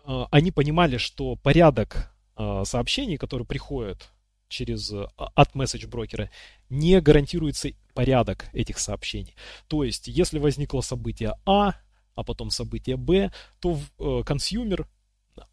а, 0.04 0.28
они 0.30 0.52
понимали, 0.52 0.96
что 0.96 1.36
порядок 1.36 2.12
а, 2.36 2.64
сообщений, 2.64 3.16
которые 3.16 3.46
приходят 3.46 4.10
через 4.48 4.92
от 5.16 5.54
месседж 5.56 5.88
брокера, 5.88 6.30
не 6.70 7.00
гарантируется 7.00 7.70
порядок 7.94 8.46
этих 8.52 8.78
сообщений. 8.78 9.34
То 9.66 9.82
есть, 9.82 10.06
если 10.06 10.38
возникло 10.38 10.82
событие 10.82 11.34
А, 11.44 11.74
а 12.14 12.22
потом 12.22 12.50
событие 12.50 12.96
Б, 12.96 13.32
то 13.58 13.78
э, 13.98 14.22
consumer 14.24 14.86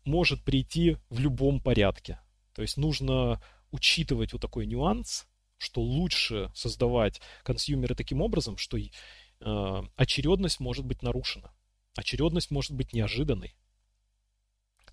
может 0.06 0.44
прийти 0.44 0.98
в 1.10 1.20
любом 1.20 1.60
порядке. 1.60 2.20
То 2.54 2.62
есть 2.62 2.78
нужно 2.78 3.42
учитывать 3.72 4.34
вот 4.34 4.42
такой 4.42 4.66
нюанс, 4.66 5.26
что 5.58 5.82
лучше 5.82 6.52
создавать 6.54 7.22
consumer 7.44 7.90
ы 7.90 7.96
таким 7.96 8.22
образом, 8.22 8.58
что 8.58 8.78
э, 8.78 9.82
очередность 9.96 10.60
может 10.60 10.86
быть 10.86 11.02
нарушена. 11.02 11.52
Очередность 11.96 12.52
может 12.52 12.74
быть 12.74 12.94
неожиданной. 12.94 13.56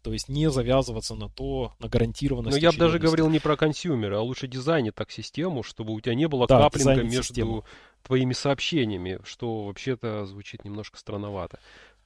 То 0.03 0.15
есть 0.15 0.29
не 0.29 0.51
завязываться 0.51 1.15
на 1.15 1.29
то, 1.29 1.75
на 1.79 1.89
гарантированность 1.89 2.57
Но 2.57 2.61
я 2.61 2.73
бы 2.73 2.79
даже 2.79 2.99
говорил 2.99 3.29
не 3.29 3.39
про 3.39 3.57
консюмера, 3.57 4.19
а 4.19 4.23
лучше 4.23 4.47
дизайнить 4.47 4.95
так 4.95 5.11
систему, 5.11 5.63
чтобы 5.63 5.93
у 5.93 6.01
тебя 6.01 6.15
не 6.15 6.27
было 6.27 6.47
Да, 6.47 6.59
каплинга 6.59 7.03
между 7.03 7.23
систему. 7.23 7.65
твоими 8.03 8.33
сообщениями, 8.33 9.21
что 9.25 9.67
вообще-то 9.67 10.25
звучит 10.25 10.65
немножко 10.65 10.99
странновато. 10.99 11.61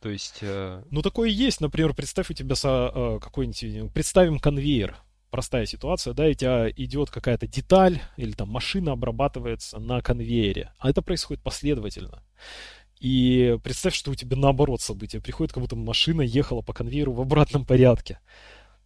То 0.05 0.11
есть, 0.11 0.41
э, 0.43 0.83
Ну, 0.91 1.01
такое 1.01 1.31
есть. 1.31 1.63
Например, 1.63 1.95
представь 1.95 2.31
у 2.31 2.35
тебя 2.35 2.55
со, 2.57 2.93
э, 2.95 3.19
какой-нибудь... 3.23 3.91
Представим 3.95 4.39
конвейер. 4.39 4.99
Простая 5.31 5.65
ситуация, 5.65 6.13
да, 6.13 6.29
и 6.29 6.33
у 6.33 6.35
тебя 6.35 6.69
идет 6.69 7.11
какая-то 7.11 7.47
деталь 7.47 8.03
или 8.19 8.33
там 8.33 8.51
машина 8.51 8.93
обрабатывается 8.93 9.79
на 9.79 10.03
конвейере. 10.03 10.75
А 10.79 10.91
это 10.91 11.01
происходит 11.01 11.43
последовательно. 11.43 12.23
И 13.01 13.57
представь, 13.65 13.95
что 13.95 14.11
у 14.11 14.15
тебя 14.15 14.37
наоборот 14.37 14.83
событие. 14.83 15.23
Приходит, 15.23 15.55
как 15.55 15.63
будто 15.63 15.75
машина 15.75 16.21
ехала 16.21 16.61
по 16.61 16.75
конвейеру 16.75 17.13
в 17.15 17.23
обратном 17.23 17.65
порядке. 17.65 18.19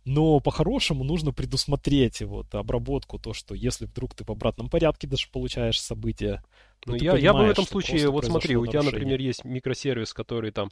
Но 0.09 0.41
по-хорошему 0.41 1.05
нужно 1.05 1.35
предусмотреть 1.35 2.23
вот 2.23 2.55
обработку, 2.55 3.19
то, 3.19 3.35
что 3.35 3.55
если 3.55 3.85
вдруг 3.85 4.15
ты 4.15 4.25
в 4.25 4.31
обратном 4.31 4.71
порядке 4.71 5.07
даже 5.07 5.29
получаешь 5.31 5.79
событие, 5.79 6.43
ну, 6.87 6.95
я, 6.95 7.15
я 7.19 7.35
бы 7.35 7.45
в 7.45 7.51
этом 7.51 7.67
случае, 7.67 8.09
вот 8.09 8.25
смотри, 8.25 8.57
у 8.57 8.65
тебя, 8.65 8.79
нарушение. 8.79 9.01
например, 9.01 9.21
есть 9.21 9.45
микросервис, 9.45 10.15
который 10.15 10.51
там 10.51 10.71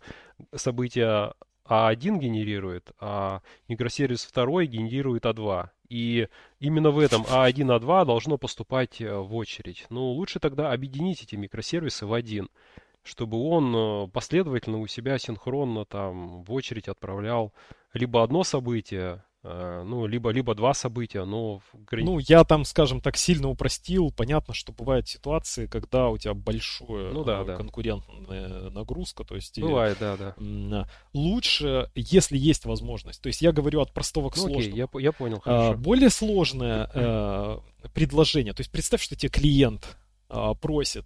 события 0.55 1.35
А1 1.69 2.19
генерирует, 2.19 2.93
а 2.99 3.43
микросервис 3.69 4.25
второй 4.25 4.67
генерирует 4.69 5.27
А2. 5.27 5.69
И 5.91 6.29
именно 6.59 6.91
в 6.91 6.99
этом 6.99 7.23
А1, 7.25 7.79
А2 7.79 8.07
должно 8.07 8.39
поступать 8.39 9.03
э, 9.03 9.19
в 9.19 9.37
очередь. 9.37 9.85
Ну, 9.91 10.13
лучше 10.13 10.41
тогда 10.41 10.73
объединить 10.73 11.23
эти 11.23 11.35
микросервисы 11.35 12.07
в 12.07 12.15
один, 12.15 12.49
чтобы 13.03 13.39
он 13.39 13.77
э, 13.77 14.09
последовательно 14.09 14.79
у 14.79 14.87
себя 14.87 15.19
синхронно 15.19 15.85
там 15.85 16.43
в 16.43 16.53
очередь 16.55 16.89
отправлял 16.89 17.53
либо 17.97 18.23
одно 18.23 18.45
событие, 18.45 19.23
э, 19.43 19.83
ну, 19.87 20.07
либо, 20.07 20.31
либо 20.31 20.55
два 20.55 20.75
события, 20.75 21.25
но 21.25 21.61
Ну, 21.93 22.19
я 22.19 22.45
там, 22.45 22.65
скажем 22.65 23.01
так, 23.01 23.17
сильно 23.17 23.49
упростил. 23.49 24.11
Понятно, 24.11 24.55
что 24.55 24.73
бывают 24.73 25.09
ситуации, 25.09 25.67
когда 25.67 26.09
у 26.09 26.19
тебя 26.19 26.35
большое 26.35 27.13
Ну 27.13 27.25
да, 27.25 27.43
э, 27.43 27.45
да. 27.45 27.57
конкурентная 27.57 28.71
нагрузка, 28.71 29.25
то 29.25 29.35
есть 29.37 29.61
бывает, 29.61 29.97
да, 30.01 30.17
да. 30.17 30.35
а, 30.39 30.87
лучше, 31.13 31.91
если 31.95 32.37
есть 32.37 32.65
возможность. 32.65 33.21
То 33.23 33.29
есть 33.29 33.41
я 33.43 33.53
говорю 33.53 33.81
от 33.81 33.93
простого 33.93 34.31
к 34.31 34.37
Ну, 34.37 34.45
окей, 34.45 34.55
сложному. 34.55 34.77
я, 34.77 34.87
по- 34.87 34.99
я 34.99 35.13
понял, 35.13 35.37
А, 35.45 35.63
хорошо. 35.63 35.79
более 35.79 36.11
сложное 36.11 36.91
э, 36.95 37.59
предложение. 37.95 38.53
То 38.53 38.61
есть 38.63 38.71
представь, 38.73 39.03
что 39.03 39.17
тебе 39.17 39.31
клиент 39.31 39.97
а, 40.29 40.55
просит, 40.55 41.05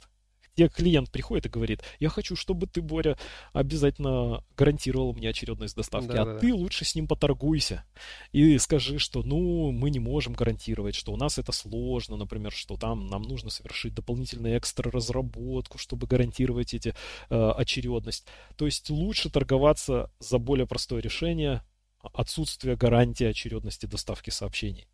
тебе 0.54 0.68
клиент 0.68 1.10
приходит 1.10 1.46
и 1.46 1.48
говорит, 1.48 1.82
я 1.98 2.08
хочу, 2.08 2.36
чтобы 2.36 2.66
ты, 2.66 2.82
Боря, 2.82 3.16
обязательно 3.52 4.44
гарантировал 4.56 5.12
мне 5.14 5.28
очередность 5.28 5.76
доставки, 5.76 6.10
а 6.10 6.24
Да-да-да. 6.24 6.38
ты 6.38 6.54
лучше 6.54 6.84
с 6.84 6.94
ним 6.94 7.06
поторгуйся 7.06 7.84
и 8.32 8.58
скажи, 8.58 8.98
что, 8.98 9.22
ну, 9.22 9.70
мы 9.72 9.90
не 9.90 9.98
можем 9.98 10.32
гарантировать, 10.32 10.94
что 10.94 11.12
у 11.12 11.16
нас 11.16 11.38
это 11.38 11.52
сложно, 11.52 12.16
например, 12.16 12.52
что 12.52 12.76
там 12.76 13.06
нам 13.06 13.22
нужно 13.22 13.50
совершить 13.50 13.94
дополнительную 13.94 14.58
экстра 14.58 14.90
разработку, 14.90 15.78
чтобы 15.78 16.06
гарантировать 16.06 16.74
эти 16.74 16.94
э, 17.28 17.50
очередность. 17.50 18.26
То 18.56 18.66
есть 18.66 18.90
лучше 18.90 19.30
торговаться 19.30 20.10
за 20.18 20.38
более 20.38 20.66
простое 20.66 21.00
решение 21.00 21.62
отсутствие 22.02 22.76
гарантии 22.76 23.24
очередности 23.24 23.86
доставки 23.86 24.30
сообщений. 24.30 24.88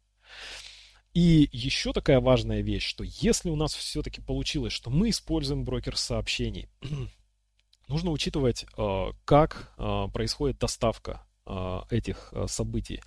И 1.16 1.48
еще 1.50 1.94
такая 1.94 2.20
важная 2.20 2.60
вещь, 2.60 2.86
что 2.86 3.02
если 3.02 3.48
у 3.48 3.56
нас 3.56 3.72
все-таки 3.74 4.20
получилось, 4.20 4.74
что 4.74 4.90
мы 4.90 5.08
используем 5.08 5.64
брокер 5.64 5.96
сообщений, 5.96 6.68
нужно 7.88 8.10
учитывать, 8.10 8.66
э, 8.76 9.12
как 9.24 9.72
э, 9.78 10.08
происходит 10.12 10.58
доставка 10.58 11.26
э, 11.46 11.80
этих 11.88 12.34
событий. 12.48 13.00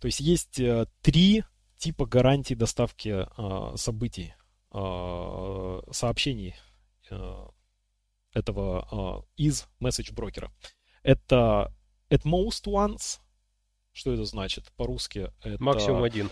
То 0.00 0.06
есть 0.06 0.20
есть 0.20 0.58
три 1.02 1.44
типа 1.76 2.06
гарантий 2.06 2.54
доставки 2.54 3.26
событий, 3.76 4.32
сообщений 4.70 6.54
этого 8.32 9.26
из 9.36 9.66
месседж 9.80 10.12
брокера. 10.12 10.50
это 11.02 11.74
at 12.08 12.22
most 12.22 12.64
once. 12.64 13.20
Что 13.92 14.14
это 14.14 14.24
значит 14.24 14.72
по-русски? 14.76 15.30
Это, 15.42 15.62
максимум 15.62 16.04
один. 16.04 16.30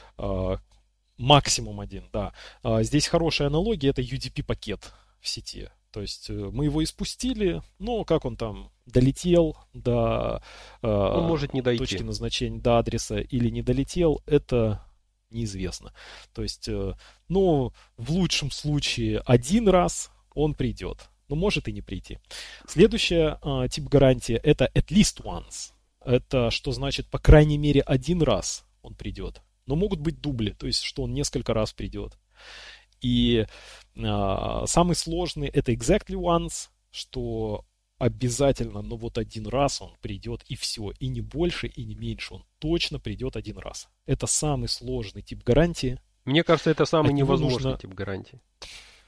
Э, 1.19 1.23
максимум 1.23 1.81
один, 1.81 2.05
да. 2.13 2.33
Э, 2.63 2.83
здесь 2.83 3.07
хорошая 3.07 3.49
аналогия, 3.49 3.91
это 3.91 4.03
UDP-пакет 4.03 4.93
в 5.21 5.29
сети. 5.29 5.71
То 5.91 6.03
есть 6.03 6.29
э, 6.29 6.33
мы 6.33 6.67
его 6.67 6.85
испустили, 6.85 7.63
но 7.79 8.05
как 8.05 8.25
он 8.25 8.37
там 8.37 8.71
долетел 8.85 9.57
до 9.73 10.43
э, 10.83 10.87
он 10.87 11.27
может 11.27 11.55
не 11.55 11.63
дойти. 11.63 11.79
точки 11.79 12.03
назначения, 12.03 12.61
до 12.61 12.79
адреса 12.79 13.19
или 13.19 13.49
не 13.49 13.63
долетел, 13.63 14.21
это 14.27 14.85
неизвестно. 15.31 15.93
То 16.35 16.43
есть, 16.43 16.69
э, 16.69 16.95
ну, 17.29 17.73
в 17.97 18.11
лучшем 18.11 18.51
случае 18.51 19.21
один 19.21 19.69
раз 19.69 20.11
он 20.35 20.55
придет, 20.55 21.09
но 21.29 21.37
может 21.37 21.67
и 21.69 21.73
не 21.73 21.83
прийти. 21.83 22.19
Следующая 22.69 23.39
э, 23.43 23.69
тип 23.71 23.85
гарантии 23.85 24.35
это 24.35 24.71
at 24.75 24.89
least 24.89 25.23
once. 25.23 25.73
Это 26.05 26.51
что 26.51 26.73
значит, 26.73 27.09
по 27.09 27.19
крайней 27.19 27.59
мере, 27.59 27.81
один 27.81 28.23
раз 28.23 28.65
он 28.83 28.95
придет. 28.95 29.43
Но 29.67 29.77
могут 29.77 30.01
быть 30.01 30.21
дубли, 30.21 30.51
то 30.51 30.67
есть, 30.67 30.83
что 30.83 31.03
он 31.03 31.13
несколько 31.13 31.55
раз 31.55 31.73
придет. 31.73 32.19
И 33.01 33.47
э, 33.95 34.63
самый 34.67 34.95
сложный 34.95 35.49
это 35.49 35.73
exactly 35.73 36.15
once, 36.15 36.69
что 36.91 37.65
обязательно, 37.99 38.83
но 38.83 38.97
вот 38.97 39.19
один 39.19 39.47
раз 39.47 39.81
он 39.81 39.93
придет 40.01 40.43
и 40.49 40.57
все, 40.57 40.93
и 40.99 41.09
не 41.09 41.21
больше, 41.21 41.67
и 41.67 41.85
не 41.85 41.95
меньше, 41.95 42.35
он 42.35 42.45
точно 42.59 42.99
придет 42.99 43.37
один 43.37 43.59
раз. 43.59 43.89
Это 44.07 44.27
самый 44.27 44.69
сложный 44.69 45.23
тип 45.23 45.43
гарантии. 45.43 45.99
Мне 46.25 46.43
кажется, 46.43 46.71
это 46.71 46.85
самый 46.85 47.09
От 47.09 47.15
невозможный 47.15 47.73
нужно... 47.73 47.79
тип 47.79 47.95
гарантии. 47.95 48.41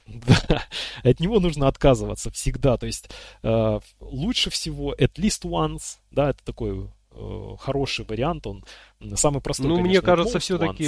Да, 0.09 0.63
от 1.03 1.21
него 1.21 1.39
нужно 1.39 1.69
отказываться 1.69 2.31
всегда. 2.31 2.79
То 2.79 2.87
есть 2.87 3.11
э, 3.43 3.81
лучше 4.01 4.49
всего 4.49 4.95
at 4.95 5.17
least 5.17 5.43
once, 5.43 5.99
да, 6.11 6.31
это 6.31 6.43
такой 6.43 6.91
э, 7.19 7.57
хороший 7.59 8.05
вариант, 8.05 8.47
он 8.47 8.65
самый 9.17 9.41
простой. 9.41 9.69
Ну, 9.69 9.77
конечно, 9.77 9.91
мне 9.91 10.01
кажется, 10.01 10.39
все-таки 10.39 10.87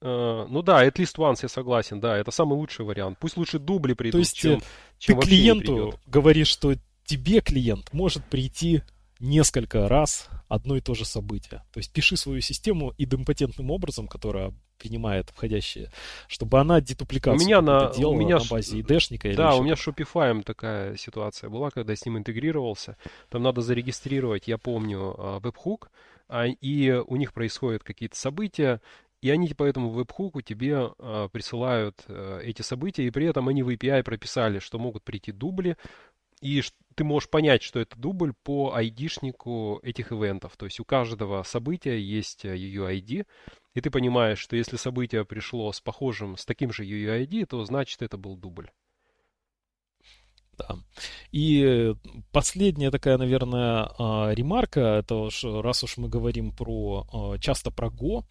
э, 0.00 0.46
ну 0.48 0.62
да, 0.62 0.86
at 0.86 0.94
least 0.94 1.16
once 1.16 1.40
я 1.42 1.48
согласен, 1.48 2.00
да, 2.00 2.16
это 2.16 2.30
самый 2.30 2.54
лучший 2.54 2.84
вариант. 2.84 3.18
Пусть 3.20 3.36
лучше 3.36 3.58
дубли 3.58 3.94
придут, 3.94 4.12
То 4.12 4.18
есть, 4.18 4.34
чем, 4.34 4.60
ты 4.60 4.66
чем 4.98 5.20
клиенту 5.20 5.94
говоришь, 6.06 6.48
что 6.48 6.74
тебе 7.04 7.40
клиент 7.40 7.92
может 7.92 8.24
прийти 8.24 8.82
несколько 9.20 9.88
раз 9.88 10.28
одно 10.52 10.76
и 10.76 10.80
то 10.80 10.94
же 10.94 11.04
событие. 11.04 11.62
То 11.72 11.78
есть 11.78 11.92
пиши 11.92 12.16
свою 12.16 12.40
систему 12.40 12.92
идемпотентным 12.98 13.70
образом, 13.70 14.06
которая 14.06 14.52
принимает 14.78 15.30
входящие, 15.30 15.90
чтобы 16.28 16.60
она 16.60 16.80
детупликацию 16.80 17.42
у 17.42 17.46
меня 17.46 17.60
на, 17.62 17.92
делала 17.92 18.14
у 18.14 18.16
меня 18.16 18.38
на 18.38 18.44
базе 18.50 18.80
id 18.80 19.34
Да, 19.36 19.54
у 19.54 19.62
меня 19.62 19.76
с 19.76 19.86
Shopify 19.86 20.42
такая 20.42 20.96
ситуация 20.96 21.48
была, 21.48 21.70
когда 21.70 21.94
с 21.94 22.04
ним 22.04 22.18
интегрировался. 22.18 22.96
Там 23.30 23.42
надо 23.42 23.62
зарегистрировать, 23.62 24.48
я 24.48 24.58
помню, 24.58 25.14
а, 25.16 25.40
веб-хук, 25.40 25.90
а, 26.28 26.46
и 26.46 26.90
у 26.90 27.16
них 27.16 27.32
происходят 27.32 27.82
какие-то 27.84 28.16
события, 28.16 28.80
и 29.22 29.30
они 29.30 29.48
по 29.54 29.62
этому 29.62 29.90
веб-хуку 29.90 30.42
тебе 30.42 30.90
э, 30.98 31.28
присылают 31.32 32.02
э, 32.08 32.40
эти 32.42 32.62
события, 32.62 33.06
и 33.06 33.10
при 33.10 33.26
этом 33.26 33.48
они 33.48 33.62
в 33.62 33.68
API 33.68 34.02
прописали, 34.02 34.58
что 34.58 34.80
могут 34.80 35.04
прийти 35.04 35.30
дубли, 35.30 35.76
и 36.42 36.62
ты 36.96 37.04
можешь 37.04 37.30
понять, 37.30 37.62
что 37.62 37.80
это 37.80 37.96
дубль 37.96 38.34
по 38.42 38.74
айдишнику 38.74 39.80
этих 39.82 40.12
ивентов. 40.12 40.56
То 40.56 40.66
есть 40.66 40.80
у 40.80 40.84
каждого 40.84 41.42
события 41.44 41.98
есть 41.98 42.44
э, 42.44 42.56
UUID, 42.56 43.24
и 43.74 43.80
ты 43.80 43.90
понимаешь, 43.90 44.38
что 44.38 44.56
если 44.56 44.76
событие 44.76 45.24
пришло 45.24 45.72
с 45.72 45.80
похожим, 45.80 46.36
с 46.36 46.44
таким 46.44 46.72
же 46.72 46.84
UUID, 46.84 47.46
то 47.46 47.64
значит 47.64 48.02
это 48.02 48.18
был 48.18 48.36
дубль. 48.36 48.70
Да. 50.58 50.76
И 51.30 51.94
последняя 52.30 52.90
такая, 52.90 53.16
наверное, 53.16 53.90
а, 53.98 54.32
ремарка, 54.34 54.98
это 54.98 55.14
уж, 55.14 55.44
раз 55.44 55.82
уж 55.82 55.96
мы 55.96 56.08
говорим 56.08 56.54
про 56.54 57.06
а, 57.10 57.38
часто 57.38 57.70
про 57.70 57.88
Go, 57.88 58.24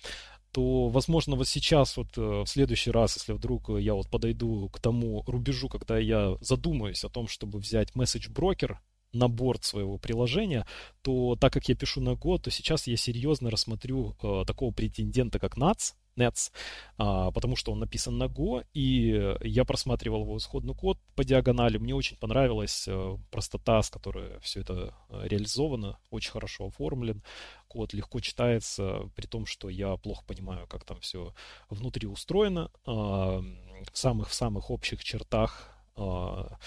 то, 0.51 0.89
возможно, 0.89 1.35
вот 1.35 1.47
сейчас, 1.47 1.97
вот 1.97 2.17
э, 2.17 2.21
в 2.21 2.45
следующий 2.47 2.91
раз, 2.91 3.15
если 3.15 3.33
вдруг 3.33 3.69
я 3.69 3.93
вот 3.93 4.09
подойду 4.09 4.69
к 4.69 4.79
тому 4.79 5.23
рубежу, 5.27 5.69
когда 5.69 5.97
я 5.97 6.37
задумаюсь 6.41 7.03
о 7.03 7.09
том, 7.09 7.27
чтобы 7.27 7.59
взять 7.59 7.95
месседж-брокер 7.95 8.79
на 9.13 9.27
борт 9.27 9.63
своего 9.63 9.97
приложения, 9.97 10.65
то 11.01 11.35
так 11.39 11.53
как 11.53 11.67
я 11.69 11.75
пишу 11.75 12.01
на 12.01 12.11
Go, 12.11 12.39
то 12.39 12.49
сейчас 12.51 12.87
я 12.87 12.97
серьезно 12.97 13.49
рассмотрю 13.49 14.15
э, 14.21 14.43
такого 14.45 14.71
претендента, 14.71 15.39
как 15.39 15.57
NATS, 15.57 15.93
Nets, 16.17 16.51
а, 16.97 17.31
потому 17.31 17.55
что 17.55 17.71
он 17.71 17.79
написан 17.79 18.17
на 18.17 18.25
Go, 18.25 18.65
и 18.73 19.35
я 19.41 19.65
просматривал 19.65 20.23
его 20.23 20.37
исходный 20.37 20.75
код 20.75 20.97
по 21.15 21.23
диагонали. 21.23 21.77
Мне 21.77 21.95
очень 21.95 22.17
понравилась 22.17 22.85
а, 22.87 23.17
простота, 23.31 23.81
с 23.81 23.89
которой 23.89 24.39
все 24.41 24.61
это 24.61 24.93
э, 25.09 25.27
реализовано, 25.27 25.97
очень 26.09 26.31
хорошо 26.31 26.67
оформлен. 26.67 27.23
Код 27.67 27.93
легко 27.93 28.19
читается, 28.19 29.09
при 29.15 29.27
том, 29.27 29.45
что 29.45 29.69
я 29.69 29.95
плохо 29.97 30.23
понимаю, 30.25 30.67
как 30.67 30.83
там 30.83 30.99
все 30.99 31.33
внутри 31.69 32.07
устроено. 32.07 32.71
А, 32.85 33.43
в 33.91 33.97
самых-самых 33.97 34.69
общих 34.69 35.03
чертах 35.03 35.69
а, 35.95 36.57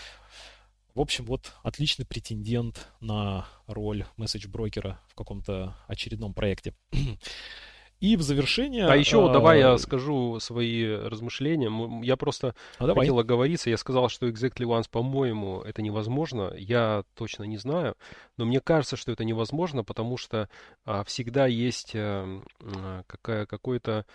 в 0.95 1.01
общем, 1.01 1.25
вот 1.25 1.53
отличный 1.65 2.07
претендент 2.07 2.89
на 3.01 3.49
роль 3.67 4.07
месседж-брокера 4.17 5.01
в 5.09 5.15
каком-то 5.15 5.77
очередном 5.89 6.35
проекте. 6.35 6.75
И 8.01 8.17
в 8.17 8.23
завершение... 8.23 8.87
А 8.87 8.97
еще 8.97 9.29
а... 9.29 9.33
давай 9.33 9.61
я 9.61 9.79
скажу 9.79 10.39
свои 10.41 10.87
размышления. 10.87 11.71
Я 12.03 12.17
просто 12.17 12.55
а 12.79 12.87
давай. 12.87 13.05
хотел 13.05 13.19
оговориться. 13.19 13.71
Я 13.71 13.77
сказал, 13.77 14.09
что 14.09 14.29
Exactly 14.29 14.67
Once, 14.67 14.87
по-моему, 14.91 15.63
это 15.63 15.81
невозможно. 15.83 16.53
Я 16.57 17.05
точно 17.15 17.45
не 17.45 17.57
знаю. 17.57 17.97
Но 18.37 18.45
мне 18.45 18.61
кажется, 18.61 18.97
что 18.97 19.13
это 19.13 19.25
невозможно, 19.25 19.85
потому 19.85 20.17
что 20.17 20.49
а, 20.85 21.05
всегда 21.05 21.47
есть 21.47 21.93
а, 21.95 22.41
какая, 23.07 23.47
какое-то 23.47 24.07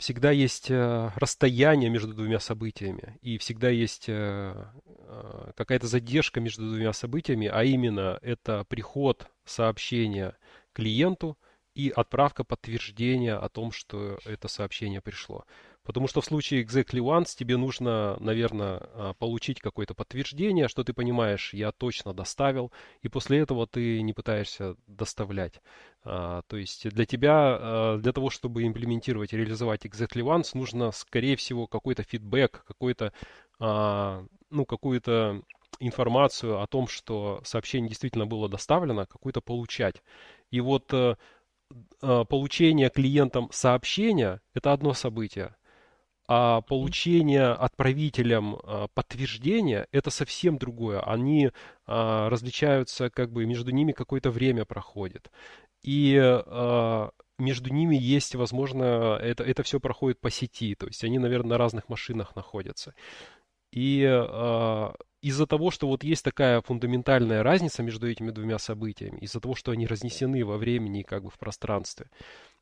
всегда 0.00 0.30
есть 0.30 0.70
э, 0.70 1.10
расстояние 1.16 1.90
между 1.90 2.14
двумя 2.14 2.40
событиями, 2.40 3.18
и 3.20 3.36
всегда 3.36 3.68
есть 3.68 4.06
э, 4.08 4.54
э, 4.86 5.52
какая-то 5.54 5.86
задержка 5.86 6.40
между 6.40 6.66
двумя 6.66 6.94
событиями, 6.94 7.48
а 7.48 7.64
именно 7.64 8.18
это 8.22 8.64
приход 8.66 9.26
сообщения 9.44 10.38
клиенту– 10.72 11.36
и 11.80 11.88
отправка 11.88 12.44
подтверждения 12.44 13.34
о 13.34 13.48
том, 13.48 13.72
что 13.72 14.18
это 14.26 14.48
сообщение 14.48 15.00
пришло. 15.00 15.44
Потому 15.82 16.08
что 16.08 16.20
в 16.20 16.26
случае 16.26 16.62
exactly 16.62 17.00
once 17.00 17.34
тебе 17.34 17.56
нужно, 17.56 18.18
наверное, 18.20 18.80
а, 18.82 19.14
получить 19.14 19.60
какое-то 19.60 19.94
подтверждение, 19.94 20.68
что 20.68 20.84
ты 20.84 20.92
понимаешь, 20.92 21.54
я 21.54 21.72
точно 21.72 22.12
доставил, 22.12 22.70
и 23.00 23.08
после 23.08 23.38
этого 23.38 23.66
ты 23.66 24.02
не 24.02 24.12
пытаешься 24.12 24.76
доставлять. 24.86 25.62
А, 26.04 26.42
то 26.48 26.58
есть 26.58 26.86
для 26.90 27.06
тебя, 27.06 27.32
а, 27.34 27.96
для 27.96 28.12
того, 28.12 28.28
чтобы 28.28 28.66
имплементировать 28.66 29.32
и 29.32 29.38
реализовать 29.38 29.86
exactly 29.86 30.22
once, 30.22 30.50
нужно, 30.52 30.92
скорее 30.92 31.36
всего, 31.36 31.66
какой-то 31.66 32.02
фидбэк, 32.02 32.62
какой-то, 32.66 33.12
ну, 33.58 34.64
какую-то 34.64 35.42
информацию 35.80 36.60
о 36.60 36.66
том, 36.66 36.86
что 36.88 37.40
сообщение 37.44 37.88
действительно 37.88 38.26
было 38.26 38.48
доставлено, 38.48 39.06
какую-то 39.06 39.40
получать. 39.40 40.02
И 40.50 40.60
вот 40.60 40.92
э, 40.92 41.16
получение 42.00 42.90
клиентам 42.90 43.48
сообщения– 43.52 44.40
это 44.54 44.72
одно 44.72 44.94
событие, 44.94 45.54
а 46.26 46.60
получение 46.60 47.48
отправителям 47.48 48.56
э, 48.56 48.86
подтверждения– 48.94 49.86
это 49.92 50.10
совсем 50.10 50.58
другое. 50.58 51.00
Они 51.00 51.46
э, 51.46 51.50
различаются, 51.86 53.10
как 53.10 53.32
бы 53.32 53.46
между 53.46 53.72
ними 53.72 53.92
какое-то 53.92 54.30
время 54.30 54.64
проходит. 54.64 55.30
И 55.82 56.12
между 57.38 57.72
ними 57.72 57.96
есть, 57.96 58.34
возможно, 58.34 59.16
это, 59.20 59.44
это 59.44 59.62
все 59.62 59.80
проходит 59.80 60.20
по 60.20 60.30
сети, 60.30 60.74
то 60.74 60.86
есть 60.86 61.02
они, 61.04 61.18
наверное, 61.18 61.52
на 61.52 61.58
разных 61.58 61.88
машинах 61.88 62.36
находятся. 62.36 62.94
И 63.72 64.02
из-за 65.22 65.46
того, 65.46 65.70
что 65.70 65.86
вот 65.86 66.02
есть 66.04 66.24
такая 66.24 66.60
фундаментальная 66.62 67.42
разница 67.42 67.82
между 67.82 68.08
этими 68.08 68.30
двумя 68.30 68.58
событиями, 68.58 69.18
из-за 69.18 69.40
того, 69.40 69.54
что 69.54 69.72
они 69.72 69.86
разнесены 69.86 70.44
во 70.44 70.56
времени 70.56 71.00
и 71.00 71.04
как 71.04 71.24
бы 71.24 71.30
в 71.30 71.38
пространстве, 71.38 72.08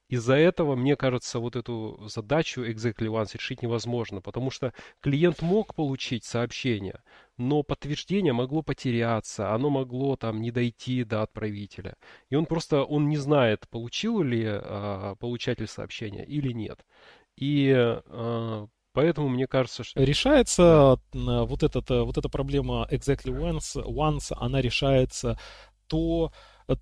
из-за 0.08 0.34
этого, 0.34 0.74
мне 0.74 0.96
кажется, 0.96 1.38
вот 1.38 1.54
эту 1.54 2.00
задачу 2.08 2.62
Exactly 2.62 3.08
Once 3.08 3.34
решить 3.34 3.62
невозможно, 3.62 4.22
потому 4.22 4.50
что 4.50 4.72
клиент 5.00 5.42
мог 5.42 5.74
получить 5.74 6.24
сообщение, 6.24 7.02
но 7.36 7.62
подтверждение 7.62 8.32
могло 8.32 8.62
потеряться, 8.62 9.52
оно 9.52 9.68
могло 9.68 10.16
там 10.16 10.40
не 10.40 10.50
дойти 10.50 11.04
до 11.04 11.22
отправителя. 11.22 11.96
И 12.30 12.36
он 12.36 12.46
просто, 12.46 12.84
он 12.84 13.08
не 13.08 13.18
знает, 13.18 13.68
получил 13.68 14.22
ли 14.22 14.44
э, 14.46 15.14
получатель 15.20 15.68
сообщения 15.68 16.24
или 16.24 16.52
нет. 16.52 16.86
И 17.36 17.70
э, 17.76 18.66
Поэтому 18.98 19.28
мне 19.28 19.46
кажется, 19.46 19.84
что... 19.84 20.02
Решается 20.02 20.98
да. 21.12 21.44
вот, 21.44 21.62
этот, 21.62 21.88
э, 21.88 22.02
вот 22.02 22.18
эта 22.18 22.28
проблема 22.28 22.84
exactly 22.90 23.32
once, 23.32 23.76
once 23.76 24.34
она 24.36 24.60
решается 24.60 25.38
то, 25.86 26.32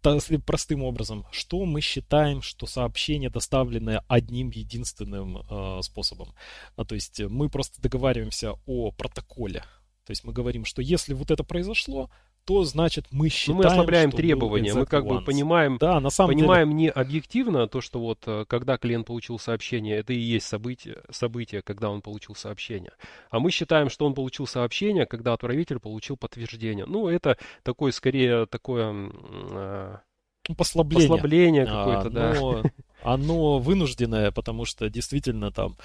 то 0.00 0.18
простым 0.46 0.82
образом, 0.82 1.26
что 1.30 1.66
мы 1.66 1.82
считаем, 1.82 2.40
что 2.40 2.64
сообщение 2.66 3.28
доставленное 3.28 4.02
одним 4.08 4.48
единственным 4.48 5.36
э, 5.36 5.82
способом. 5.82 6.32
А, 6.76 6.86
то 6.86 6.94
есть 6.94 7.20
мы 7.20 7.50
просто 7.50 7.82
договариваемся 7.82 8.54
о 8.64 8.92
протоколе. 8.92 9.60
То 10.06 10.12
есть 10.12 10.24
мы 10.24 10.32
говорим, 10.32 10.64
что 10.64 10.80
если 10.80 11.12
вот 11.12 11.30
это 11.30 11.44
произошло, 11.44 12.08
то 12.46 12.62
значит 12.64 13.06
мы 13.10 13.28
считаем, 13.28 13.58
ну, 13.58 13.64
мы 13.64 13.70
ослабляем 13.70 14.10
что 14.10 14.18
требования, 14.18 14.72
мы 14.72 14.86
как 14.86 15.04
бы 15.04 15.20
понимаем, 15.20 15.78
да, 15.78 16.00
на 16.00 16.10
самом 16.10 16.34
понимаем 16.34 16.68
деле... 16.68 16.80
не 16.80 16.90
объективно 16.90 17.66
то, 17.66 17.80
что 17.80 17.98
вот 17.98 18.20
э, 18.26 18.44
когда 18.48 18.78
клиент 18.78 19.08
получил 19.08 19.38
сообщение, 19.40 19.96
это 19.96 20.12
и 20.12 20.18
есть 20.18 20.46
событие, 20.46 21.02
событие, 21.10 21.60
когда 21.62 21.90
он 21.90 22.02
получил 22.02 22.36
сообщение. 22.36 22.92
А 23.30 23.40
мы 23.40 23.50
считаем, 23.50 23.90
что 23.90 24.06
он 24.06 24.14
получил 24.14 24.46
сообщение, 24.46 25.06
когда 25.06 25.32
отправитель 25.32 25.80
получил 25.80 26.16
подтверждение. 26.16 26.86
Ну, 26.86 27.08
это 27.08 27.36
такое, 27.64 27.90
скорее, 27.90 28.46
такое... 28.46 29.10
Э, 29.50 29.96
ну, 30.48 30.54
послабление. 30.54 31.08
Послабление 31.08 31.64
а, 31.64 31.66
какое-то, 31.66 32.06
а, 32.06 32.10
да. 32.10 32.40
Но 32.40 32.62
оно 33.02 33.58
вынужденное, 33.58 34.30
потому 34.30 34.64
что 34.64 34.88
действительно 34.88 35.50
там 35.50 35.76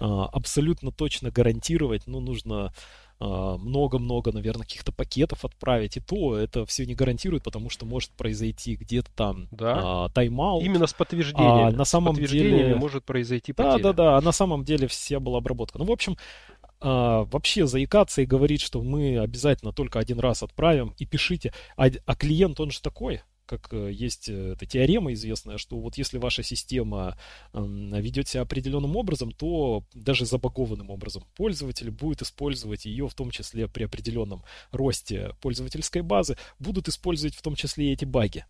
а, 0.00 0.26
абсолютно 0.26 0.90
точно 0.92 1.30
гарантировать, 1.30 2.06
ну, 2.06 2.20
нужно 2.20 2.72
много-много, 3.18 4.30
наверное, 4.30 4.64
каких-то 4.64 4.92
пакетов 4.92 5.44
отправить, 5.44 5.96
и 5.96 6.00
то 6.00 6.36
это 6.36 6.66
все 6.66 6.84
не 6.84 6.94
гарантирует, 6.94 7.42
потому 7.42 7.70
что 7.70 7.86
может 7.86 8.10
произойти 8.10 8.76
где-то 8.76 9.10
там 9.14 9.48
да. 9.50 10.04
а, 10.04 10.08
тайм-аут. 10.10 10.62
Именно 10.62 10.86
с 10.86 10.92
подтверждением. 10.92 11.66
А 11.66 11.70
на 11.70 11.84
самом 11.84 12.14
деле 12.16 12.74
может 12.74 13.04
произойти 13.04 13.52
потеря. 13.52 13.82
Да, 13.82 13.92
да, 13.92 13.92
да, 13.92 14.16
а 14.18 14.20
на 14.20 14.32
самом 14.32 14.64
деле 14.64 14.86
вся 14.86 15.18
была 15.18 15.38
обработка. 15.38 15.78
Ну, 15.78 15.84
в 15.86 15.90
общем, 15.90 16.16
а, 16.80 17.24
вообще 17.24 17.66
заикаться 17.66 18.22
и 18.22 18.26
говорить, 18.26 18.60
что 18.60 18.82
мы 18.82 19.18
обязательно 19.18 19.72
только 19.72 19.98
один 19.98 20.20
раз 20.20 20.42
отправим 20.42 20.94
и 20.98 21.06
пишите, 21.06 21.52
а, 21.76 21.86
а 22.04 22.14
клиент, 22.14 22.60
он 22.60 22.70
же 22.70 22.80
такой, 22.80 23.22
как 23.46 23.72
э, 23.72 23.90
есть 23.92 24.28
э, 24.28 24.52
эта 24.52 24.66
теорема 24.66 25.12
известная, 25.12 25.58
что 25.58 25.78
вот 25.78 25.96
если 25.96 26.18
ваша 26.18 26.42
система 26.42 27.16
ведет 27.52 28.28
себя 28.28 28.42
определенным 28.42 28.96
образом, 28.96 29.30
то 29.30 29.84
даже 29.94 30.26
забагованным 30.26 30.90
образом 30.90 31.24
пользователь 31.34 31.90
будет 31.90 32.22
использовать 32.22 32.84
ее, 32.84 33.08
в 33.08 33.14
том 33.14 33.30
числе 33.30 33.68
при 33.68 33.84
определенном 33.84 34.42
росте 34.72 35.34
пользовательской 35.40 36.02
базы, 36.02 36.36
будут 36.58 36.88
использовать 36.88 37.34
в 37.34 37.42
том 37.42 37.54
числе 37.54 37.88
и 37.88 37.92
эти 37.92 38.04
баги. 38.04 38.44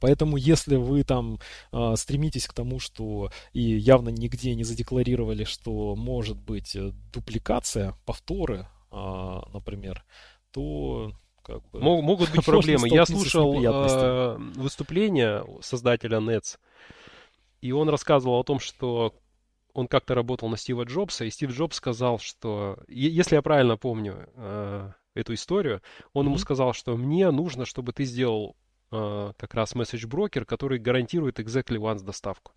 Поэтому, 0.00 0.36
если 0.36 0.76
вы 0.76 1.04
там 1.04 1.38
э, 1.72 1.94
стремитесь 1.96 2.46
к 2.46 2.52
тому, 2.52 2.78
что 2.78 3.30
и 3.52 3.62
явно 3.62 4.10
нигде 4.10 4.54
не 4.54 4.64
задекларировали, 4.64 5.44
что 5.44 5.96
может 5.96 6.36
быть 6.36 6.76
э, 6.76 6.92
дупликация, 7.12 7.94
повторы, 8.04 8.68
э, 8.90 9.40
например, 9.52 10.04
то 10.50 11.12
как 11.46 11.62
бы... 11.70 11.80
Могут 11.80 12.30
быть 12.32 12.44
проблемы. 12.44 12.88
Я 12.88 13.06
слушал 13.06 13.54
э, 13.62 14.36
выступление 14.56 15.44
создателя 15.60 16.18
Nets, 16.18 16.58
и 17.60 17.72
он 17.72 17.88
рассказывал 17.88 18.40
о 18.40 18.44
том, 18.44 18.58
что 18.58 19.14
он 19.72 19.86
как-то 19.86 20.14
работал 20.14 20.48
на 20.48 20.56
Стива 20.56 20.82
Джобса, 20.82 21.24
и 21.24 21.30
Стив 21.30 21.52
Джобс 21.52 21.76
сказал, 21.76 22.18
что, 22.18 22.78
если 22.88 23.36
я 23.36 23.42
правильно 23.42 23.76
помню 23.76 24.28
э, 24.34 24.90
эту 25.14 25.34
историю, 25.34 25.82
он 26.12 26.24
mm-hmm. 26.24 26.28
ему 26.28 26.38
сказал, 26.38 26.72
что 26.72 26.96
мне 26.96 27.30
нужно, 27.30 27.64
чтобы 27.64 27.92
ты 27.92 28.04
сделал 28.04 28.56
э, 28.90 29.32
как 29.36 29.54
раз 29.54 29.74
месседж 29.74 30.06
брокер, 30.06 30.44
который 30.44 30.78
гарантирует 30.78 31.38
exactly 31.38 31.76
once 31.76 32.02
доставку. 32.02 32.52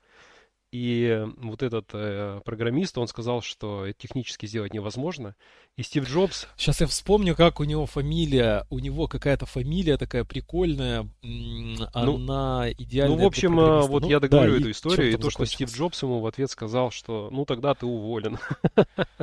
И 0.71 1.25
вот 1.37 1.63
этот 1.63 1.89
э, 1.93 2.41
программист, 2.45 2.97
он 2.99 3.07
сказал, 3.07 3.41
что 3.41 3.87
это 3.87 3.99
технически 3.99 4.45
сделать 4.45 4.73
невозможно. 4.73 5.35
И 5.77 5.83
Стив 5.83 6.07
Джобс... 6.07 6.47
Сейчас 6.57 6.81
я 6.81 6.87
вспомню, 6.87 7.35
как 7.35 7.59
у 7.59 7.63
него 7.63 7.87
фамилия. 7.87 8.67
У 8.69 8.77
него 8.77 9.07
какая-то 9.07 9.47
фамилия 9.47 9.97
такая 9.97 10.25
прикольная. 10.25 11.09
Она 11.93 12.05
ну, 12.05 12.19
идеальная. 12.77 13.17
Ну, 13.17 13.23
в 13.23 13.25
общем, 13.25 13.59
э, 13.59 13.87
вот 13.87 14.03
ну, 14.03 14.09
я 14.09 14.19
договорю 14.19 14.53
да, 14.53 14.59
эту 14.59 14.71
историю. 14.71 15.11
И 15.11 15.17
то, 15.17 15.31
что 15.31 15.45
Стив 15.45 15.73
Джобс 15.73 16.03
ему 16.03 16.19
в 16.19 16.27
ответ 16.27 16.51
сказал, 16.51 16.91
что 16.91 17.29
ну 17.31 17.45
тогда 17.45 17.73
ты 17.73 17.87
уволен. 17.87 18.37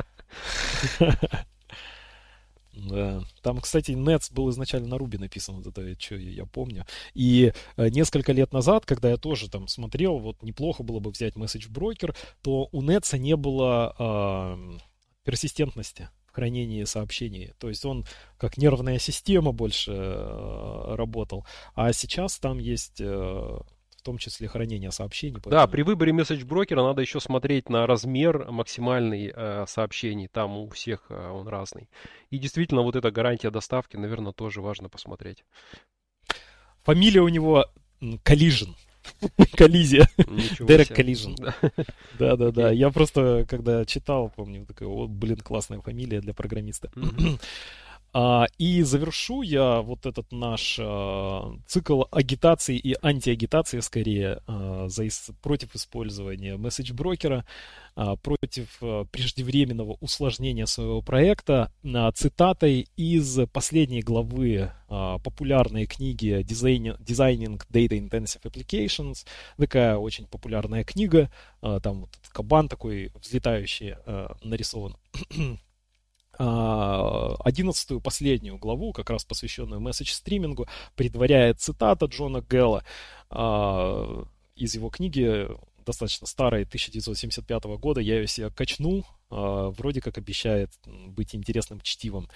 Да. 2.77 3.23
Там, 3.41 3.59
кстати, 3.59 3.91
Nets 3.91 4.31
был 4.31 4.49
изначально 4.51 4.87
на 4.87 4.97
Руби 4.97 5.17
написан, 5.17 5.55
вот 5.55 5.67
это 5.67 5.99
что 5.99 6.15
я 6.15 6.45
помню. 6.45 6.85
И 7.13 7.53
э, 7.75 7.89
несколько 7.89 8.33
лет 8.33 8.53
назад, 8.53 8.85
когда 8.85 9.09
я 9.09 9.17
тоже 9.17 9.49
там 9.49 9.67
смотрел, 9.67 10.19
вот 10.19 10.43
неплохо 10.43 10.83
было 10.83 10.99
бы 10.99 11.09
взять 11.11 11.35
Message 11.35 11.71
Broker, 11.71 12.15
то 12.41 12.69
у 12.71 12.83
Nets 12.83 13.17
не 13.17 13.35
было 13.35 13.95
э, 13.97 14.77
персистентности 15.23 16.09
в 16.27 16.33
хранении 16.33 16.83
сообщений. 16.83 17.53
То 17.57 17.69
есть 17.69 17.83
он 17.83 18.05
как 18.37 18.57
нервная 18.57 18.99
система 18.99 19.51
больше 19.51 19.91
э, 19.91 20.95
работал. 20.95 21.45
А 21.73 21.91
сейчас 21.93 22.37
там 22.37 22.59
есть... 22.59 22.99
Э, 22.99 23.59
том 24.07 24.17
числе 24.17 24.47
хранение 24.47 24.91
сообщений. 24.91 25.35
Поэтому... 25.35 25.51
Да, 25.51 25.67
при 25.67 25.81
выборе 25.81 26.13
месседж 26.13 26.45
брокера 26.45 26.81
надо 26.81 27.01
еще 27.01 27.19
смотреть 27.19 27.67
на 27.69 27.85
размер 27.85 28.49
максимальный 28.49 29.33
э, 29.35 29.65
сообщений. 29.67 30.29
Там 30.29 30.55
у 30.55 30.69
всех 30.69 31.07
э, 31.09 31.29
он 31.29 31.49
разный. 31.49 31.89
И 32.29 32.37
действительно, 32.37 32.83
вот 32.83 32.95
эта 32.95 33.11
гарантия 33.11 33.49
доставки, 33.49 33.97
наверное, 33.97 34.31
тоже 34.31 34.61
важно 34.61 34.87
посмотреть. 34.87 35.43
Фамилия 36.83 37.19
у 37.19 37.27
него 37.27 37.65
Collision. 38.01 38.75
Коллизия. 39.57 40.07
Дерек 40.59 40.91
Collision. 40.91 41.35
Да, 42.17 42.37
да, 42.37 42.51
да. 42.51 42.71
Я 42.71 42.91
просто, 42.91 43.45
когда 43.49 43.83
читал, 43.83 44.31
помню, 44.33 44.65
такой, 44.65 44.87
о, 44.87 45.07
блин, 45.07 45.37
классная 45.37 45.81
фамилия 45.81 46.21
для 46.21 46.33
программиста. 46.33 46.89
А, 48.13 48.47
и 48.57 48.81
завершу 48.83 49.41
я 49.41 49.81
вот 49.81 50.05
этот 50.05 50.31
наш 50.31 50.79
а, 50.81 51.53
цикл 51.67 52.03
агитации 52.09 52.77
и 52.77 52.95
антиагитации, 53.01 53.79
скорее, 53.81 54.41
а, 54.47 54.87
за, 54.87 55.03
против 55.41 55.75
использования 55.75 56.57
месседж-брокера, 56.57 57.45
против 58.21 58.77
преждевременного 59.11 59.97
усложнения 60.01 60.67
своего 60.67 61.01
проекта 61.01 61.71
цитатой 62.13 62.87
из 62.95 63.39
последней 63.51 64.03
главы 64.03 64.71
популярной 64.87 65.87
книги 65.87 66.41
Designing 66.41 67.59
Data 67.71 67.97
Intensive 67.97 68.43
Applications. 68.43 69.25
Такая 69.57 69.97
очень 69.97 70.27
популярная 70.27 70.83
книга. 70.83 71.31
Там 71.59 72.01
вот 72.01 72.11
кабан 72.31 72.69
такой 72.69 73.11
взлетающий 73.19 73.95
нарисован. 74.43 74.95
А, 76.39 77.35
одиннадцатую 77.39 77.99
последнюю 77.99 78.57
главу, 78.57 78.93
как 78.93 79.09
раз 79.09 79.25
посвященную 79.25 79.81
месседж-стримингу, 79.81 80.67
предваряет 80.95 81.59
цитата 81.59 82.05
Джона 82.05 82.43
Гелла 82.47 82.83
а, 83.29 84.23
из 84.55 84.75
его 84.75 84.89
книги 84.89 85.47
достаточно 85.85 86.27
старой 86.27 86.63
1975 86.63 87.63
года. 87.79 88.01
Я 88.01 88.17
ее 88.17 88.27
себе 88.27 88.51
качнул, 88.51 89.05
а, 89.29 89.69
вроде 89.71 90.01
как 90.01 90.17
обещает 90.17 90.71
быть 90.85 91.33
интересным 91.33 91.81
чтивом. 91.81 92.29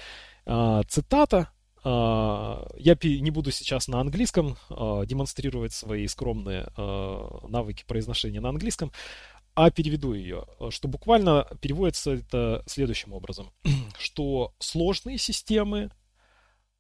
Цитата 0.88 1.52
я 1.84 2.98
не 3.04 3.32
буду 3.32 3.50
сейчас 3.52 3.88
на 3.88 4.00
английском 4.00 4.56
демонстрировать 4.70 5.74
свои 5.74 6.06
скромные 6.08 6.68
навыки 6.78 7.84
произношения 7.88 8.40
на 8.40 8.50
английском 8.50 8.92
а 9.54 9.70
переведу 9.72 10.14
ее, 10.14 10.46
что 10.70 10.88
буквально 10.88 11.48
переводится 11.62 12.12
это 12.12 12.64
следующим 12.68 13.14
образом, 13.14 13.52
что 13.98 14.54
сложные 14.60 15.18
системы 15.18 15.92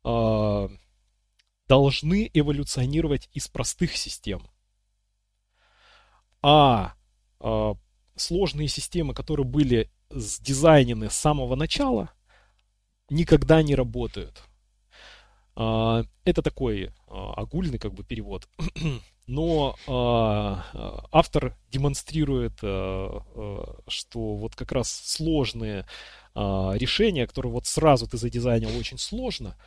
э, 0.03 0.69
должны 1.67 2.29
эволюционировать 2.33 3.29
из 3.33 3.47
простых 3.47 3.95
систем, 3.95 4.47
а 6.41 6.93
э, 7.39 7.73
сложные 8.15 8.67
системы, 8.67 9.13
которые 9.13 9.45
были 9.45 9.91
сдизайнены 10.09 11.09
с 11.09 11.15
самого 11.15 11.55
начала, 11.55 12.11
никогда 13.09 13.61
не 13.61 13.75
работают. 13.75 14.43
Э, 15.55 16.03
это 16.23 16.41
такой 16.41 16.83
э, 16.83 16.89
огульный 17.07 17.79
как 17.79 17.93
бы 17.93 18.03
перевод. 18.03 18.47
но 19.31 19.77
э, 19.87 21.07
автор 21.13 21.55
демонстрирует, 21.71 22.59
э, 22.61 22.67
э, 22.67 23.63
что 23.87 24.35
вот 24.35 24.55
как 24.55 24.73
раз 24.73 24.91
сложные 24.91 25.85
э, 26.35 26.39
решения, 26.75 27.25
которые 27.25 27.53
вот 27.53 27.65
сразу 27.65 28.07
ты 28.07 28.17
задизайнил 28.17 28.77
очень 28.77 28.97
сложно, 28.97 29.57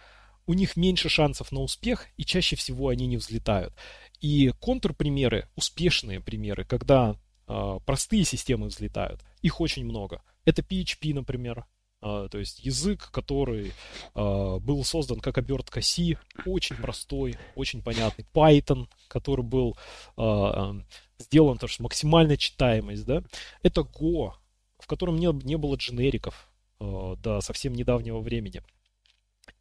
у 0.47 0.53
них 0.53 0.77
меньше 0.77 1.09
шансов 1.09 1.51
на 1.51 1.61
успех, 1.61 2.09
и 2.19 2.25
чаще 2.27 2.57
всего 2.57 2.91
они 2.91 3.07
не 3.07 3.17
взлетают. 3.17 3.73
И 4.21 4.53
контрпримеры, 4.61 5.49
успешные 5.57 6.21
примеры, 6.21 6.67
когда 6.67 7.17
э, 7.49 7.79
простые 7.87 8.25
системы 8.25 8.67
взлетают, 8.67 9.23
их 9.41 9.63
очень 9.63 9.87
много. 9.87 10.21
Это 10.45 10.61
PHP, 10.61 11.15
например, 11.15 11.65
то 12.05 12.39
есть 12.39 12.61
язык, 12.61 13.11
который 13.11 13.73
а, 14.15 14.59
был 14.59 14.85
создан 14.85 15.21
как 15.21 15.39
обертка 15.39 15.81
C, 15.81 16.19
очень 16.45 16.77
простой, 16.77 17.37
очень 17.55 17.83
понятный. 17.83 18.27
Python, 18.35 18.89
который 19.09 19.43
был 19.43 19.77
а, 20.17 20.75
сделан, 21.19 21.57
то, 21.57 21.67
что 21.67 21.83
максимальная 21.83 22.37
читаемость, 22.37 23.07
да. 23.07 23.23
Это 23.63 23.81
Go, 23.81 24.33
в 24.79 24.87
котором 24.87 25.17
не, 25.17 25.33
не 25.47 25.57
было 25.57 25.77
дженериков 25.77 26.49
до 26.79 27.41
совсем 27.41 27.73
недавнего 27.73 28.19
времени. 28.19 28.61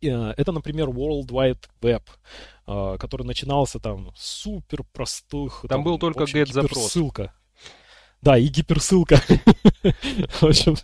Это, 0.01 0.51
например, 0.51 0.89
World 0.89 1.27
Wide 1.27 1.69
Web, 1.81 2.97
который 2.97 3.25
начинался 3.25 3.79
там 3.79 4.11
супер 4.17 4.83
простых. 4.91 5.61
Там, 5.61 5.69
там 5.69 5.83
был 5.83 5.99
только 5.99 6.23
get 6.23 6.51
запрос. 6.51 6.91
Ссылка. 6.91 7.33
Да, 8.21 8.37
и 8.37 8.47
гиперссылка. 8.47 9.15
В 10.41 10.43
общем, 10.43 10.75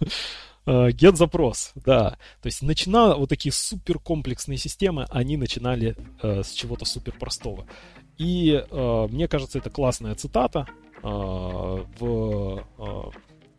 Get-запрос, 0.65 1.71
да. 1.75 2.17
То 2.41 2.47
есть 2.47 2.61
начинала 2.61 3.15
вот 3.15 3.29
такие 3.29 3.51
суперкомплексные 3.51 4.57
системы, 4.57 5.05
они 5.09 5.37
начинали 5.37 5.95
э, 6.21 6.43
с 6.43 6.51
чего-то 6.51 6.85
супер 6.85 7.13
простого. 7.17 7.65
И 8.17 8.63
э, 8.69 9.07
мне 9.09 9.27
кажется, 9.27 9.57
это 9.57 9.69
классная 9.69 10.13
цитата. 10.15 10.67
Э, 11.01 11.07
в 11.99 12.65
э, 12.77 13.09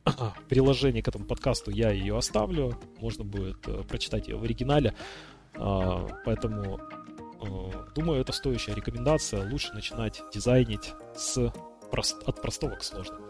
приложении 0.48 1.00
к 1.00 1.08
этому 1.08 1.24
подкасту 1.24 1.70
я 1.70 1.90
ее 1.90 2.16
оставлю. 2.16 2.78
Можно 3.00 3.24
будет 3.24 3.66
э, 3.66 3.82
прочитать 3.84 4.28
ее 4.28 4.36
в 4.36 4.44
оригинале. 4.44 4.94
Э, 5.54 6.06
поэтому 6.24 6.78
э, 7.40 7.46
думаю, 7.94 8.20
это 8.20 8.32
стоящая 8.32 8.74
рекомендация. 8.74 9.50
Лучше 9.50 9.72
начинать 9.72 10.22
дизайнить 10.32 10.92
с 11.16 11.52
прост, 11.90 12.22
от 12.26 12.40
простого 12.40 12.76
к 12.76 12.84
сложному. 12.84 13.29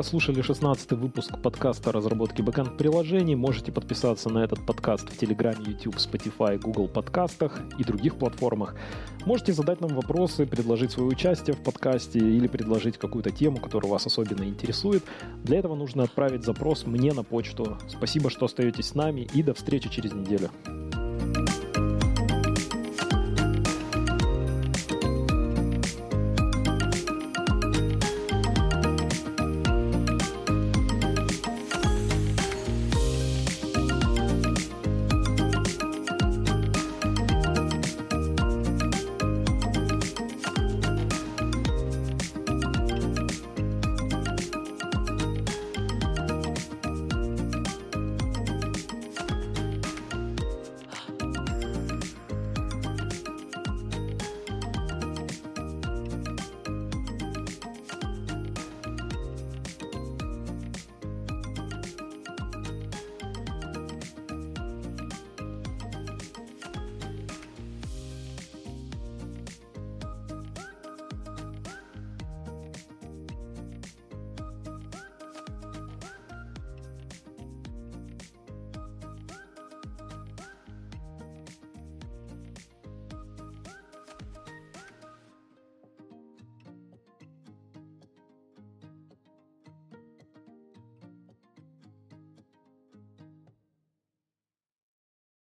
Прослушали 0.00 0.40
16 0.40 0.92
выпуск 0.92 1.30
подкаста 1.42 1.92
разработки 1.92 2.40
бэкэнд 2.40 2.78
приложений. 2.78 3.34
Можете 3.34 3.70
подписаться 3.70 4.30
на 4.30 4.38
этот 4.38 4.64
подкаст 4.64 5.06
в 5.10 5.18
Телеграме, 5.18 5.58
YouTube, 5.66 5.96
Spotify, 5.96 6.58
Google 6.58 6.88
подкастах 6.88 7.60
и 7.76 7.84
других 7.84 8.16
платформах. 8.16 8.76
Можете 9.26 9.52
задать 9.52 9.82
нам 9.82 9.90
вопросы, 9.94 10.46
предложить 10.46 10.92
свое 10.92 11.10
участие 11.10 11.54
в 11.54 11.62
подкасте 11.62 12.18
или 12.18 12.46
предложить 12.46 12.96
какую-то 12.96 13.30
тему, 13.30 13.58
которая 13.58 13.92
вас 13.92 14.06
особенно 14.06 14.44
интересует. 14.44 15.04
Для 15.44 15.58
этого 15.58 15.74
нужно 15.74 16.04
отправить 16.04 16.46
запрос 16.46 16.86
мне 16.86 17.12
на 17.12 17.22
почту. 17.22 17.76
Спасибо, 17.86 18.30
что 18.30 18.46
остаетесь 18.46 18.86
с 18.86 18.94
нами 18.94 19.28
и 19.34 19.42
до 19.42 19.52
встречи 19.52 19.90
через 19.90 20.14
неделю. 20.14 20.48